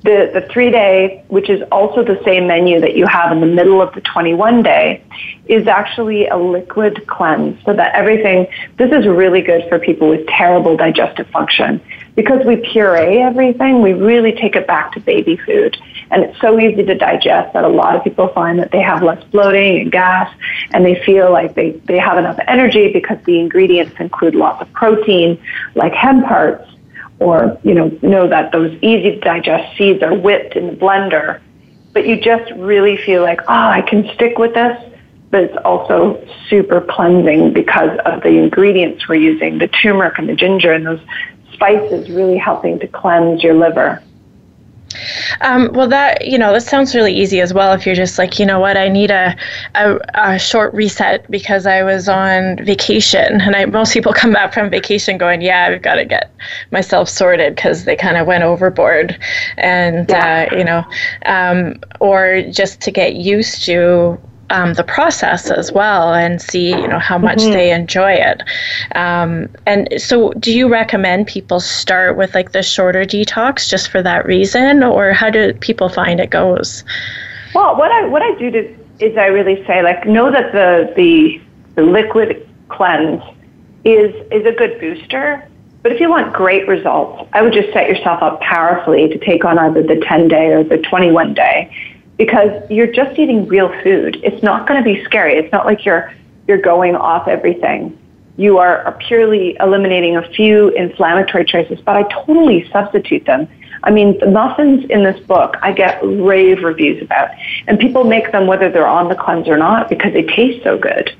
The, 0.05 0.29
the 0.31 0.47
three 0.53 0.69
day, 0.69 1.23
which 1.29 1.49
is 1.49 1.63
also 1.71 2.03
the 2.03 2.21
same 2.23 2.45
menu 2.45 2.79
that 2.79 2.95
you 2.95 3.07
have 3.07 3.31
in 3.31 3.41
the 3.41 3.47
middle 3.47 3.81
of 3.81 3.91
the 3.95 4.01
21 4.01 4.61
day, 4.61 5.03
is 5.47 5.65
actually 5.67 6.27
a 6.27 6.37
liquid 6.37 7.07
cleanse 7.07 7.57
so 7.65 7.73
that 7.73 7.95
everything, 7.95 8.45
this 8.77 8.91
is 8.91 9.07
really 9.07 9.41
good 9.41 9.67
for 9.67 9.79
people 9.79 10.07
with 10.07 10.27
terrible 10.27 10.77
digestive 10.77 11.27
function. 11.29 11.81
Because 12.13 12.45
we 12.45 12.57
puree 12.57 13.17
everything, 13.17 13.81
we 13.81 13.93
really 13.93 14.31
take 14.31 14.55
it 14.55 14.67
back 14.67 14.91
to 14.91 14.99
baby 14.99 15.37
food. 15.37 15.75
And 16.11 16.23
it's 16.23 16.39
so 16.39 16.59
easy 16.59 16.83
to 16.83 16.93
digest 16.93 17.53
that 17.53 17.63
a 17.63 17.67
lot 17.67 17.95
of 17.95 18.03
people 18.03 18.27
find 18.27 18.59
that 18.59 18.69
they 18.69 18.81
have 18.81 19.01
less 19.01 19.23
bloating 19.31 19.81
and 19.81 19.91
gas 19.91 20.31
and 20.71 20.85
they 20.85 21.01
feel 21.03 21.31
like 21.31 21.55
they, 21.55 21.71
they 21.71 21.97
have 21.97 22.19
enough 22.19 22.37
energy 22.47 22.93
because 22.93 23.17
the 23.25 23.39
ingredients 23.39 23.95
include 23.99 24.35
lots 24.35 24.61
of 24.61 24.71
protein 24.73 25.41
like 25.73 25.93
hemp 25.93 26.25
hearts 26.25 26.69
or, 27.20 27.57
you 27.63 27.74
know, 27.74 27.88
know 28.01 28.28
that 28.28 28.51
those 28.51 28.72
easy 28.82 29.11
to 29.11 29.20
digest 29.20 29.78
seeds 29.78 30.03
are 30.03 30.13
whipped 30.13 30.55
in 30.55 30.68
the 30.68 30.74
blender. 30.74 31.41
But 31.93 32.05
you 32.07 32.20
just 32.20 32.51
really 32.53 32.97
feel 32.97 33.22
like, 33.22 33.41
oh, 33.41 33.45
I 33.47 33.82
can 33.82 34.09
stick 34.13 34.38
with 34.38 34.53
this 34.53 34.78
but 35.36 35.43
it's 35.43 35.57
also 35.66 36.26
super 36.49 36.80
cleansing 36.80 37.51
because 37.51 37.99
of 38.05 38.24
the 38.24 38.30
ingredients 38.30 39.05
we're 39.09 39.16
using, 39.16 39.57
the 39.57 39.68
turmeric 39.68 40.18
and 40.18 40.30
the 40.30 40.36
ginger 40.36 40.72
and 40.72 40.86
those 40.86 41.01
spices 41.51 42.09
really 42.09 42.38
helping 42.38 42.80
to 42.80 42.88
cleanse 42.88 43.43
your 43.43 43.53
liver. 43.53 44.01
Um, 45.41 45.69
well, 45.73 45.87
that 45.87 46.25
you 46.25 46.37
know, 46.37 46.53
that 46.53 46.61
sounds 46.61 46.95
really 46.95 47.13
easy 47.13 47.41
as 47.41 47.53
well. 47.53 47.73
If 47.73 47.85
you're 47.85 47.95
just 47.95 48.17
like, 48.17 48.39
you 48.39 48.45
know 48.45 48.59
what, 48.59 48.77
I 48.77 48.87
need 48.87 49.11
a 49.11 49.35
a, 49.75 49.99
a 50.13 50.39
short 50.39 50.73
reset 50.73 51.29
because 51.29 51.65
I 51.65 51.83
was 51.83 52.07
on 52.09 52.57
vacation, 52.65 53.41
and 53.41 53.55
I, 53.55 53.65
most 53.65 53.93
people 53.93 54.13
come 54.13 54.33
back 54.33 54.53
from 54.53 54.69
vacation 54.69 55.17
going, 55.17 55.41
yeah, 55.41 55.69
I've 55.71 55.81
got 55.81 55.95
to 55.95 56.05
get 56.05 56.33
myself 56.71 57.09
sorted 57.09 57.55
because 57.55 57.85
they 57.85 57.95
kind 57.95 58.17
of 58.17 58.27
went 58.27 58.43
overboard, 58.43 59.19
and 59.57 60.09
yeah. 60.09 60.47
uh, 60.51 60.55
you 60.55 60.63
know, 60.63 60.83
um, 61.25 61.79
or 61.99 62.41
just 62.51 62.81
to 62.81 62.91
get 62.91 63.15
used 63.15 63.63
to 63.65 64.19
um, 64.49 64.73
the 64.73 64.83
process 64.83 65.49
as 65.49 65.71
well 65.71 66.13
and 66.13 66.41
see 66.41 66.69
you 66.69 66.87
know 66.87 66.99
how 66.99 67.17
much 67.17 67.39
mm-hmm. 67.39 67.51
they 67.51 67.71
enjoy 67.71 68.11
it. 68.13 68.41
Um, 68.93 69.49
and 69.65 69.89
so 69.97 70.31
do 70.33 70.55
you 70.55 70.67
recommend 70.69 71.27
people 71.27 71.59
start 71.59 72.17
with 72.17 72.35
like 72.35 72.51
the 72.51 72.61
shorter 72.61 73.03
detox 73.03 73.69
just 73.69 73.89
for 73.89 74.01
that 74.03 74.25
reason? 74.25 74.83
Or 74.83 75.13
how 75.13 75.29
do 75.29 75.53
people 75.53 75.89
find 75.89 76.19
it 76.19 76.29
goes? 76.29 76.83
Well 77.53 77.75
what 77.75 77.91
i 77.91 78.05
what 78.07 78.21
i 78.21 78.35
do 78.35 78.51
to, 78.51 78.77
is 78.99 79.17
i 79.17 79.25
really 79.27 79.65
say 79.65 79.81
like 79.81 80.05
know 80.05 80.31
that 80.31 80.51
the 80.51 80.93
the, 80.95 81.41
the 81.75 81.83
liquid 81.83 82.47
cleanse 82.69 83.23
is 83.83 84.13
is 84.31 84.45
a 84.45 84.51
good 84.51 84.79
booster. 84.79 85.47
But 85.81 85.91
if 85.91 85.99
you 85.99 86.09
want 86.09 86.33
great 86.33 86.67
results 86.67 87.29
i 87.33 87.41
would 87.41 87.53
just 87.53 87.71
set 87.73 87.87
yourself 87.87 88.21
up 88.21 88.41
powerfully 88.41 89.07
to 89.07 89.17
take 89.19 89.45
on 89.45 89.57
either 89.57 89.81
the 89.83 90.03
10 90.07 90.27
day 90.27 90.47
or 90.47 90.63
the 90.63 90.77
21 90.79 91.33
day 91.33 91.71
because 92.18 92.70
you're 92.70 92.91
just 92.91 93.18
eating 93.20 93.47
real 93.47 93.70
food. 93.84 94.20
It's 94.24 94.41
not 94.41 94.68
going 94.68 94.82
to 94.82 94.84
be 94.84 95.03
scary. 95.03 95.36
It's 95.36 95.51
not 95.51 95.66
like 95.66 95.86
you're 95.86 96.13
you're 96.47 96.61
going 96.61 96.95
off 96.95 97.28
everything. 97.28 97.97
You 98.38 98.57
are, 98.57 98.97
purely 99.07 99.55
eliminating 99.59 100.18
a 100.18 100.30
few 100.30 100.70
inflammatory 100.70 101.45
choices, 101.45 101.80
but 101.82 101.95
I 101.95 102.03
totally 102.03 102.70
substitute 102.70 103.26
them. 103.26 103.47
I 103.84 103.91
mean, 103.91 104.20
the 104.20 104.30
muffins 104.30 104.86
in 104.89 105.03
this 105.03 105.20
book, 105.22 105.55
I 105.61 105.72
get 105.72 105.99
rave 106.03 106.61
reviews 106.63 107.01
about, 107.01 107.30
and 107.68 107.80
people 107.80 108.03
make 108.03 108.32
them 108.32 108.45
whether 108.45 108.70
they're 108.70 108.88
on 108.88 109.07
the 109.07 109.16
cleanse 109.16 109.47
or 109.47 109.57
not 109.57 109.89
because 109.89 110.11
they 110.13 110.24
taste 110.24 110.63
so 110.63 110.78
good. 110.78 111.16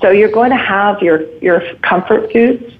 So 0.00 0.10
you're 0.10 0.30
going 0.30 0.50
to 0.50 0.56
have 0.56 1.00
your 1.02 1.26
your 1.38 1.62
comfort 1.76 2.32
foods. 2.32 2.74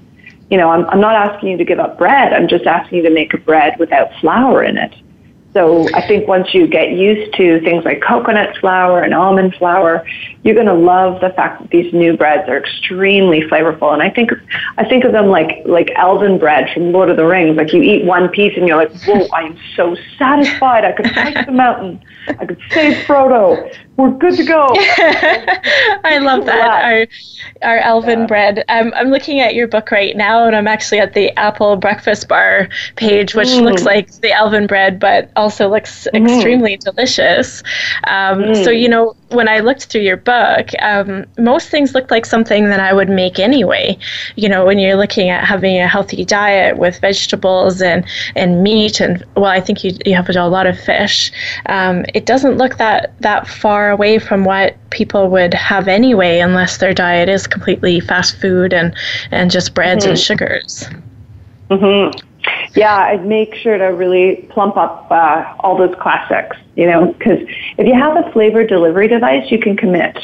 You 0.50 0.58
know, 0.58 0.70
I'm, 0.70 0.84
I'm 0.86 1.00
not 1.00 1.14
asking 1.14 1.50
you 1.50 1.56
to 1.56 1.64
give 1.64 1.78
up 1.78 1.98
bread. 1.98 2.32
I'm 2.32 2.48
just 2.48 2.66
asking 2.66 2.98
you 2.98 3.04
to 3.04 3.10
make 3.10 3.34
a 3.34 3.38
bread 3.38 3.78
without 3.78 4.12
flour 4.20 4.62
in 4.62 4.76
it. 4.78 4.94
So 5.56 5.88
I 5.94 6.06
think 6.06 6.28
once 6.28 6.52
you 6.52 6.66
get 6.66 6.90
used 6.90 7.32
to 7.36 7.60
things 7.60 7.82
like 7.86 8.02
coconut 8.02 8.54
flour 8.58 9.00
and 9.00 9.14
almond 9.14 9.54
flour, 9.54 10.06
you're 10.44 10.54
going 10.54 10.66
to 10.66 10.74
love 10.74 11.22
the 11.22 11.30
fact 11.30 11.62
that 11.62 11.70
these 11.70 11.90
new 11.94 12.14
breads 12.14 12.46
are 12.46 12.58
extremely 12.58 13.40
flavorful. 13.40 13.94
And 13.94 14.02
I 14.02 14.10
think 14.10 14.32
I 14.76 14.84
think 14.84 15.04
of 15.04 15.12
them 15.12 15.28
like 15.28 15.62
like 15.64 15.90
elven 15.96 16.38
bread 16.38 16.68
from 16.74 16.92
Lord 16.92 17.08
of 17.08 17.16
the 17.16 17.24
Rings. 17.24 17.56
Like 17.56 17.72
you 17.72 17.80
eat 17.80 18.04
one 18.04 18.28
piece 18.28 18.52
and 18.54 18.68
you're 18.68 18.76
like, 18.76 18.94
whoa, 19.06 19.26
I 19.32 19.44
am 19.44 19.58
so 19.74 19.96
satisfied. 20.18 20.84
I 20.84 20.92
could 20.92 21.06
hike 21.06 21.46
the 21.46 21.52
mountain. 21.52 22.04
I 22.38 22.44
could 22.44 22.60
save 22.70 23.06
Frodo. 23.06 23.74
We're 23.96 24.10
good 24.10 24.36
to 24.36 24.44
go. 24.44 24.66
I 24.74 26.18
love 26.20 26.44
that. 26.46 26.84
Our 26.84 27.06
our 27.62 27.78
elven 27.78 28.20
yeah. 28.20 28.26
bread. 28.26 28.64
Um, 28.68 28.92
I'm 28.94 29.08
looking 29.08 29.40
at 29.40 29.54
your 29.54 29.66
book 29.66 29.90
right 29.90 30.14
now, 30.14 30.46
and 30.46 30.54
I'm 30.54 30.66
actually 30.66 30.98
at 30.98 31.14
the 31.14 31.30
apple 31.38 31.76
breakfast 31.76 32.28
bar 32.28 32.68
page, 32.96 33.34
which 33.34 33.48
mm. 33.48 33.62
looks 33.62 33.84
like 33.84 34.12
the 34.20 34.32
elven 34.32 34.66
bread, 34.66 35.00
but 35.00 35.30
also 35.36 35.68
looks 35.68 36.06
mm-hmm. 36.12 36.26
extremely 36.26 36.76
delicious. 36.76 37.62
Um, 38.04 38.42
mm. 38.42 38.64
So, 38.64 38.70
you 38.70 38.88
know, 38.88 39.16
when 39.30 39.48
I 39.48 39.60
looked 39.60 39.86
through 39.86 40.02
your 40.02 40.16
book, 40.16 40.68
um, 40.80 41.26
most 41.36 41.68
things 41.68 41.94
looked 41.94 42.10
like 42.10 42.24
something 42.24 42.66
that 42.66 42.78
I 42.78 42.92
would 42.92 43.08
make 43.08 43.38
anyway. 43.38 43.98
You 44.36 44.48
know, 44.48 44.64
when 44.64 44.78
you're 44.78 44.96
looking 44.96 45.30
at 45.30 45.44
having 45.44 45.78
a 45.80 45.88
healthy 45.88 46.24
diet 46.24 46.78
with 46.78 47.00
vegetables 47.00 47.82
and, 47.82 48.04
and 48.36 48.62
meat, 48.62 49.00
and 49.00 49.24
well, 49.34 49.46
I 49.46 49.60
think 49.60 49.82
you, 49.82 49.92
you 50.04 50.14
have 50.14 50.28
a 50.28 50.46
lot 50.46 50.66
of 50.66 50.78
fish, 50.78 51.32
um, 51.66 52.04
it 52.14 52.26
doesn't 52.26 52.56
look 52.56 52.78
that, 52.78 53.14
that 53.20 53.48
far 53.48 53.90
away 53.90 54.18
from 54.18 54.44
what 54.44 54.76
people 54.90 55.28
would 55.30 55.54
have 55.54 55.88
anyway, 55.88 56.38
unless 56.38 56.78
their 56.78 56.94
diet 56.94 57.28
is 57.28 57.46
completely 57.46 58.00
fast 58.00 58.36
food 58.38 58.72
and, 58.72 58.94
and 59.30 59.50
just 59.50 59.74
breads 59.74 60.04
mm-hmm. 60.04 60.10
and 60.10 60.18
sugars. 60.18 60.88
Mm-hmm. 61.70 62.25
Yeah, 62.74 62.94
I'd 62.96 63.26
make 63.26 63.54
sure 63.54 63.78
to 63.78 63.86
really 63.86 64.46
plump 64.50 64.76
up 64.76 65.10
uh, 65.10 65.54
all 65.60 65.76
those 65.76 65.94
classics, 65.96 66.56
you 66.76 66.86
know, 66.86 67.12
because 67.12 67.40
if 67.78 67.86
you 67.86 67.94
have 67.94 68.16
a 68.16 68.30
flavor 68.32 68.64
delivery 68.64 69.08
device, 69.08 69.50
you 69.50 69.58
can 69.58 69.76
commit. 69.76 70.18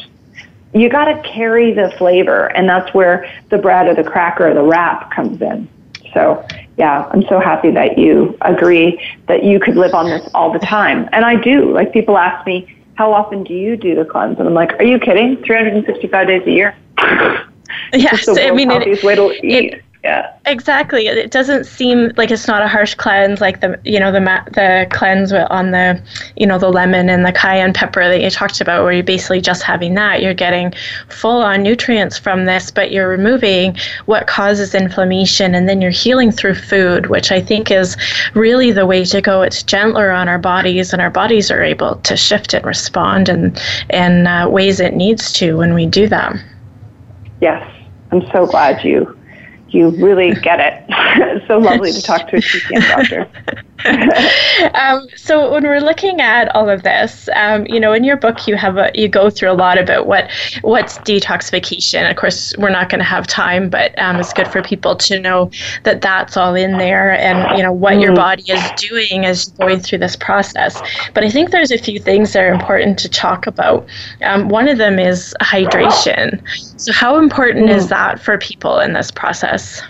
You 0.74 0.88
got 0.88 1.04
to 1.06 1.20
carry 1.28 1.72
the 1.72 1.92
flavor, 1.98 2.46
and 2.46 2.68
that's 2.68 2.92
where 2.94 3.30
the 3.50 3.58
bread 3.58 3.88
or 3.88 3.94
the 3.94 4.08
cracker 4.08 4.50
or 4.50 4.54
the 4.54 4.62
wrap 4.62 5.10
comes 5.10 5.40
in. 5.40 5.68
So, 6.14 6.46
yeah, 6.76 7.08
I'm 7.10 7.22
so 7.22 7.40
happy 7.40 7.70
that 7.70 7.98
you 7.98 8.36
agree 8.42 9.02
that 9.28 9.44
you 9.44 9.58
could 9.58 9.76
live 9.76 9.94
on 9.94 10.06
this 10.06 10.28
all 10.34 10.52
the 10.52 10.58
time. 10.58 11.08
And 11.12 11.24
I 11.24 11.36
do. 11.36 11.72
Like, 11.72 11.92
people 11.92 12.18
ask 12.18 12.46
me, 12.46 12.74
how 12.94 13.12
often 13.12 13.44
do 13.44 13.54
you 13.54 13.76
do 13.76 13.94
the 13.94 14.04
cleanse? 14.04 14.38
And 14.38 14.46
I'm 14.46 14.54
like, 14.54 14.72
are 14.74 14.84
you 14.84 14.98
kidding? 14.98 15.42
365 15.42 16.26
days 16.26 16.46
a 16.46 16.50
year? 16.50 16.76
Yes, 17.94 18.28
I 18.28 18.50
mean, 18.50 18.70
it, 18.70 19.02
way 19.02 19.14
to 19.14 19.32
eat. 19.46 19.74
It, 19.74 19.84
yeah. 20.05 20.36
Exactly. 20.46 21.07
It 21.07 21.30
doesn't 21.30 21.64
seem 21.64 22.11
like 22.16 22.32
it's 22.32 22.48
not 22.48 22.61
a 22.61 22.66
harsh 22.66 22.94
cleanse 22.94 23.40
like 23.40 23.61
the 23.61 23.78
you 23.84 24.00
know 24.00 24.11
the 24.11 24.18
the 24.18 24.88
cleanse 24.90 25.32
on 25.32 25.70
the 25.70 26.03
you 26.34 26.44
know 26.44 26.59
the 26.59 26.70
lemon 26.70 27.09
and 27.09 27.24
the 27.24 27.30
cayenne 27.30 27.72
pepper 27.72 28.09
that 28.09 28.20
you 28.20 28.28
talked 28.28 28.61
about 28.61 28.82
where 28.82 28.92
you're 28.92 29.05
basically 29.05 29.40
just 29.40 29.62
having 29.62 29.94
that. 29.94 30.20
You're 30.20 30.34
getting 30.34 30.74
full 31.09 31.40
on 31.40 31.62
nutrients 31.62 32.18
from 32.18 32.46
this 32.46 32.68
but 32.72 32.90
you're 32.90 33.09
removing 33.09 33.76
what 34.07 34.26
causes 34.26 34.74
inflammation 34.74 35.55
and 35.55 35.68
then 35.68 35.80
you're 35.80 35.92
healing 35.92 36.32
through 36.32 36.55
food 36.55 37.07
which 37.07 37.30
i 37.30 37.40
think 37.40 37.70
is 37.70 37.96
really 38.34 38.72
the 38.72 38.86
way 38.86 39.05
to 39.05 39.20
go. 39.20 39.42
It's 39.42 39.62
gentler 39.62 40.11
on 40.11 40.28
our 40.28 40.38
bodies 40.38 40.92
and 40.92 41.00
our 41.00 41.11
bodies 41.11 41.50
are 41.50 41.62
able 41.62 41.96
to 41.96 42.16
shift 42.16 42.55
and 42.55 42.64
respond 42.64 43.28
and 43.28 43.61
in 43.90 44.26
uh, 44.26 44.48
ways 44.48 44.80
it 44.80 44.94
needs 44.94 45.32
to 45.34 45.57
when 45.57 45.74
we 45.74 45.86
do 45.86 46.09
that 46.09 46.36
yes. 47.40 47.68
I'm 48.11 48.26
so 48.30 48.46
glad 48.46 48.84
you 48.84 49.16
you 49.72 49.88
really 49.90 50.34
get 50.34 50.60
it. 50.60 51.44
so 51.48 51.58
lovely 51.58 51.92
to 51.92 52.02
talk 52.02 52.28
to 52.28 52.36
a 52.36 52.40
TCM 52.40 52.88
doctor. 52.88 53.64
um, 54.74 55.08
so 55.16 55.50
when 55.52 55.64
we're 55.64 55.80
looking 55.80 56.20
at 56.20 56.54
all 56.54 56.68
of 56.68 56.82
this, 56.82 57.28
um, 57.34 57.66
you 57.66 57.80
know, 57.80 57.92
in 57.92 58.04
your 58.04 58.16
book 58.16 58.46
you 58.46 58.56
have 58.56 58.76
a, 58.76 58.90
you 58.94 59.08
go 59.08 59.30
through 59.30 59.50
a 59.50 59.54
lot 59.54 59.78
about 59.78 60.06
what 60.06 60.30
what's 60.62 60.98
detoxification. 60.98 62.08
Of 62.10 62.16
course, 62.16 62.54
we're 62.58 62.70
not 62.70 62.88
going 62.88 63.00
to 63.00 63.04
have 63.04 63.26
time, 63.26 63.70
but 63.70 63.98
um, 63.98 64.16
it's 64.16 64.32
good 64.32 64.48
for 64.48 64.62
people 64.62 64.96
to 64.96 65.20
know 65.20 65.50
that 65.84 66.00
that's 66.00 66.36
all 66.36 66.54
in 66.54 66.78
there, 66.78 67.12
and 67.12 67.56
you 67.56 67.62
know 67.62 67.72
what 67.72 67.94
mm. 67.94 68.02
your 68.02 68.14
body 68.14 68.44
is 68.48 68.70
doing 68.76 69.24
as 69.24 69.48
going 69.52 69.80
through 69.80 69.98
this 69.98 70.16
process. 70.16 70.80
But 71.14 71.24
I 71.24 71.30
think 71.30 71.50
there's 71.50 71.72
a 71.72 71.78
few 71.78 71.98
things 71.98 72.32
that 72.32 72.44
are 72.44 72.52
important 72.52 72.98
to 73.00 73.08
talk 73.08 73.46
about. 73.46 73.86
Um, 74.22 74.48
one 74.48 74.68
of 74.68 74.78
them 74.78 74.98
is 74.98 75.34
hydration. 75.40 76.42
So 76.80 76.92
how 76.92 77.18
important 77.18 77.68
mm. 77.68 77.74
is 77.74 77.88
that 77.88 78.20
for 78.20 78.38
people 78.38 78.78
in 78.78 78.92
this 78.92 79.10
process? 79.10 79.82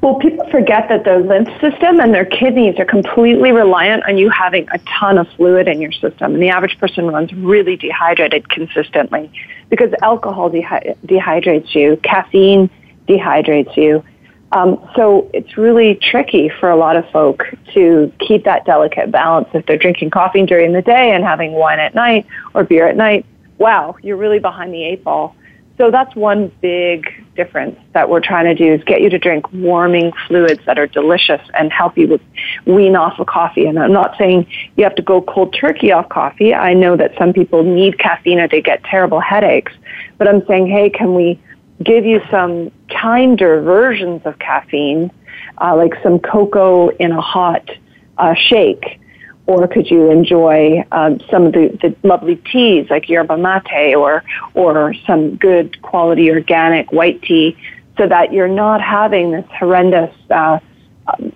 Well, 0.00 0.14
people 0.14 0.48
forget 0.50 0.88
that 0.88 1.04
their 1.04 1.18
lymph 1.18 1.48
system 1.60 2.00
and 2.00 2.14
their 2.14 2.24
kidneys 2.24 2.78
are 2.78 2.84
completely 2.84 3.52
reliant 3.52 4.04
on 4.08 4.16
you 4.16 4.30
having 4.30 4.68
a 4.72 4.78
ton 4.78 5.18
of 5.18 5.28
fluid 5.36 5.68
in 5.68 5.80
your 5.80 5.92
system. 5.92 6.34
And 6.34 6.42
the 6.42 6.50
average 6.50 6.78
person 6.78 7.06
runs 7.06 7.32
really 7.32 7.76
dehydrated 7.76 8.48
consistently 8.48 9.30
because 9.68 9.92
alcohol 10.02 10.50
dehy- 10.50 10.96
dehydrates 11.04 11.74
you, 11.74 11.98
caffeine 12.02 12.70
dehydrates 13.08 13.76
you. 13.76 14.04
Um, 14.52 14.88
so 14.96 15.30
it's 15.34 15.58
really 15.58 15.96
tricky 15.96 16.48
for 16.48 16.70
a 16.70 16.76
lot 16.76 16.96
of 16.96 17.08
folk 17.10 17.44
to 17.74 18.10
keep 18.18 18.44
that 18.44 18.64
delicate 18.64 19.10
balance 19.10 19.48
if 19.52 19.66
they're 19.66 19.76
drinking 19.76 20.10
coffee 20.10 20.46
during 20.46 20.72
the 20.72 20.80
day 20.80 21.12
and 21.12 21.22
having 21.22 21.52
wine 21.52 21.80
at 21.80 21.94
night 21.94 22.26
or 22.54 22.64
beer 22.64 22.88
at 22.88 22.96
night. 22.96 23.26
Wow, 23.58 23.96
you're 24.02 24.16
really 24.16 24.38
behind 24.38 24.72
the 24.72 24.84
eight 24.84 25.04
ball. 25.04 25.34
So 25.78 25.92
that's 25.92 26.14
one 26.16 26.50
big 26.60 27.06
difference 27.36 27.78
that 27.92 28.10
we're 28.10 28.20
trying 28.20 28.46
to 28.46 28.54
do 28.54 28.74
is 28.74 28.82
get 28.82 29.00
you 29.00 29.08
to 29.10 29.18
drink 29.18 29.50
warming 29.52 30.12
fluids 30.26 30.60
that 30.66 30.76
are 30.76 30.88
delicious 30.88 31.40
and 31.54 31.72
help 31.72 31.96
you 31.96 32.08
with 32.08 32.20
wean 32.66 32.96
off 32.96 33.20
of 33.20 33.28
coffee. 33.28 33.64
And 33.66 33.78
I'm 33.78 33.92
not 33.92 34.16
saying 34.18 34.48
you 34.76 34.82
have 34.82 34.96
to 34.96 35.02
go 35.02 35.22
cold 35.22 35.56
turkey 35.58 35.92
off 35.92 36.08
coffee. 36.08 36.52
I 36.52 36.74
know 36.74 36.96
that 36.96 37.16
some 37.16 37.32
people 37.32 37.62
need 37.62 37.96
caffeine 38.00 38.40
or 38.40 38.48
they 38.48 38.60
get 38.60 38.82
terrible 38.82 39.20
headaches. 39.20 39.72
But 40.18 40.26
I'm 40.26 40.44
saying, 40.46 40.66
hey, 40.66 40.90
can 40.90 41.14
we 41.14 41.40
give 41.80 42.04
you 42.04 42.20
some 42.28 42.72
kinder 42.90 43.62
versions 43.62 44.22
of 44.24 44.36
caffeine, 44.40 45.12
uh, 45.58 45.76
like 45.76 45.94
some 46.02 46.18
cocoa 46.18 46.88
in 46.88 47.12
a 47.12 47.20
hot 47.20 47.70
uh, 48.18 48.34
shake? 48.34 49.00
Or 49.48 49.66
could 49.66 49.90
you 49.90 50.10
enjoy 50.10 50.84
um, 50.92 51.18
some 51.30 51.46
of 51.46 51.52
the, 51.54 51.76
the 51.82 51.96
lovely 52.06 52.36
teas 52.36 52.86
like 52.90 53.08
yerba 53.08 53.36
mate 53.36 53.96
or 53.96 54.22
or 54.54 54.94
some 55.06 55.34
good 55.36 55.80
quality 55.82 56.30
organic 56.30 56.92
white 56.92 57.20
tea 57.22 57.56
so 57.96 58.06
that 58.06 58.32
you're 58.32 58.46
not 58.46 58.80
having 58.80 59.32
this 59.32 59.46
horrendous 59.58 60.14
uh, 60.30 60.60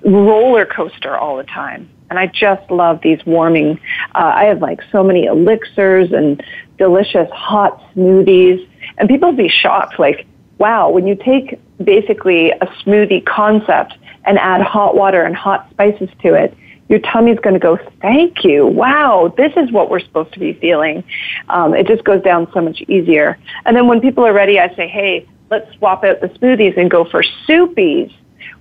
roller 0.04 0.66
coaster 0.66 1.16
all 1.16 1.38
the 1.38 1.44
time 1.44 1.88
and 2.10 2.18
I 2.18 2.26
just 2.26 2.70
love 2.70 3.00
these 3.02 3.24
warming. 3.24 3.80
Uh, 4.14 4.32
I 4.34 4.44
have 4.44 4.60
like 4.60 4.80
so 4.92 5.02
many 5.02 5.24
elixirs 5.24 6.12
and 6.12 6.44
delicious 6.76 7.30
hot 7.32 7.80
smoothies, 7.94 8.68
and 8.98 9.08
people 9.08 9.32
be 9.32 9.48
shocked. 9.48 9.98
Like, 9.98 10.26
wow, 10.58 10.90
when 10.90 11.06
you 11.06 11.14
take 11.14 11.58
basically 11.82 12.50
a 12.50 12.66
smoothie 12.84 13.24
concept 13.24 13.94
and 14.24 14.38
add 14.38 14.60
hot 14.60 14.94
water 14.94 15.22
and 15.22 15.34
hot 15.34 15.70
spices 15.70 16.10
to 16.20 16.34
it, 16.34 16.54
your 16.88 16.98
tummy's 17.00 17.38
going 17.38 17.54
to 17.54 17.60
go, 17.60 17.78
thank 18.00 18.44
you. 18.44 18.66
Wow, 18.66 19.32
this 19.36 19.52
is 19.56 19.70
what 19.72 19.90
we're 19.90 20.00
supposed 20.00 20.32
to 20.34 20.38
be 20.38 20.52
feeling. 20.54 21.04
Um, 21.48 21.74
it 21.74 21.86
just 21.86 22.04
goes 22.04 22.22
down 22.22 22.50
so 22.52 22.60
much 22.60 22.82
easier. 22.82 23.38
And 23.64 23.76
then 23.76 23.86
when 23.86 24.00
people 24.00 24.26
are 24.26 24.32
ready, 24.32 24.60
I 24.60 24.74
say, 24.74 24.88
hey, 24.88 25.26
let's 25.50 25.74
swap 25.76 26.04
out 26.04 26.20
the 26.20 26.28
smoothies 26.28 26.76
and 26.76 26.90
go 26.90 27.04
for 27.04 27.22
soupies, 27.48 28.12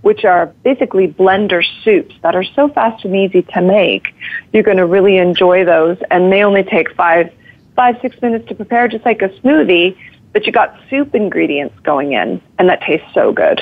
which 0.02 0.24
are 0.24 0.48
basically 0.64 1.08
blender 1.08 1.64
soups 1.84 2.16
that 2.22 2.36
are 2.36 2.44
so 2.44 2.70
fast 2.70 3.04
and 3.06 3.16
easy 3.16 3.42
to 3.42 3.62
make. 3.62 4.14
You're 4.54 4.64
going 4.64 4.78
to 4.78 4.86
really 4.86 5.18
enjoy 5.18 5.66
those, 5.66 5.98
and 6.10 6.32
they 6.32 6.44
only 6.44 6.64
take 6.64 6.94
five, 6.96 7.34
five, 7.76 7.98
six 8.02 8.22
minutes 8.22 8.48
to 8.48 8.56
prepare, 8.56 8.88
just 8.88 9.06
like 9.06 9.22
a 9.22 9.30
smoothie. 9.30 9.98
But 10.34 10.46
you 10.46 10.54
got 10.54 10.80
soup 10.90 11.14
ingredients 11.14 11.78
going 11.84 12.14
in, 12.14 12.42
and 12.58 12.70
that 12.70 12.82
tastes 12.82 13.08
so 13.14 13.34
good. 13.34 13.62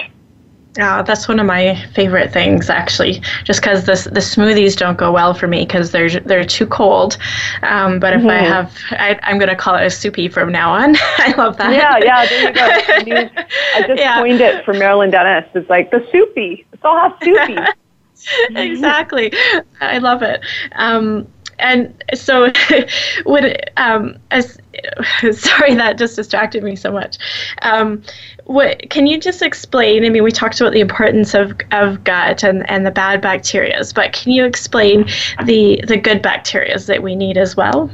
Yeah, 0.79 1.01
that's 1.01 1.27
one 1.27 1.41
of 1.41 1.45
my 1.45 1.75
favorite 1.93 2.31
things 2.31 2.69
actually. 2.69 3.21
Just 3.43 3.59
because 3.61 3.83
the 3.83 4.09
the 4.13 4.21
smoothies 4.21 4.77
don't 4.77 4.97
go 4.97 5.11
well 5.11 5.33
for 5.33 5.45
me 5.45 5.65
because 5.65 5.91
they're 5.91 6.21
they're 6.21 6.45
too 6.45 6.65
cold. 6.65 7.17
Um, 7.63 7.99
but 7.99 8.13
if 8.13 8.21
mm-hmm. 8.21 8.29
I 8.29 8.37
have, 8.37 8.77
I, 8.91 9.19
am 9.23 9.39
gonna 9.39 9.57
call 9.57 9.75
it 9.75 9.85
a 9.85 9.89
soupy 9.89 10.29
from 10.29 10.53
now 10.53 10.71
on. 10.71 10.95
I 11.17 11.33
love 11.37 11.57
that. 11.57 11.73
Yeah, 11.73 11.97
yeah. 11.97 12.25
There 12.25 12.47
you 12.47 12.53
go. 12.53 13.41
I 13.75 13.87
just 13.87 13.99
yeah. 13.99 14.19
coined 14.19 14.39
it 14.39 14.63
for 14.63 14.73
Marilyn 14.73 15.11
Denis. 15.11 15.49
It's 15.53 15.69
like 15.69 15.91
the 15.91 16.07
soupy. 16.13 16.65
It's 16.71 16.85
all 16.85 16.97
have 16.97 17.17
soupy. 17.21 17.57
exactly. 18.55 19.33
I 19.81 19.97
love 19.97 20.21
it. 20.23 20.39
Um, 20.73 21.27
and 21.59 22.03
so 22.13 22.51
when 23.25 23.55
um, 23.77 24.17
as 24.31 24.57
sorry 25.31 25.75
that 25.75 25.97
just 25.97 26.15
distracted 26.15 26.63
me 26.63 26.75
so 26.75 26.91
much. 26.91 27.17
Um, 27.61 28.03
what 28.45 28.89
can 28.89 29.05
you 29.05 29.19
just 29.19 29.43
explain 29.43 30.03
i 30.03 30.09
mean 30.09 30.23
we 30.23 30.31
talked 30.31 30.59
about 30.59 30.73
the 30.73 30.79
importance 30.79 31.35
of, 31.35 31.53
of 31.69 32.03
gut 32.03 32.43
and, 32.43 32.67
and 32.67 32.83
the 32.83 32.89
bad 32.89 33.21
bacterias 33.21 33.93
but 33.93 34.11
can 34.11 34.31
you 34.31 34.43
explain 34.43 35.07
the 35.45 35.79
the 35.87 35.95
good 35.95 36.23
bacterias 36.23 36.87
that 36.87 37.03
we 37.03 37.15
need 37.15 37.37
as 37.37 37.55
well? 37.55 37.91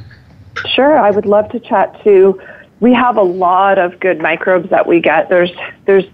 Sure 0.74 0.98
i 0.98 1.12
would 1.12 1.26
love 1.26 1.50
to 1.50 1.60
chat 1.60 2.02
to 2.06 2.40
we 2.80 2.94
have 2.94 3.18
a 3.18 3.24
lot 3.24 3.80
of 3.80 4.00
good 4.00 4.20
microbes 4.20 4.70
that 4.70 4.86
we 4.86 5.00
get. 5.00 5.30
There's 5.30 5.52
there's 5.86 6.06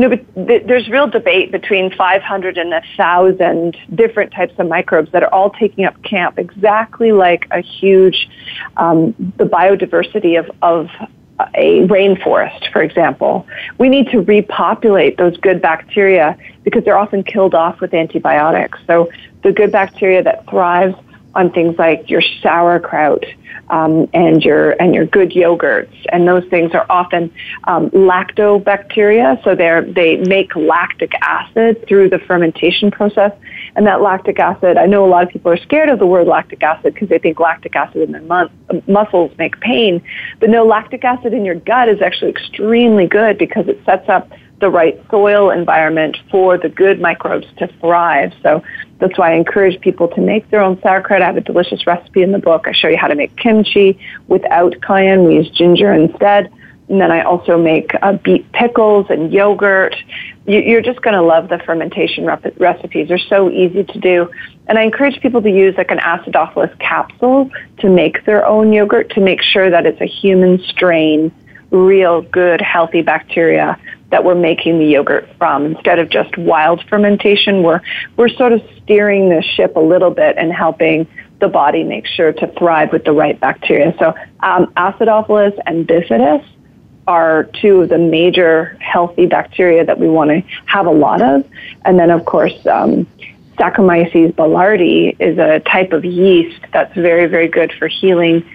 no, 0.00 0.08
but 0.08 0.34
th- 0.46 0.62
there's 0.66 0.88
real 0.88 1.08
debate 1.08 1.52
between 1.52 1.94
500 1.94 2.56
and 2.56 2.70
1,000 2.70 3.76
different 3.94 4.32
types 4.32 4.54
of 4.58 4.66
microbes 4.66 5.12
that 5.12 5.22
are 5.22 5.32
all 5.32 5.50
taking 5.50 5.84
up 5.84 6.02
camp, 6.02 6.38
exactly 6.38 7.12
like 7.12 7.46
a 7.50 7.60
huge, 7.60 8.30
um, 8.78 9.14
the 9.36 9.44
biodiversity 9.44 10.38
of, 10.38 10.50
of 10.62 10.88
a 11.54 11.86
rainforest, 11.86 12.72
for 12.72 12.82
example. 12.82 13.46
We 13.76 13.90
need 13.90 14.08
to 14.08 14.22
repopulate 14.22 15.18
those 15.18 15.36
good 15.36 15.60
bacteria 15.60 16.38
because 16.64 16.82
they're 16.84 16.98
often 16.98 17.22
killed 17.22 17.54
off 17.54 17.80
with 17.80 17.92
antibiotics. 17.92 18.78
So 18.86 19.10
the 19.42 19.52
good 19.52 19.70
bacteria 19.70 20.22
that 20.22 20.48
thrives 20.48 20.96
on 21.34 21.50
things 21.52 21.78
like 21.78 22.10
your 22.10 22.22
sauerkraut, 22.42 23.24
um, 23.70 24.08
and 24.12 24.42
your 24.42 24.72
and 24.82 24.94
your 24.94 25.06
good 25.06 25.30
yogurts, 25.30 25.94
and 26.12 26.26
those 26.26 26.44
things 26.50 26.72
are 26.74 26.86
often 26.90 27.32
um, 27.64 27.88
lactobacteria. 27.90 29.42
So 29.44 29.54
they 29.54 29.80
they 29.92 30.16
make 30.16 30.54
lactic 30.56 31.12
acid 31.22 31.86
through 31.88 32.10
the 32.10 32.18
fermentation 32.18 32.90
process, 32.90 33.32
and 33.76 33.86
that 33.86 34.00
lactic 34.00 34.38
acid. 34.38 34.76
I 34.76 34.86
know 34.86 35.04
a 35.04 35.08
lot 35.08 35.22
of 35.22 35.30
people 35.30 35.52
are 35.52 35.56
scared 35.56 35.88
of 35.88 35.98
the 35.98 36.06
word 36.06 36.26
lactic 36.26 36.62
acid 36.62 36.94
because 36.94 37.08
they 37.08 37.18
think 37.18 37.38
lactic 37.38 37.76
acid 37.76 38.02
in 38.02 38.12
their 38.12 38.22
mu- 38.22 38.80
muscles 38.88 39.32
make 39.38 39.60
pain, 39.60 40.02
but 40.40 40.50
no, 40.50 40.64
lactic 40.64 41.04
acid 41.04 41.32
in 41.32 41.44
your 41.44 41.54
gut 41.54 41.88
is 41.88 42.02
actually 42.02 42.30
extremely 42.30 43.06
good 43.06 43.38
because 43.38 43.68
it 43.68 43.80
sets 43.84 44.08
up 44.08 44.30
the 44.60 44.70
right 44.70 45.00
soil 45.10 45.50
environment 45.50 46.16
for 46.30 46.58
the 46.58 46.68
good 46.68 47.00
microbes 47.00 47.46
to 47.58 47.66
thrive. 47.80 48.32
So 48.42 48.62
that's 48.98 49.18
why 49.18 49.32
I 49.32 49.34
encourage 49.34 49.80
people 49.80 50.08
to 50.08 50.20
make 50.20 50.48
their 50.50 50.60
own 50.60 50.80
sauerkraut. 50.82 51.22
I 51.22 51.26
have 51.26 51.36
a 51.36 51.40
delicious 51.40 51.86
recipe 51.86 52.22
in 52.22 52.32
the 52.32 52.38
book. 52.38 52.66
I 52.68 52.72
show 52.72 52.88
you 52.88 52.98
how 52.98 53.08
to 53.08 53.14
make 53.14 53.36
kimchi 53.36 53.98
without 54.28 54.80
cayenne. 54.82 55.24
We 55.24 55.36
use 55.36 55.50
ginger 55.50 55.92
instead. 55.92 56.52
And 56.90 57.00
then 57.00 57.12
I 57.12 57.22
also 57.22 57.56
make 57.56 57.92
uh, 58.02 58.14
beet 58.14 58.50
pickles 58.52 59.06
and 59.10 59.32
yogurt. 59.32 59.94
You, 60.46 60.76
are 60.76 60.82
just 60.82 61.00
going 61.02 61.14
to 61.14 61.22
love 61.22 61.48
the 61.48 61.58
fermentation 61.58 62.26
rep- 62.26 62.58
recipes. 62.58 63.08
They're 63.08 63.18
so 63.18 63.48
easy 63.48 63.84
to 63.84 63.98
do. 64.00 64.28
And 64.66 64.76
I 64.76 64.82
encourage 64.82 65.20
people 65.20 65.40
to 65.40 65.50
use 65.50 65.76
like 65.76 65.92
an 65.92 65.98
acidophilus 65.98 66.76
capsule 66.80 67.48
to 67.78 67.88
make 67.88 68.24
their 68.24 68.44
own 68.44 68.72
yogurt 68.72 69.10
to 69.10 69.20
make 69.20 69.40
sure 69.40 69.70
that 69.70 69.86
it's 69.86 70.00
a 70.00 70.06
human 70.06 70.58
strain, 70.64 71.30
real 71.70 72.22
good, 72.22 72.60
healthy 72.60 73.02
bacteria 73.02 73.78
that 74.10 74.24
we're 74.24 74.34
making 74.34 74.78
the 74.78 74.86
yogurt 74.86 75.28
from. 75.38 75.66
Instead 75.66 75.98
of 75.98 76.10
just 76.10 76.36
wild 76.36 76.82
fermentation, 76.88 77.62
we're, 77.62 77.80
we're 78.16 78.28
sort 78.28 78.52
of 78.52 78.62
steering 78.82 79.28
the 79.28 79.42
ship 79.42 79.76
a 79.76 79.80
little 79.80 80.10
bit 80.10 80.36
and 80.36 80.52
helping 80.52 81.06
the 81.40 81.48
body 81.48 81.84
make 81.84 82.06
sure 82.06 82.32
to 82.32 82.46
thrive 82.58 82.92
with 82.92 83.04
the 83.04 83.12
right 83.12 83.38
bacteria. 83.40 83.94
So 83.98 84.14
um, 84.40 84.66
Acidophilus 84.76 85.58
and 85.66 85.86
Bifidus 85.86 86.44
are 87.06 87.44
two 87.60 87.82
of 87.82 87.88
the 87.88 87.98
major 87.98 88.76
healthy 88.80 89.26
bacteria 89.26 89.84
that 89.84 89.98
we 89.98 90.08
want 90.08 90.30
to 90.30 90.40
have 90.66 90.86
a 90.86 90.90
lot 90.92 91.22
of. 91.22 91.44
And 91.84 91.98
then, 91.98 92.10
of 92.10 92.24
course, 92.24 92.54
um, 92.66 93.06
Saccharomyces 93.56 94.34
boulardii 94.34 95.16
is 95.18 95.38
a 95.38 95.60
type 95.60 95.92
of 95.92 96.04
yeast 96.04 96.60
that's 96.72 96.94
very, 96.94 97.26
very 97.26 97.48
good 97.48 97.72
for 97.78 97.88
healing 97.88 98.48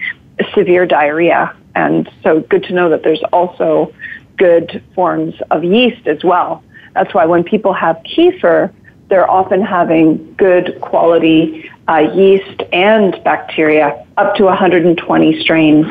severe 0.54 0.86
diarrhea. 0.86 1.54
And 1.74 2.10
so 2.22 2.40
good 2.40 2.64
to 2.64 2.72
know 2.72 2.88
that 2.90 3.02
there's 3.02 3.22
also 3.32 3.92
good 4.36 4.82
forms 4.94 5.34
of 5.50 5.64
yeast 5.64 6.06
as 6.06 6.22
well. 6.24 6.62
That's 6.94 7.12
why 7.14 7.26
when 7.26 7.44
people 7.44 7.72
have 7.72 7.96
kefir, 8.04 8.72
they're 9.08 9.30
often 9.30 9.62
having 9.62 10.34
good 10.34 10.80
quality 10.80 11.70
uh, 11.88 12.10
yeast 12.14 12.62
and 12.72 13.22
bacteria, 13.22 14.04
up 14.16 14.34
to 14.36 14.44
120 14.44 15.40
strains. 15.40 15.86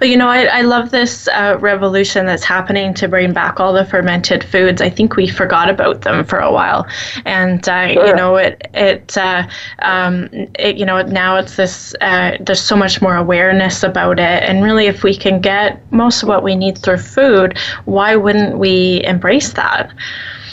Well, 0.00 0.10
you 0.10 0.16
know, 0.16 0.28
I, 0.28 0.44
I 0.44 0.62
love 0.62 0.90
this 0.90 1.28
uh, 1.28 1.56
revolution 1.60 2.26
that's 2.26 2.44
happening 2.44 2.94
to 2.94 3.08
bring 3.08 3.32
back 3.32 3.60
all 3.60 3.72
the 3.72 3.84
fermented 3.84 4.44
foods. 4.44 4.80
I 4.80 4.90
think 4.90 5.16
we 5.16 5.28
forgot 5.28 5.70
about 5.70 6.02
them 6.02 6.24
for 6.24 6.38
a 6.38 6.52
while, 6.52 6.86
and 7.24 7.66
uh, 7.68 7.92
sure. 7.92 8.06
you 8.06 8.14
know, 8.14 8.36
it 8.36 8.68
it, 8.74 9.16
uh, 9.16 9.46
um, 9.80 10.28
it 10.58 10.76
you 10.76 10.84
know 10.84 11.02
now 11.02 11.36
it's 11.36 11.56
this. 11.56 11.94
Uh, 12.00 12.36
there's 12.40 12.60
so 12.60 12.76
much 12.76 13.00
more 13.00 13.16
awareness 13.16 13.82
about 13.82 14.18
it, 14.18 14.42
and 14.42 14.62
really, 14.64 14.86
if 14.86 15.02
we 15.02 15.16
can 15.16 15.40
get 15.40 15.80
most 15.92 16.22
of 16.22 16.28
what 16.28 16.42
we 16.42 16.56
need 16.56 16.78
through 16.78 16.98
food, 16.98 17.56
why 17.84 18.16
wouldn't 18.16 18.58
we 18.58 19.02
embrace 19.04 19.52
that? 19.52 19.92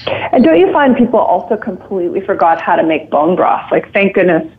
And 0.06 0.44
don't 0.44 0.60
you 0.60 0.72
find 0.72 0.96
people 0.96 1.20
also 1.20 1.58
completely 1.58 2.22
forgot 2.22 2.60
how 2.60 2.76
to 2.76 2.84
make 2.84 3.10
bone 3.12 3.36
broth? 3.36 3.72
Like, 3.72 3.92
thank 3.94 4.16
goodness 4.16 4.52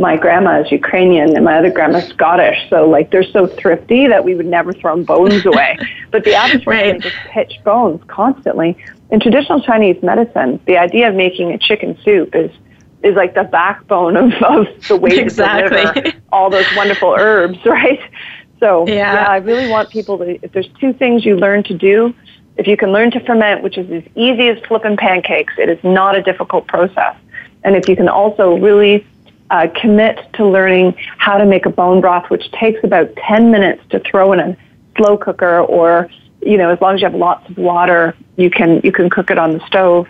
my 0.00 0.16
grandma 0.16 0.62
is 0.62 0.72
Ukrainian 0.72 1.36
and 1.36 1.44
my 1.44 1.58
other 1.58 1.70
grandma 1.70 1.98
is 1.98 2.08
Scottish. 2.08 2.58
So 2.70 2.88
like 2.88 3.10
they're 3.10 3.22
so 3.22 3.46
thrifty 3.46 4.08
that 4.08 4.24
we 4.24 4.34
would 4.34 4.46
never 4.46 4.72
throw 4.72 4.96
bones 5.04 5.44
away. 5.44 5.78
but 6.10 6.24
the 6.24 6.34
average 6.34 6.66
right. 6.66 6.94
person 6.94 7.00
just 7.02 7.16
pitch 7.28 7.60
bones 7.64 8.00
constantly. 8.08 8.82
In 9.10 9.20
traditional 9.20 9.60
Chinese 9.60 10.02
medicine, 10.02 10.58
the 10.66 10.78
idea 10.78 11.10
of 11.10 11.14
making 11.14 11.52
a 11.52 11.58
chicken 11.58 11.98
soup 12.02 12.34
is 12.34 12.50
is 13.02 13.14
like 13.14 13.34
the 13.34 13.44
backbone 13.44 14.16
of, 14.16 14.32
of 14.42 14.66
the 14.88 14.96
way 14.96 15.18
exactly. 15.18 15.82
to 15.82 15.92
deliver 15.92 16.22
all 16.32 16.50
those 16.50 16.66
wonderful 16.76 17.14
herbs, 17.16 17.58
right? 17.66 18.00
So 18.58 18.86
yeah. 18.86 19.14
yeah, 19.14 19.24
I 19.28 19.36
really 19.36 19.68
want 19.70 19.90
people 19.90 20.16
to 20.18 20.42
if 20.42 20.52
there's 20.52 20.68
two 20.80 20.94
things 20.94 21.26
you 21.26 21.36
learn 21.36 21.62
to 21.64 21.74
do, 21.74 22.14
if 22.56 22.66
you 22.66 22.76
can 22.78 22.90
learn 22.90 23.10
to 23.10 23.20
ferment, 23.20 23.62
which 23.62 23.76
is 23.76 23.90
as 23.90 24.10
easy 24.16 24.48
as 24.48 24.58
flipping 24.66 24.96
pancakes, 24.96 25.52
it 25.58 25.68
is 25.68 25.78
not 25.84 26.16
a 26.16 26.22
difficult 26.22 26.66
process. 26.68 27.16
And 27.64 27.76
if 27.76 27.86
you 27.86 27.96
can 27.96 28.08
also 28.08 28.56
really 28.56 29.06
uh, 29.50 29.66
commit 29.80 30.18
to 30.34 30.46
learning 30.46 30.94
how 31.18 31.36
to 31.36 31.44
make 31.44 31.66
a 31.66 31.70
bone 31.70 32.00
broth, 32.00 32.30
which 32.30 32.50
takes 32.52 32.82
about 32.84 33.14
10 33.16 33.50
minutes 33.50 33.82
to 33.90 34.00
throw 34.00 34.32
in 34.32 34.40
a 34.40 34.56
slow 34.96 35.16
cooker 35.16 35.60
or, 35.60 36.08
you 36.40 36.56
know, 36.56 36.70
as 36.70 36.80
long 36.80 36.94
as 36.94 37.00
you 37.00 37.06
have 37.06 37.14
lots 37.14 37.48
of 37.50 37.58
water, 37.58 38.14
you 38.36 38.50
can, 38.50 38.80
you 38.84 38.92
can 38.92 39.10
cook 39.10 39.30
it 39.30 39.38
on 39.38 39.52
the 39.52 39.66
stove. 39.66 40.06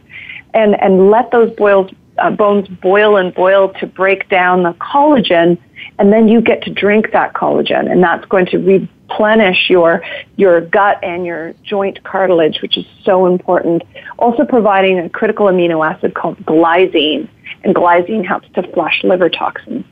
And, 0.52 0.80
and 0.80 1.10
let 1.10 1.30
those 1.30 1.54
boils, 1.56 1.90
uh, 2.18 2.30
bones 2.30 2.68
boil 2.68 3.16
and 3.16 3.34
boil 3.34 3.70
to 3.80 3.86
break 3.86 4.28
down 4.28 4.62
the 4.62 4.72
collagen, 4.74 5.58
and 5.98 6.12
then 6.12 6.28
you 6.28 6.40
get 6.40 6.62
to 6.62 6.70
drink 6.70 7.12
that 7.12 7.34
collagen, 7.34 7.90
and 7.90 8.02
that's 8.02 8.24
going 8.26 8.46
to 8.46 8.58
replenish 8.58 9.70
your 9.70 10.02
your 10.36 10.60
gut 10.60 10.98
and 11.02 11.24
your 11.24 11.54
joint 11.62 12.02
cartilage, 12.04 12.60
which 12.62 12.76
is 12.76 12.84
so 13.04 13.26
important. 13.26 13.82
Also, 14.18 14.44
providing 14.44 14.98
a 14.98 15.08
critical 15.08 15.46
amino 15.46 15.88
acid 15.88 16.14
called 16.14 16.36
glycine, 16.44 17.28
and 17.64 17.74
glycine 17.74 18.26
helps 18.26 18.48
to 18.54 18.62
flush 18.72 19.02
liver 19.04 19.28
toxins. 19.28 19.84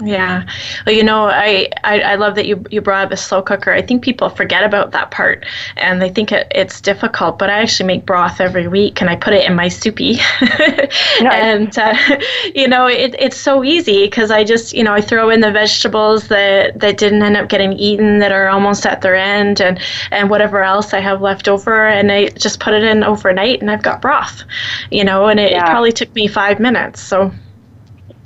Yeah. 0.00 0.46
Well, 0.86 0.94
you 0.94 1.02
know, 1.02 1.26
I, 1.26 1.68
I, 1.82 2.00
I, 2.00 2.14
love 2.14 2.36
that 2.36 2.46
you, 2.46 2.64
you 2.70 2.80
brought 2.80 3.06
up 3.06 3.12
a 3.12 3.16
slow 3.16 3.42
cooker. 3.42 3.72
I 3.72 3.82
think 3.82 4.02
people 4.02 4.30
forget 4.30 4.62
about 4.62 4.92
that 4.92 5.10
part 5.10 5.44
and 5.76 6.00
they 6.00 6.08
think 6.08 6.30
it, 6.30 6.46
it's 6.52 6.80
difficult, 6.80 7.36
but 7.36 7.50
I 7.50 7.62
actually 7.62 7.88
make 7.88 8.06
broth 8.06 8.40
every 8.40 8.68
week 8.68 9.00
and 9.00 9.10
I 9.10 9.16
put 9.16 9.32
it 9.32 9.44
in 9.44 9.56
my 9.56 9.68
soupy. 9.68 10.18
And, 11.20 11.76
uh, 11.76 11.96
you 12.54 12.68
know, 12.68 12.86
it, 12.86 13.14
it's 13.18 13.36
so 13.36 13.64
easy 13.64 14.04
because 14.04 14.30
I 14.30 14.44
just, 14.44 14.72
you 14.72 14.84
know, 14.84 14.94
I 14.94 15.00
throw 15.00 15.30
in 15.30 15.40
the 15.40 15.50
vegetables 15.50 16.28
that, 16.28 16.78
that 16.78 16.96
didn't 16.96 17.22
end 17.22 17.36
up 17.36 17.48
getting 17.48 17.72
eaten 17.72 18.18
that 18.20 18.30
are 18.30 18.48
almost 18.48 18.86
at 18.86 19.02
their 19.02 19.16
end 19.16 19.60
and, 19.60 19.80
and 20.10 20.30
whatever 20.30 20.62
else 20.62 20.94
I 20.94 21.00
have 21.00 21.20
left 21.20 21.48
over. 21.48 21.86
And 21.86 22.12
I 22.12 22.28
just 22.28 22.60
put 22.60 22.72
it 22.72 22.84
in 22.84 23.02
overnight 23.02 23.60
and 23.60 23.70
I've 23.70 23.82
got 23.82 24.00
broth, 24.00 24.44
you 24.90 25.04
know, 25.04 25.26
and 25.26 25.40
it, 25.40 25.50
yeah. 25.50 25.66
it 25.66 25.70
probably 25.70 25.92
took 25.92 26.14
me 26.14 26.28
five 26.28 26.60
minutes. 26.60 27.00
So. 27.00 27.32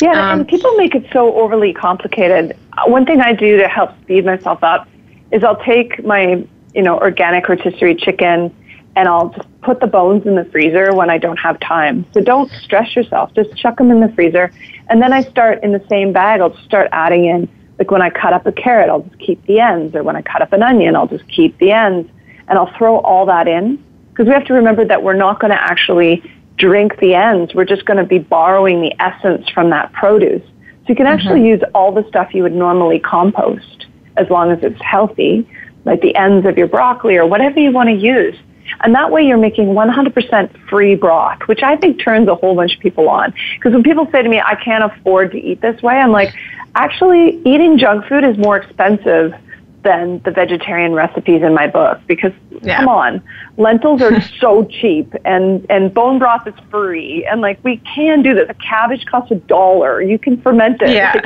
Yeah, 0.03 0.33
um, 0.33 0.41
and 0.41 0.49
people 0.49 0.75
make 0.75 0.97
it 0.97 1.07
so 1.13 1.33
overly 1.37 1.73
complicated. 1.73 2.57
One 2.87 3.07
thing 3.07 3.21
I 3.21 3.35
do 3.35 3.59
to 3.59 3.69
help 3.69 3.97
speed 4.03 4.25
myself 4.25 4.65
up 4.65 4.89
is 5.31 5.45
I'll 5.45 5.63
take 5.63 6.05
my, 6.05 6.45
you 6.75 6.83
know, 6.83 6.99
organic 6.99 7.49
rotisserie 7.49 7.95
chicken 7.95 8.53
and 8.97 9.09
I'll 9.09 9.29
just 9.29 9.49
put 9.63 9.79
the 9.79 9.87
bones 9.87 10.27
in 10.27 10.35
the 10.35 10.45
freezer 10.47 10.93
when 10.93 11.09
I 11.09 11.19
don't 11.19 11.39
have 11.39 11.61
time. 11.61 12.05
So 12.13 12.21
don't 12.21 12.51
stress 12.51 12.97
yourself. 12.97 13.33
Just 13.35 13.57
chuck 13.57 13.79
them 13.79 13.93
in 13.93 14.01
the 14.01 14.13
freezer. 14.13 14.53
And 14.89 15.01
then 15.01 15.13
I 15.13 15.23
start 15.23 15.63
in 15.63 15.71
the 15.71 15.85
same 15.89 16.13
bag, 16.13 16.41
I'll 16.41 16.51
just 16.51 16.65
start 16.65 16.89
adding 16.91 17.27
in, 17.27 17.49
like 17.79 17.93
when 17.93 18.03
I 18.03 18.11
cut 18.11 18.33
up 18.33 18.45
a 18.45 18.53
carrot, 18.53 18.91
I'll 18.91 19.03
just 19.03 19.21
keep 19.21 19.47
the 19.47 19.61
ends. 19.61 19.95
Or 19.95 20.03
when 20.03 20.17
I 20.17 20.23
cut 20.23 20.43
up 20.43 20.53
an 20.53 20.65
onion, 20.65 20.97
I'll 20.97 21.07
just 21.07 21.29
keep 21.29 21.57
the 21.59 21.71
ends. 21.71 22.11
And 22.49 22.59
I'll 22.59 22.77
throw 22.77 22.99
all 22.99 23.25
that 23.27 23.47
in. 23.47 23.83
Because 24.11 24.27
we 24.27 24.33
have 24.33 24.47
to 24.47 24.55
remember 24.55 24.85
that 24.85 25.05
we're 25.05 25.15
not 25.15 25.39
going 25.39 25.53
to 25.53 25.63
actually 25.63 26.23
drink 26.63 26.97
the 27.01 27.13
ends. 27.15 27.53
We're 27.55 27.65
just 27.65 27.85
going 27.87 27.97
to 27.97 28.05
be 28.05 28.21
borrowing 28.21 28.81
the 28.81 28.95
essence 29.01 29.49
from 29.49 29.71
that 29.71 29.93
produce. 29.93 30.43
So 30.83 30.89
you 30.91 30.95
can 30.95 31.07
actually 31.07 31.41
mm-hmm. 31.41 31.61
use 31.61 31.63
all 31.75 31.91
the 31.91 32.07
stuff 32.09 32.33
you 32.33 32.45
would 32.45 32.55
normally 32.55 33.01
compost 33.01 33.87
as 34.17 34.31
long 34.31 34.53
as 34.53 34.61
it's 34.63 34.81
healthy, 34.81 35.49
like 35.85 36.01
the 36.03 36.15
ends 36.15 36.47
of 36.47 36.57
your 36.57 36.69
broccoli 36.69 37.17
or 37.17 37.27
whatever 37.27 37.59
you 37.59 37.73
want 37.73 37.89
to 37.89 37.97
use. 37.97 38.37
And 38.83 38.95
that 38.95 39.11
way 39.11 39.27
you're 39.27 39.39
making 39.39 39.67
100% 39.67 40.69
free 40.69 40.95
broth, 40.95 41.41
which 41.47 41.65
I 41.65 41.77
think 41.77 42.01
turns 42.01 42.29
a 42.29 42.37
whole 42.37 42.55
bunch 42.55 42.77
of 42.77 42.81
people 42.81 43.09
on. 43.09 43.35
Because 43.57 43.73
when 43.73 43.83
people 43.83 44.09
say 44.13 44.23
to 44.23 44.29
me, 44.29 44.41
I 44.41 44.55
can't 44.55 44.85
afford 44.85 45.33
to 45.33 45.39
eat 45.39 45.61
this 45.61 45.83
way, 45.83 45.95
I'm 45.95 46.13
like, 46.13 46.33
actually, 46.77 47.43
eating 47.45 47.77
junk 47.77 48.07
food 48.07 48.23
is 48.23 48.39
more 48.39 48.57
expensive 48.57 49.35
than 49.83 50.21
the 50.25 50.31
vegetarian 50.31 50.93
recipes 50.93 51.43
in 51.43 51.55
my 51.55 51.67
book 51.67 52.01
because 52.07 52.33
yeah. 52.63 52.79
come 52.79 52.89
on 52.89 53.23
lentils 53.57 54.01
are 54.01 54.21
so 54.41 54.65
cheap 54.65 55.13
and 55.25 55.67
and 55.69 55.93
bone 55.93 56.19
broth 56.19 56.47
is 56.47 56.55
free 56.71 57.27
and 57.31 57.41
like 57.41 57.59
we 57.65 57.79
can 57.79 58.23
do 58.23 58.35
this. 58.35 58.49
A 58.49 58.55
cabbage 58.55 59.05
costs 59.07 59.31
a 59.31 59.37
dollar. 59.37 60.01
You 60.01 60.19
can 60.19 60.41
ferment 60.41 60.81
it. 60.83 60.91
Yeah 60.91 61.21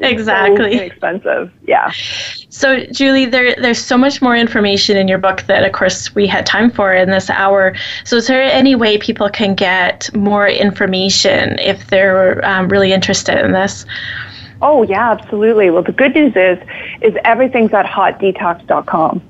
like, 0.00 0.12
exactly. 0.12 0.78
so 0.78 0.82
expensive 0.84 1.52
yeah. 1.66 1.90
So 2.48 2.84
julie 2.86 3.26
there 3.26 3.54
there's 3.56 3.82
so 3.82 3.98
much 3.98 4.22
more 4.22 4.36
information 4.36 4.96
in 4.96 5.08
your 5.08 5.18
book 5.18 5.42
that 5.42 5.64
of 5.64 5.72
course 5.72 6.14
we 6.14 6.26
had 6.26 6.46
time 6.46 6.70
for 6.70 6.92
in 6.92 7.10
this 7.10 7.30
hour. 7.30 7.74
So 8.04 8.16
is 8.16 8.26
there 8.26 8.42
any 8.42 8.74
way 8.74 8.98
people 8.98 9.28
can 9.28 9.54
get 9.54 10.14
more 10.14 10.48
information 10.48 11.58
if 11.58 11.88
they're 11.88 12.44
um, 12.44 12.68
really 12.68 12.92
interested 12.92 13.44
in 13.44 13.52
this 13.52 13.84
Oh 14.62 14.82
yeah, 14.82 15.10
absolutely. 15.12 15.70
Well, 15.70 15.82
the 15.82 15.92
good 15.92 16.14
news 16.14 16.34
is, 16.36 16.58
is 17.00 17.14
everything's 17.24 17.72
at 17.72 17.86
hotdetox.com. 17.86 19.22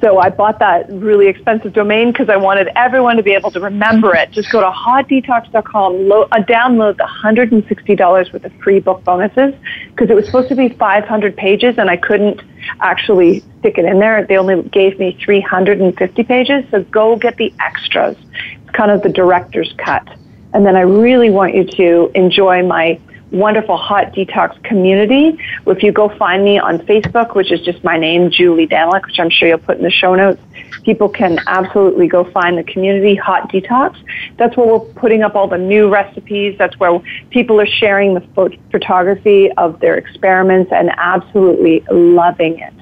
So 0.00 0.18
I 0.18 0.28
bought 0.28 0.58
that 0.58 0.90
really 0.90 1.28
expensive 1.28 1.72
domain 1.72 2.12
because 2.12 2.28
I 2.28 2.36
wanted 2.36 2.68
everyone 2.76 3.16
to 3.16 3.22
be 3.22 3.32
able 3.32 3.50
to 3.52 3.60
remember 3.60 4.14
it. 4.14 4.32
Just 4.32 4.50
go 4.50 4.60
to 4.60 4.70
hotdetox.com, 4.70 6.08
lo- 6.08 6.28
uh, 6.30 6.42
download 6.42 6.96
the 6.96 7.04
$160 7.04 8.32
worth 8.32 8.44
of 8.44 8.52
free 8.62 8.80
book 8.80 9.02
bonuses 9.04 9.54
because 9.90 10.10
it 10.10 10.14
was 10.14 10.26
supposed 10.26 10.48
to 10.48 10.56
be 10.56 10.68
500 10.68 11.36
pages 11.36 11.78
and 11.78 11.88
I 11.88 11.96
couldn't 11.96 12.42
actually 12.80 13.40
stick 13.60 13.78
it 13.78 13.84
in 13.84 13.98
there. 14.00 14.26
They 14.26 14.36
only 14.36 14.62
gave 14.68 14.98
me 14.98 15.16
350 15.24 16.22
pages. 16.24 16.64
So 16.70 16.82
go 16.82 17.16
get 17.16 17.36
the 17.36 17.54
extras. 17.60 18.16
It's 18.60 18.70
kind 18.72 18.90
of 18.90 19.02
the 19.02 19.08
director's 19.08 19.72
cut. 19.78 20.06
And 20.52 20.66
then 20.66 20.76
I 20.76 20.82
really 20.82 21.30
want 21.30 21.54
you 21.54 21.64
to 21.64 22.10
enjoy 22.14 22.62
my 22.62 23.00
wonderful 23.30 23.76
hot 23.76 24.12
detox 24.12 24.62
community. 24.62 25.38
If 25.66 25.82
you 25.82 25.92
go 25.92 26.08
find 26.16 26.44
me 26.44 26.58
on 26.58 26.78
Facebook, 26.78 27.34
which 27.34 27.50
is 27.50 27.60
just 27.60 27.82
my 27.82 27.98
name, 27.98 28.30
Julie 28.30 28.66
Daniluk, 28.66 29.06
which 29.06 29.18
I'm 29.18 29.30
sure 29.30 29.48
you'll 29.48 29.58
put 29.58 29.78
in 29.78 29.82
the 29.82 29.90
show 29.90 30.14
notes, 30.14 30.40
people 30.84 31.08
can 31.08 31.38
absolutely 31.46 32.06
go 32.06 32.24
find 32.24 32.56
the 32.56 32.64
community 32.64 33.14
hot 33.14 33.50
detox. 33.50 33.96
That's 34.36 34.56
where 34.56 34.66
we're 34.66 34.80
putting 34.80 35.22
up 35.22 35.34
all 35.34 35.48
the 35.48 35.58
new 35.58 35.88
recipes. 35.88 36.56
That's 36.58 36.78
where 36.78 37.00
people 37.30 37.60
are 37.60 37.66
sharing 37.66 38.14
the 38.14 38.56
photography 38.70 39.50
of 39.52 39.80
their 39.80 39.96
experiments 39.96 40.70
and 40.72 40.90
absolutely 40.96 41.84
loving 41.90 42.58
it. 42.58 42.74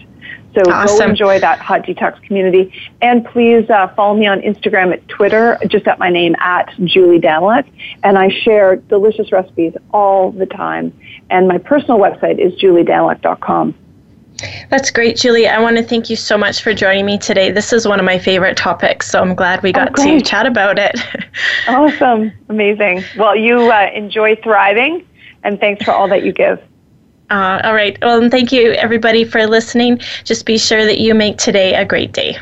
So 0.55 0.63
awesome. 0.71 0.99
go 0.99 1.11
enjoy 1.11 1.41
that 1.41 1.59
hot 1.61 1.83
detox 1.83 2.23
community. 2.23 2.73
And 3.01 3.25
please 3.25 3.69
uh, 3.71 3.89
follow 3.95 4.19
me 4.19 4.27
on 4.27 4.41
Instagram 4.41 4.93
at 4.93 5.07
Twitter, 5.09 5.59
just 5.69 5.87
at 5.87 5.99
my 5.99 6.11
name, 6.11 6.35
at 6.41 6.73
Julie 6.85 7.21
Daniluk. 7.21 7.67
And 8.03 8.19
I 8.19 8.29
share 8.29 8.77
delicious 8.77 9.33
recipes 9.33 9.75
all 9.93 10.31
the 10.31 10.47
time. 10.47 10.93
And 11.31 11.49
my 11.49 11.59
personal 11.59 11.99
website 11.99 12.39
is 12.39 12.53
juliedaniluk.com. 12.61 13.75
That's 14.71 14.91
great, 14.91 15.17
Julie. 15.17 15.47
I 15.47 15.61
want 15.61 15.77
to 15.77 15.83
thank 15.83 16.11
you 16.11 16.17
so 16.17 16.37
much 16.37 16.63
for 16.63 16.75
joining 16.75 17.07
me 17.07 17.19
today. 17.19 17.51
This 17.51 17.73
is 17.73 17.87
one 17.87 18.01
of 18.01 18.05
my 18.05 18.19
favorite 18.19 18.57
topics, 18.57 19.09
so 19.09 19.21
I'm 19.21 19.35
glad 19.35 19.63
we 19.63 19.71
oh, 19.71 19.73
got 19.73 19.99
oh, 19.99 20.05
to 20.05 20.21
chat 20.21 20.47
about 20.47 20.79
it. 20.79 20.99
awesome. 21.69 22.33
Amazing. 22.49 23.05
Well, 23.17 23.37
you 23.37 23.71
uh, 23.71 23.91
enjoy 23.95 24.37
thriving, 24.37 25.07
and 25.45 25.61
thanks 25.61 25.85
for 25.85 25.93
all 25.93 26.09
that 26.09 26.25
you 26.25 26.33
give. 26.33 26.61
Uh, 27.33 27.63
all 27.65 27.73
right. 27.73 27.97
Well, 28.03 28.29
thank 28.29 28.53
you, 28.53 28.73
everybody, 28.73 29.25
for 29.25 29.47
listening. 29.47 29.99
Just 30.23 30.45
be 30.45 30.59
sure 30.59 30.85
that 30.85 30.99
you 30.99 31.15
make 31.15 31.39
today 31.39 31.75
a 31.75 31.83
great 31.83 32.13
day. 32.13 32.37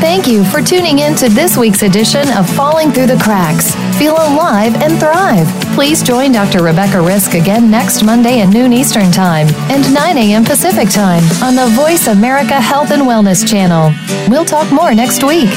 Thank 0.00 0.26
you 0.26 0.44
for 0.44 0.60
tuning 0.60 0.98
in 0.98 1.14
to 1.16 1.30
this 1.30 1.56
week's 1.56 1.82
edition 1.82 2.28
of 2.36 2.48
Falling 2.54 2.90
Through 2.90 3.06
the 3.06 3.16
Cracks. 3.16 3.74
Feel 3.98 4.12
alive 4.12 4.74
and 4.82 4.98
thrive. 5.00 5.48
Please 5.74 6.02
join 6.02 6.32
Dr. 6.32 6.62
Rebecca 6.62 7.00
Risk 7.00 7.32
again 7.32 7.70
next 7.70 8.02
Monday 8.02 8.40
at 8.40 8.50
noon 8.50 8.74
Eastern 8.74 9.10
Time 9.10 9.46
and 9.70 9.94
9 9.94 10.18
a.m. 10.18 10.44
Pacific 10.44 10.90
Time 10.90 11.22
on 11.42 11.54
the 11.56 11.74
Voice 11.74 12.08
America 12.08 12.60
Health 12.60 12.90
and 12.90 13.02
Wellness 13.02 13.48
channel. 13.48 13.94
We'll 14.28 14.44
talk 14.44 14.70
more 14.70 14.94
next 14.94 15.24
week. 15.24 15.48